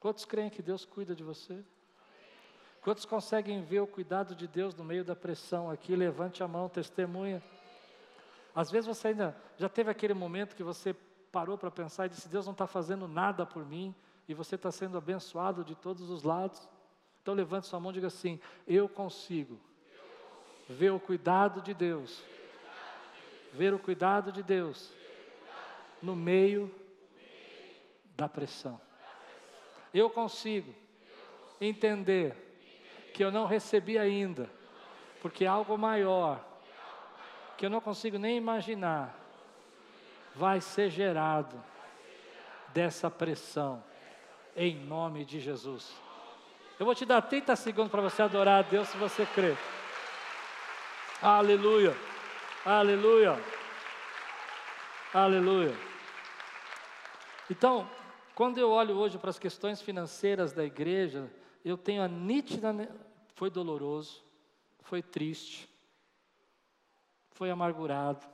Quantos 0.00 0.24
creem 0.24 0.48
que 0.48 0.62
Deus 0.62 0.84
cuida 0.84 1.14
de 1.14 1.24
você? 1.24 1.64
Quantos 2.82 3.04
conseguem 3.04 3.62
ver 3.62 3.80
o 3.80 3.86
cuidado 3.86 4.34
de 4.34 4.46
Deus 4.46 4.74
no 4.74 4.84
meio 4.84 5.04
da 5.04 5.16
pressão 5.16 5.70
aqui? 5.70 5.96
Levante 5.96 6.42
a 6.42 6.48
mão, 6.48 6.68
testemunha. 6.68 7.42
Às 8.54 8.70
vezes 8.70 8.86
você 8.86 9.08
ainda 9.08 9.36
já 9.56 9.68
teve 9.68 9.90
aquele 9.90 10.14
momento 10.14 10.54
que 10.54 10.62
você 10.62 10.94
parou 11.32 11.58
para 11.58 11.70
pensar 11.70 12.06
e 12.06 12.10
disse: 12.10 12.28
Deus 12.28 12.46
não 12.46 12.52
está 12.52 12.66
fazendo 12.66 13.08
nada 13.08 13.44
por 13.44 13.66
mim, 13.66 13.94
e 14.28 14.34
você 14.34 14.54
está 14.54 14.70
sendo 14.70 14.96
abençoado 14.96 15.64
de 15.64 15.74
todos 15.74 16.08
os 16.10 16.22
lados. 16.22 16.68
Então 17.20 17.34
levante 17.34 17.66
sua 17.66 17.80
mão 17.80 17.90
e 17.90 17.94
diga 17.94 18.06
assim: 18.06 18.40
Eu 18.66 18.88
consigo 18.88 19.60
ver 20.68 20.92
o 20.92 21.00
cuidado 21.00 21.60
de 21.60 21.74
Deus, 21.74 22.22
ver 23.52 23.74
o 23.74 23.78
cuidado 23.80 24.30
de 24.30 24.44
Deus 24.44 24.92
no 26.00 26.14
meio 26.14 26.72
da 28.16 28.28
pressão 28.28 28.80
eu 29.92 30.10
consigo 30.10 30.74
entender 31.60 32.34
que 33.14 33.24
eu 33.24 33.30
não 33.30 33.46
recebi 33.46 33.98
ainda, 33.98 34.48
porque 35.20 35.44
algo 35.44 35.76
maior, 35.76 36.40
que 37.56 37.66
eu 37.66 37.70
não 37.70 37.80
consigo 37.80 38.18
nem 38.18 38.36
imaginar, 38.36 39.14
vai 40.34 40.60
ser 40.60 40.90
gerado 40.90 41.62
dessa 42.68 43.10
pressão, 43.10 43.82
em 44.54 44.76
nome 44.76 45.24
de 45.24 45.40
Jesus. 45.40 45.92
Eu 46.78 46.86
vou 46.86 46.94
te 46.94 47.04
dar 47.04 47.22
30 47.22 47.56
segundos 47.56 47.90
para 47.90 48.02
você 48.02 48.22
adorar 48.22 48.60
a 48.60 48.62
Deus 48.62 48.88
se 48.88 48.96
você 48.96 49.26
crê. 49.34 49.56
Aleluia, 51.20 51.96
aleluia, 52.64 53.36
aleluia. 55.12 55.74
Então, 57.50 57.90
quando 58.38 58.58
eu 58.58 58.70
olho 58.70 58.96
hoje 58.96 59.18
para 59.18 59.30
as 59.30 59.38
questões 59.40 59.82
financeiras 59.82 60.52
da 60.52 60.64
igreja, 60.64 61.28
eu 61.64 61.76
tenho 61.76 62.04
a 62.04 62.06
nítida. 62.06 62.72
Foi 63.34 63.50
doloroso, 63.50 64.22
foi 64.78 65.02
triste, 65.02 65.68
foi 67.30 67.50
amargurado, 67.50 68.24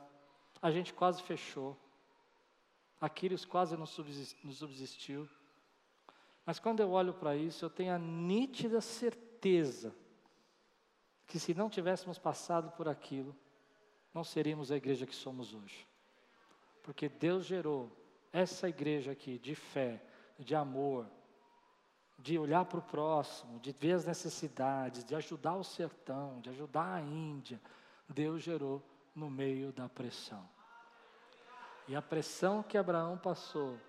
a 0.61 0.69
gente 0.69 0.93
quase 0.93 1.23
fechou, 1.23 1.75
Aquiles 3.01 3.45
quase 3.45 3.75
não 3.75 3.87
subsistiu. 3.87 5.27
Mas 6.45 6.59
quando 6.59 6.81
eu 6.81 6.91
olho 6.91 7.15
para 7.15 7.35
isso, 7.35 7.65
eu 7.65 7.69
tenho 7.71 7.91
a 7.91 7.97
nítida 7.97 8.81
certeza 8.81 9.91
que 11.25 11.39
se 11.39 11.55
não 11.55 11.67
tivéssemos 11.67 12.19
passado 12.19 12.69
por 12.77 12.87
aquilo, 12.87 13.35
não 14.13 14.23
seríamos 14.23 14.71
a 14.71 14.77
igreja 14.77 15.07
que 15.07 15.15
somos 15.15 15.51
hoje. 15.55 15.87
Porque 16.83 17.09
Deus 17.09 17.43
gerou 17.43 18.04
essa 18.35 18.67
igreja 18.67 19.13
aqui 19.13 19.39
de 19.39 19.55
fé, 19.55 20.01
de 20.37 20.53
amor, 20.53 21.07
de 22.19 22.37
olhar 22.37 22.65
para 22.65 22.79
o 22.79 22.83
próximo, 22.83 23.59
de 23.61 23.71
ver 23.71 23.93
as 23.93 24.05
necessidades, 24.05 25.05
de 25.05 25.15
ajudar 25.15 25.55
o 25.55 25.63
sertão, 25.63 26.41
de 26.41 26.49
ajudar 26.49 26.95
a 26.95 27.01
Índia, 27.01 27.61
Deus 28.09 28.43
gerou 28.43 28.83
no 29.15 29.29
meio 29.29 29.71
da 29.71 29.87
pressão. 29.87 30.47
E 31.87 31.95
a 31.95 32.01
pressão 32.01 32.61
que 32.61 32.77
Abraão 32.77 33.17
passou, 33.17 33.79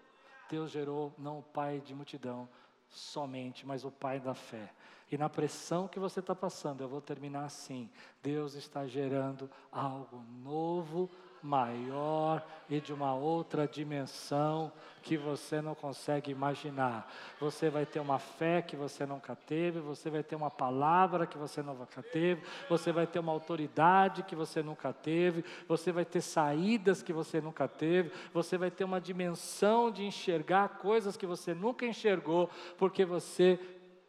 Deus 0.48 0.70
gerou 0.70 1.12
não 1.18 1.40
o 1.40 1.42
pai 1.42 1.80
de 1.80 1.92
multidão 1.92 2.48
somente, 2.88 3.66
mas 3.66 3.84
o 3.84 3.90
pai 3.90 4.20
da 4.20 4.34
fé. 4.34 4.72
E 5.10 5.18
na 5.18 5.28
pressão 5.28 5.88
que 5.88 5.98
você 5.98 6.20
está 6.20 6.34
passando, 6.34 6.82
eu 6.82 6.88
vou 6.88 7.00
terminar 7.00 7.44
assim: 7.44 7.90
Deus 8.22 8.54
está 8.54 8.86
gerando 8.86 9.50
algo 9.72 10.22
novo 10.42 11.10
maior 11.46 12.44
e 12.68 12.80
de 12.80 12.92
uma 12.92 13.14
outra 13.14 13.66
dimensão 13.66 14.72
que 15.02 15.16
você 15.16 15.62
não 15.62 15.74
consegue 15.74 16.32
imaginar. 16.32 17.10
Você 17.38 17.70
vai 17.70 17.86
ter 17.86 18.00
uma 18.00 18.18
fé 18.18 18.60
que 18.60 18.74
você 18.74 19.06
nunca 19.06 19.36
teve, 19.36 19.78
você 19.78 20.10
vai 20.10 20.24
ter 20.24 20.34
uma 20.34 20.50
palavra 20.50 21.26
que 21.26 21.38
você 21.38 21.62
nunca 21.62 22.02
teve, 22.02 22.42
você 22.68 22.90
vai 22.90 23.06
ter 23.06 23.20
uma 23.20 23.30
autoridade 23.30 24.24
que 24.24 24.34
você 24.34 24.62
nunca 24.62 24.92
teve, 24.92 25.44
você 25.68 25.92
vai 25.92 26.04
ter 26.04 26.20
saídas 26.20 27.04
que 27.04 27.12
você 27.12 27.40
nunca 27.40 27.68
teve, 27.68 28.10
você 28.34 28.58
vai 28.58 28.70
ter 28.70 28.82
uma 28.82 29.00
dimensão 29.00 29.92
de 29.92 30.04
enxergar 30.04 30.70
coisas 30.80 31.16
que 31.16 31.24
você 31.24 31.54
nunca 31.54 31.86
enxergou, 31.86 32.50
porque 32.76 33.04
você 33.04 33.60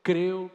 creu 0.02 0.50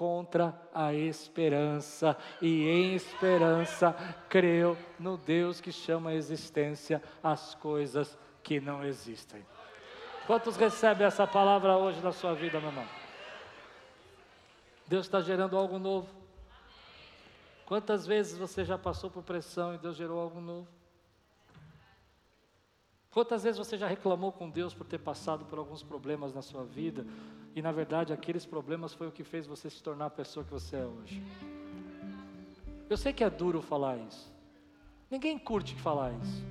contra 0.00 0.58
a 0.72 0.94
esperança, 0.94 2.16
e 2.40 2.66
em 2.66 2.94
esperança 2.94 3.92
creu 4.30 4.74
no 4.98 5.18
Deus 5.18 5.60
que 5.60 5.70
chama 5.70 6.08
a 6.08 6.14
existência 6.14 7.02
as 7.22 7.54
coisas 7.54 8.18
que 8.42 8.58
não 8.58 8.82
existem. 8.82 9.44
Quantos 10.26 10.56
recebem 10.56 11.06
essa 11.06 11.26
palavra 11.26 11.76
hoje 11.76 12.00
na 12.00 12.12
sua 12.12 12.32
vida, 12.32 12.58
meu 12.60 12.70
irmão? 12.70 12.86
Deus 14.86 15.04
está 15.04 15.20
gerando 15.20 15.54
algo 15.54 15.78
novo. 15.78 16.08
Quantas 17.66 18.06
vezes 18.06 18.38
você 18.38 18.64
já 18.64 18.78
passou 18.78 19.10
por 19.10 19.22
pressão 19.22 19.74
e 19.74 19.78
Deus 19.78 19.98
gerou 19.98 20.18
algo 20.18 20.40
novo? 20.40 20.79
Quantas 23.10 23.42
vezes 23.42 23.58
você 23.58 23.76
já 23.76 23.88
reclamou 23.88 24.30
com 24.30 24.48
Deus 24.48 24.72
por 24.72 24.86
ter 24.86 24.98
passado 24.98 25.44
por 25.44 25.58
alguns 25.58 25.82
problemas 25.82 26.32
na 26.32 26.42
sua 26.42 26.64
vida 26.64 27.04
e 27.56 27.60
na 27.60 27.72
verdade 27.72 28.12
aqueles 28.12 28.46
problemas 28.46 28.94
foi 28.94 29.08
o 29.08 29.12
que 29.12 29.24
fez 29.24 29.46
você 29.46 29.68
se 29.68 29.82
tornar 29.82 30.06
a 30.06 30.10
pessoa 30.10 30.44
que 30.44 30.52
você 30.52 30.76
é 30.76 30.86
hoje? 30.86 31.20
Eu 32.88 32.96
sei 32.96 33.12
que 33.12 33.24
é 33.24 33.30
duro 33.30 33.60
falar 33.60 33.96
isso. 33.98 34.32
Ninguém 35.10 35.36
curte 35.38 35.74
falar 35.74 36.12
isso. 36.12 36.44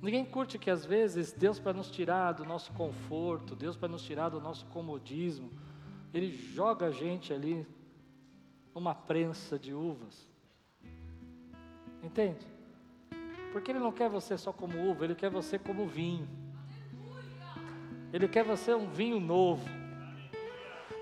Ninguém 0.00 0.24
curte 0.24 0.58
que 0.58 0.68
às 0.68 0.84
vezes 0.84 1.30
Deus 1.30 1.60
para 1.60 1.72
nos 1.72 1.88
tirar 1.88 2.32
do 2.32 2.44
nosso 2.44 2.72
conforto, 2.72 3.54
Deus 3.54 3.76
para 3.76 3.88
nos 3.88 4.02
tirar 4.02 4.28
do 4.28 4.40
nosso 4.40 4.66
comodismo, 4.66 5.48
Ele 6.12 6.36
joga 6.36 6.86
a 6.86 6.90
gente 6.90 7.32
ali 7.32 7.64
numa 8.74 8.92
prensa 8.92 9.56
de 9.56 9.72
uvas. 9.72 10.28
Entende? 12.02 12.44
Porque 13.52 13.70
Ele 13.70 13.78
não 13.78 13.92
quer 13.92 14.08
você 14.08 14.36
só 14.36 14.52
como 14.52 14.90
uva, 14.90 15.04
Ele 15.04 15.14
quer 15.14 15.30
você 15.30 15.58
como 15.58 15.86
vinho. 15.86 16.28
Ele 18.12 18.26
quer 18.26 18.44
você 18.44 18.74
um 18.74 18.88
vinho 18.88 19.20
novo. 19.20 19.82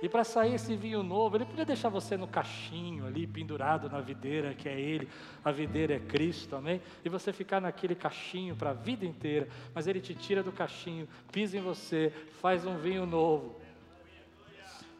E 0.02 0.08
para 0.08 0.24
sair 0.24 0.54
esse 0.54 0.74
vinho 0.74 1.02
novo, 1.02 1.36
Ele 1.36 1.44
podia 1.44 1.64
deixar 1.64 1.90
você 1.90 2.16
no 2.16 2.26
cachinho 2.26 3.06
ali, 3.06 3.26
pendurado 3.26 3.88
na 3.90 4.00
videira, 4.00 4.54
que 4.54 4.68
é 4.68 4.80
Ele, 4.80 5.08
a 5.44 5.52
videira 5.52 5.94
é 5.94 5.98
Cristo, 6.00 6.56
amém? 6.56 6.80
E 7.04 7.08
você 7.08 7.32
ficar 7.32 7.60
naquele 7.60 7.94
cachinho 7.94 8.56
para 8.56 8.70
a 8.70 8.72
vida 8.74 9.04
inteira, 9.04 9.48
mas 9.74 9.86
Ele 9.86 10.00
te 10.00 10.14
tira 10.14 10.42
do 10.42 10.52
cachinho, 10.52 11.06
pisa 11.30 11.58
em 11.58 11.60
você, 11.60 12.12
faz 12.40 12.64
um 12.64 12.78
vinho 12.78 13.04
novo. 13.04 13.60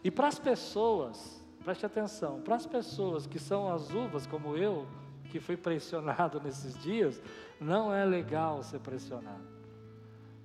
E 0.05 0.11
para 0.11 0.29
as 0.29 0.39
pessoas, 0.39 1.43
preste 1.65 1.87
atenção, 1.87 2.41
para 2.43 2.57
as 2.57 2.67
pessoas 2.67 3.27
que 3.27 3.39
são 3.39 3.73
as 3.73 3.91
uvas 3.91 4.27
como 4.27 4.57
eu, 4.57 4.87
que 5.31 5.41
fui 5.41 5.57
pressionado 5.57 6.41
nesses 6.45 6.77
dias, 6.83 7.23
não 7.61 7.95
é 7.95 8.05
legal 8.05 8.63
ser 8.63 8.81
pressionado. 8.81 9.49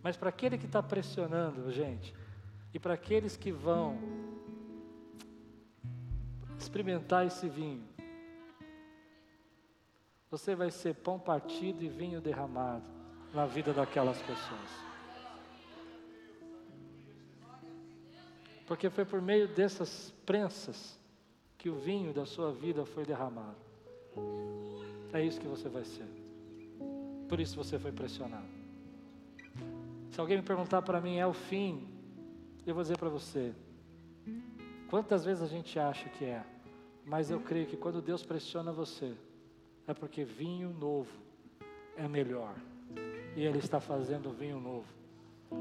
Mas 0.02 0.16
para 0.16 0.30
aquele 0.30 0.58
que 0.58 0.66
está 0.66 0.84
pressionando, 0.84 1.72
gente, 1.72 2.14
e 2.74 2.80
para 2.80 2.94
aqueles 2.94 3.36
que 3.36 3.52
vão 3.52 3.98
experimentar 6.60 7.26
esse 7.26 7.50
vinho, 7.50 7.84
você 10.30 10.54
vai 10.56 10.70
ser 10.70 10.94
pão 10.96 11.18
partido 11.18 11.84
e 11.84 11.90
vinho 11.90 12.22
derramado 12.22 12.84
na 13.34 13.46
vida 13.46 13.74
daquelas 13.74 14.22
pessoas. 14.22 14.70
Porque 18.68 18.90
foi 18.90 19.06
por 19.06 19.22
meio 19.22 19.48
dessas 19.48 20.12
prensas 20.26 21.00
que 21.58 21.70
o 21.70 21.76
vinho 21.76 22.14
da 22.14 22.26
sua 22.26 22.52
vida 22.52 22.86
foi 22.86 23.06
derramado. 23.06 23.65
É 25.14 25.24
isso 25.24 25.40
que 25.40 25.48
você 25.48 25.70
vai 25.70 25.86
ser. 25.86 26.08
Por 27.28 27.40
isso 27.40 27.56
você 27.56 27.80
foi 27.80 27.92
pressionado. 27.92 28.48
Se 30.12 30.20
alguém 30.20 30.38
me 30.38 30.44
perguntar 30.44 30.82
para 30.82 31.02
mim, 31.02 31.18
é 31.18 31.26
o 31.28 31.34
fim? 31.34 31.88
Eu 32.66 32.74
vou 32.74 32.84
dizer 32.84 32.98
para 32.98 33.10
você: 33.10 33.54
quantas 34.90 35.26
vezes 35.26 35.44
a 35.44 35.48
gente 35.48 35.78
acha 35.80 36.08
que 36.10 36.26
é, 36.26 36.44
mas 37.06 37.30
eu 37.30 37.40
creio 37.40 37.68
que 37.68 37.78
quando 37.78 38.02
Deus 38.02 38.24
pressiona 38.24 38.72
você, 38.72 39.14
é 39.88 39.94
porque 39.94 40.24
vinho 40.24 40.70
novo 40.70 41.12
é 41.96 42.08
melhor. 42.08 42.56
E 43.36 43.44
Ele 43.44 43.60
está 43.60 43.80
fazendo 43.80 44.32
vinho 44.32 44.60
novo 44.60 44.88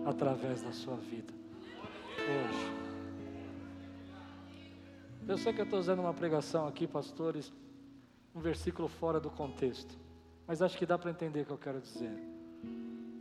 através 0.07 0.63
da 0.63 0.73
sua 0.73 0.97
vida. 0.97 1.33
Hoje. 2.19 2.85
Eu 5.27 5.39
sei 5.39 5.53
que 5.53 5.61
eu 5.61 5.65
estou 5.65 5.79
usando 5.79 6.01
uma 6.01 6.13
pregação 6.13 6.67
aqui, 6.67 6.87
pastores, 6.87 7.53
um 8.35 8.41
versículo 8.41 8.89
fora 8.89 9.21
do 9.21 9.31
contexto, 9.31 9.97
mas 10.47 10.61
acho 10.61 10.77
que 10.77 10.85
dá 10.85 10.99
para 10.99 11.11
entender 11.11 11.43
o 11.43 11.47
que 11.47 11.53
eu 11.53 11.59
quero 11.59 11.81
dizer. 11.81 12.13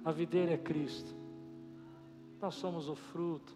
A 0.04 0.12
videira 0.12 0.54
é 0.54 0.58
Cristo, 0.58 1.16
nós 2.42 2.56
somos 2.56 2.90
o 2.90 2.96
fruto. 2.96 3.56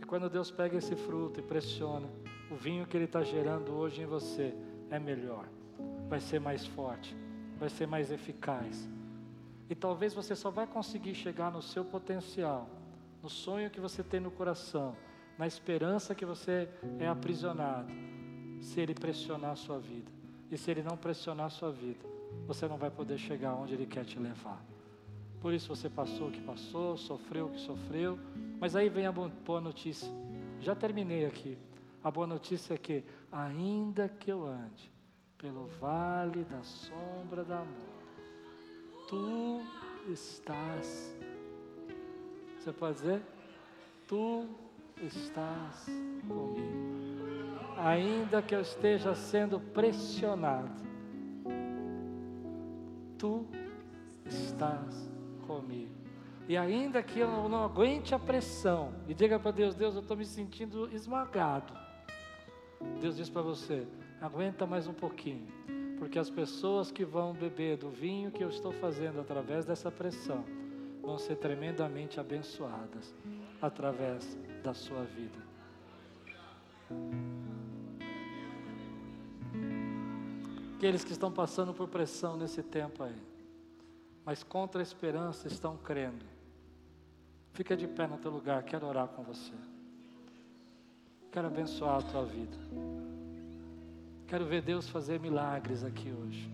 E 0.00 0.04
quando 0.04 0.28
Deus 0.28 0.50
pega 0.50 0.76
esse 0.76 0.94
fruto 0.96 1.40
e 1.40 1.42
pressiona, 1.42 2.08
o 2.50 2.56
vinho 2.56 2.86
que 2.86 2.96
Ele 2.96 3.04
está 3.04 3.22
gerando 3.22 3.72
hoje 3.72 4.02
em 4.02 4.06
você 4.06 4.54
é 4.90 4.98
melhor, 4.98 5.48
vai 6.08 6.20
ser 6.20 6.40
mais 6.40 6.66
forte, 6.66 7.16
vai 7.58 7.70
ser 7.70 7.86
mais 7.86 8.10
eficaz. 8.10 8.88
E 9.70 9.74
talvez 9.74 10.12
você 10.12 10.36
só 10.36 10.50
vai 10.50 10.66
conseguir 10.66 11.14
chegar 11.14 11.50
no 11.50 11.62
seu 11.62 11.84
potencial, 11.84 12.68
no 13.22 13.30
sonho 13.30 13.70
que 13.70 13.80
você 13.80 14.02
tem 14.02 14.20
no 14.20 14.30
coração, 14.30 14.94
na 15.38 15.46
esperança 15.46 16.14
que 16.14 16.26
você 16.26 16.68
é 16.98 17.08
aprisionado, 17.08 17.90
se 18.62 18.80
Ele 18.80 18.94
pressionar 18.94 19.50
a 19.50 19.56
sua 19.56 19.78
vida. 19.78 20.10
E 20.50 20.56
se 20.56 20.70
Ele 20.70 20.82
não 20.82 20.96
pressionar 20.96 21.46
a 21.46 21.50
sua 21.50 21.70
vida, 21.70 22.06
você 22.46 22.66
não 22.66 22.76
vai 22.76 22.90
poder 22.90 23.18
chegar 23.18 23.54
onde 23.54 23.74
Ele 23.74 23.86
quer 23.86 24.04
te 24.04 24.18
levar. 24.18 24.64
Por 25.40 25.52
isso 25.52 25.68
você 25.68 25.90
passou 25.90 26.28
o 26.28 26.30
que 26.30 26.40
passou, 26.40 26.96
sofreu 26.96 27.46
o 27.46 27.50
que 27.50 27.60
sofreu. 27.60 28.18
Mas 28.60 28.76
aí 28.76 28.88
vem 28.88 29.06
a 29.06 29.12
boa 29.12 29.60
notícia. 29.60 30.08
Já 30.60 30.74
terminei 30.74 31.26
aqui. 31.26 31.58
A 32.04 32.10
boa 32.10 32.26
notícia 32.26 32.74
é 32.74 32.78
que, 32.78 33.04
ainda 33.30 34.08
que 34.08 34.30
eu 34.30 34.46
ande 34.46 34.90
pelo 35.38 35.66
vale 35.80 36.44
da 36.44 36.62
sombra 36.62 37.42
da 37.42 37.58
morte, 37.58 39.08
tu 39.08 39.60
estás. 40.08 41.16
Você 42.58 42.72
pode 42.72 42.94
dizer? 42.94 43.22
Tu 44.06 44.46
estás 45.00 45.86
comigo 46.28 47.01
ainda 47.82 48.40
que 48.40 48.54
eu 48.54 48.60
esteja 48.60 49.12
sendo 49.14 49.58
pressionado, 49.58 50.70
tu 53.18 53.44
estás 54.24 55.10
comigo. 55.46 55.90
E 56.48 56.56
ainda 56.56 57.02
que 57.02 57.18
eu 57.18 57.48
não 57.48 57.64
aguente 57.64 58.14
a 58.14 58.18
pressão, 58.18 58.92
e 59.08 59.14
diga 59.14 59.38
para 59.38 59.50
Deus: 59.50 59.74
Deus, 59.74 59.94
eu 59.94 60.00
estou 60.00 60.16
me 60.16 60.24
sentindo 60.24 60.88
esmagado. 60.92 61.72
Deus 63.00 63.16
diz 63.16 63.28
para 63.28 63.42
você: 63.42 63.86
aguenta 64.20 64.64
mais 64.64 64.86
um 64.86 64.94
pouquinho, 64.94 65.46
porque 65.98 66.18
as 66.18 66.30
pessoas 66.30 66.92
que 66.92 67.04
vão 67.04 67.32
beber 67.32 67.78
do 67.78 67.90
vinho 67.90 68.30
que 68.30 68.44
eu 68.44 68.48
estou 68.48 68.72
fazendo 68.72 69.20
através 69.20 69.64
dessa 69.64 69.90
pressão 69.90 70.44
vão 71.02 71.18
ser 71.18 71.36
tremendamente 71.36 72.20
abençoadas 72.20 73.12
através 73.60 74.38
da 74.62 74.72
sua 74.72 75.02
vida. 75.02 75.51
Aqueles 80.82 81.04
que 81.04 81.12
estão 81.12 81.30
passando 81.30 81.72
por 81.72 81.86
pressão 81.86 82.36
nesse 82.36 82.60
tempo 82.60 83.04
aí, 83.04 83.14
mas 84.24 84.42
contra 84.42 84.80
a 84.80 84.82
esperança 84.82 85.46
estão 85.46 85.76
crendo. 85.76 86.24
Fica 87.52 87.76
de 87.76 87.86
pé 87.86 88.08
no 88.08 88.18
teu 88.18 88.32
lugar, 88.32 88.64
quero 88.64 88.88
orar 88.88 89.06
com 89.06 89.22
você. 89.22 89.52
Quero 91.30 91.46
abençoar 91.46 91.98
a 91.98 92.02
tua 92.02 92.24
vida. 92.24 92.56
Quero 94.26 94.44
ver 94.44 94.60
Deus 94.60 94.88
fazer 94.88 95.20
milagres 95.20 95.84
aqui 95.84 96.10
hoje. 96.10 96.50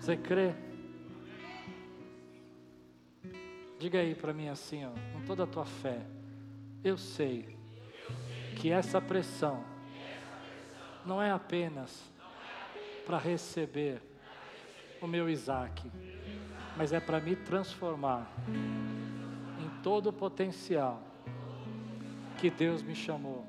Você 0.00 0.16
crê? 0.16 0.52
Diga 3.78 4.00
aí 4.00 4.16
para 4.16 4.32
mim 4.32 4.48
assim, 4.48 4.84
ó, 4.84 4.90
com 5.12 5.24
toda 5.26 5.44
a 5.44 5.46
tua 5.46 5.64
fé. 5.64 6.04
Eu 6.82 6.98
sei 6.98 7.56
que 8.56 8.68
essa 8.68 9.00
pressão 9.00 9.69
não 11.04 11.20
é 11.20 11.30
apenas 11.30 12.02
para 13.06 13.18
receber 13.18 14.02
o 15.00 15.06
meu 15.06 15.28
Isaac, 15.28 15.90
mas 16.76 16.92
é 16.92 17.00
para 17.00 17.20
me 17.20 17.34
transformar 17.34 18.30
em 18.48 19.82
todo 19.82 20.08
o 20.08 20.12
potencial 20.12 21.02
que 22.38 22.50
Deus 22.50 22.82
me 22.82 22.94
chamou 22.94 23.46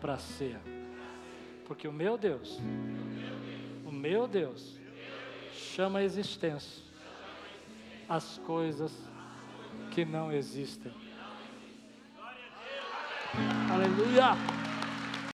para 0.00 0.18
ser. 0.18 0.58
Porque 1.66 1.88
o 1.88 1.92
meu 1.92 2.16
Deus, 2.16 2.58
o 3.84 3.90
meu 3.90 4.28
Deus, 4.28 4.78
chama 5.52 5.98
a 5.98 6.04
existência 6.04 6.86
as 8.08 8.38
coisas 8.38 8.92
que 9.90 10.04
não 10.04 10.32
existem. 10.32 10.92
Aleluia! 13.70 14.55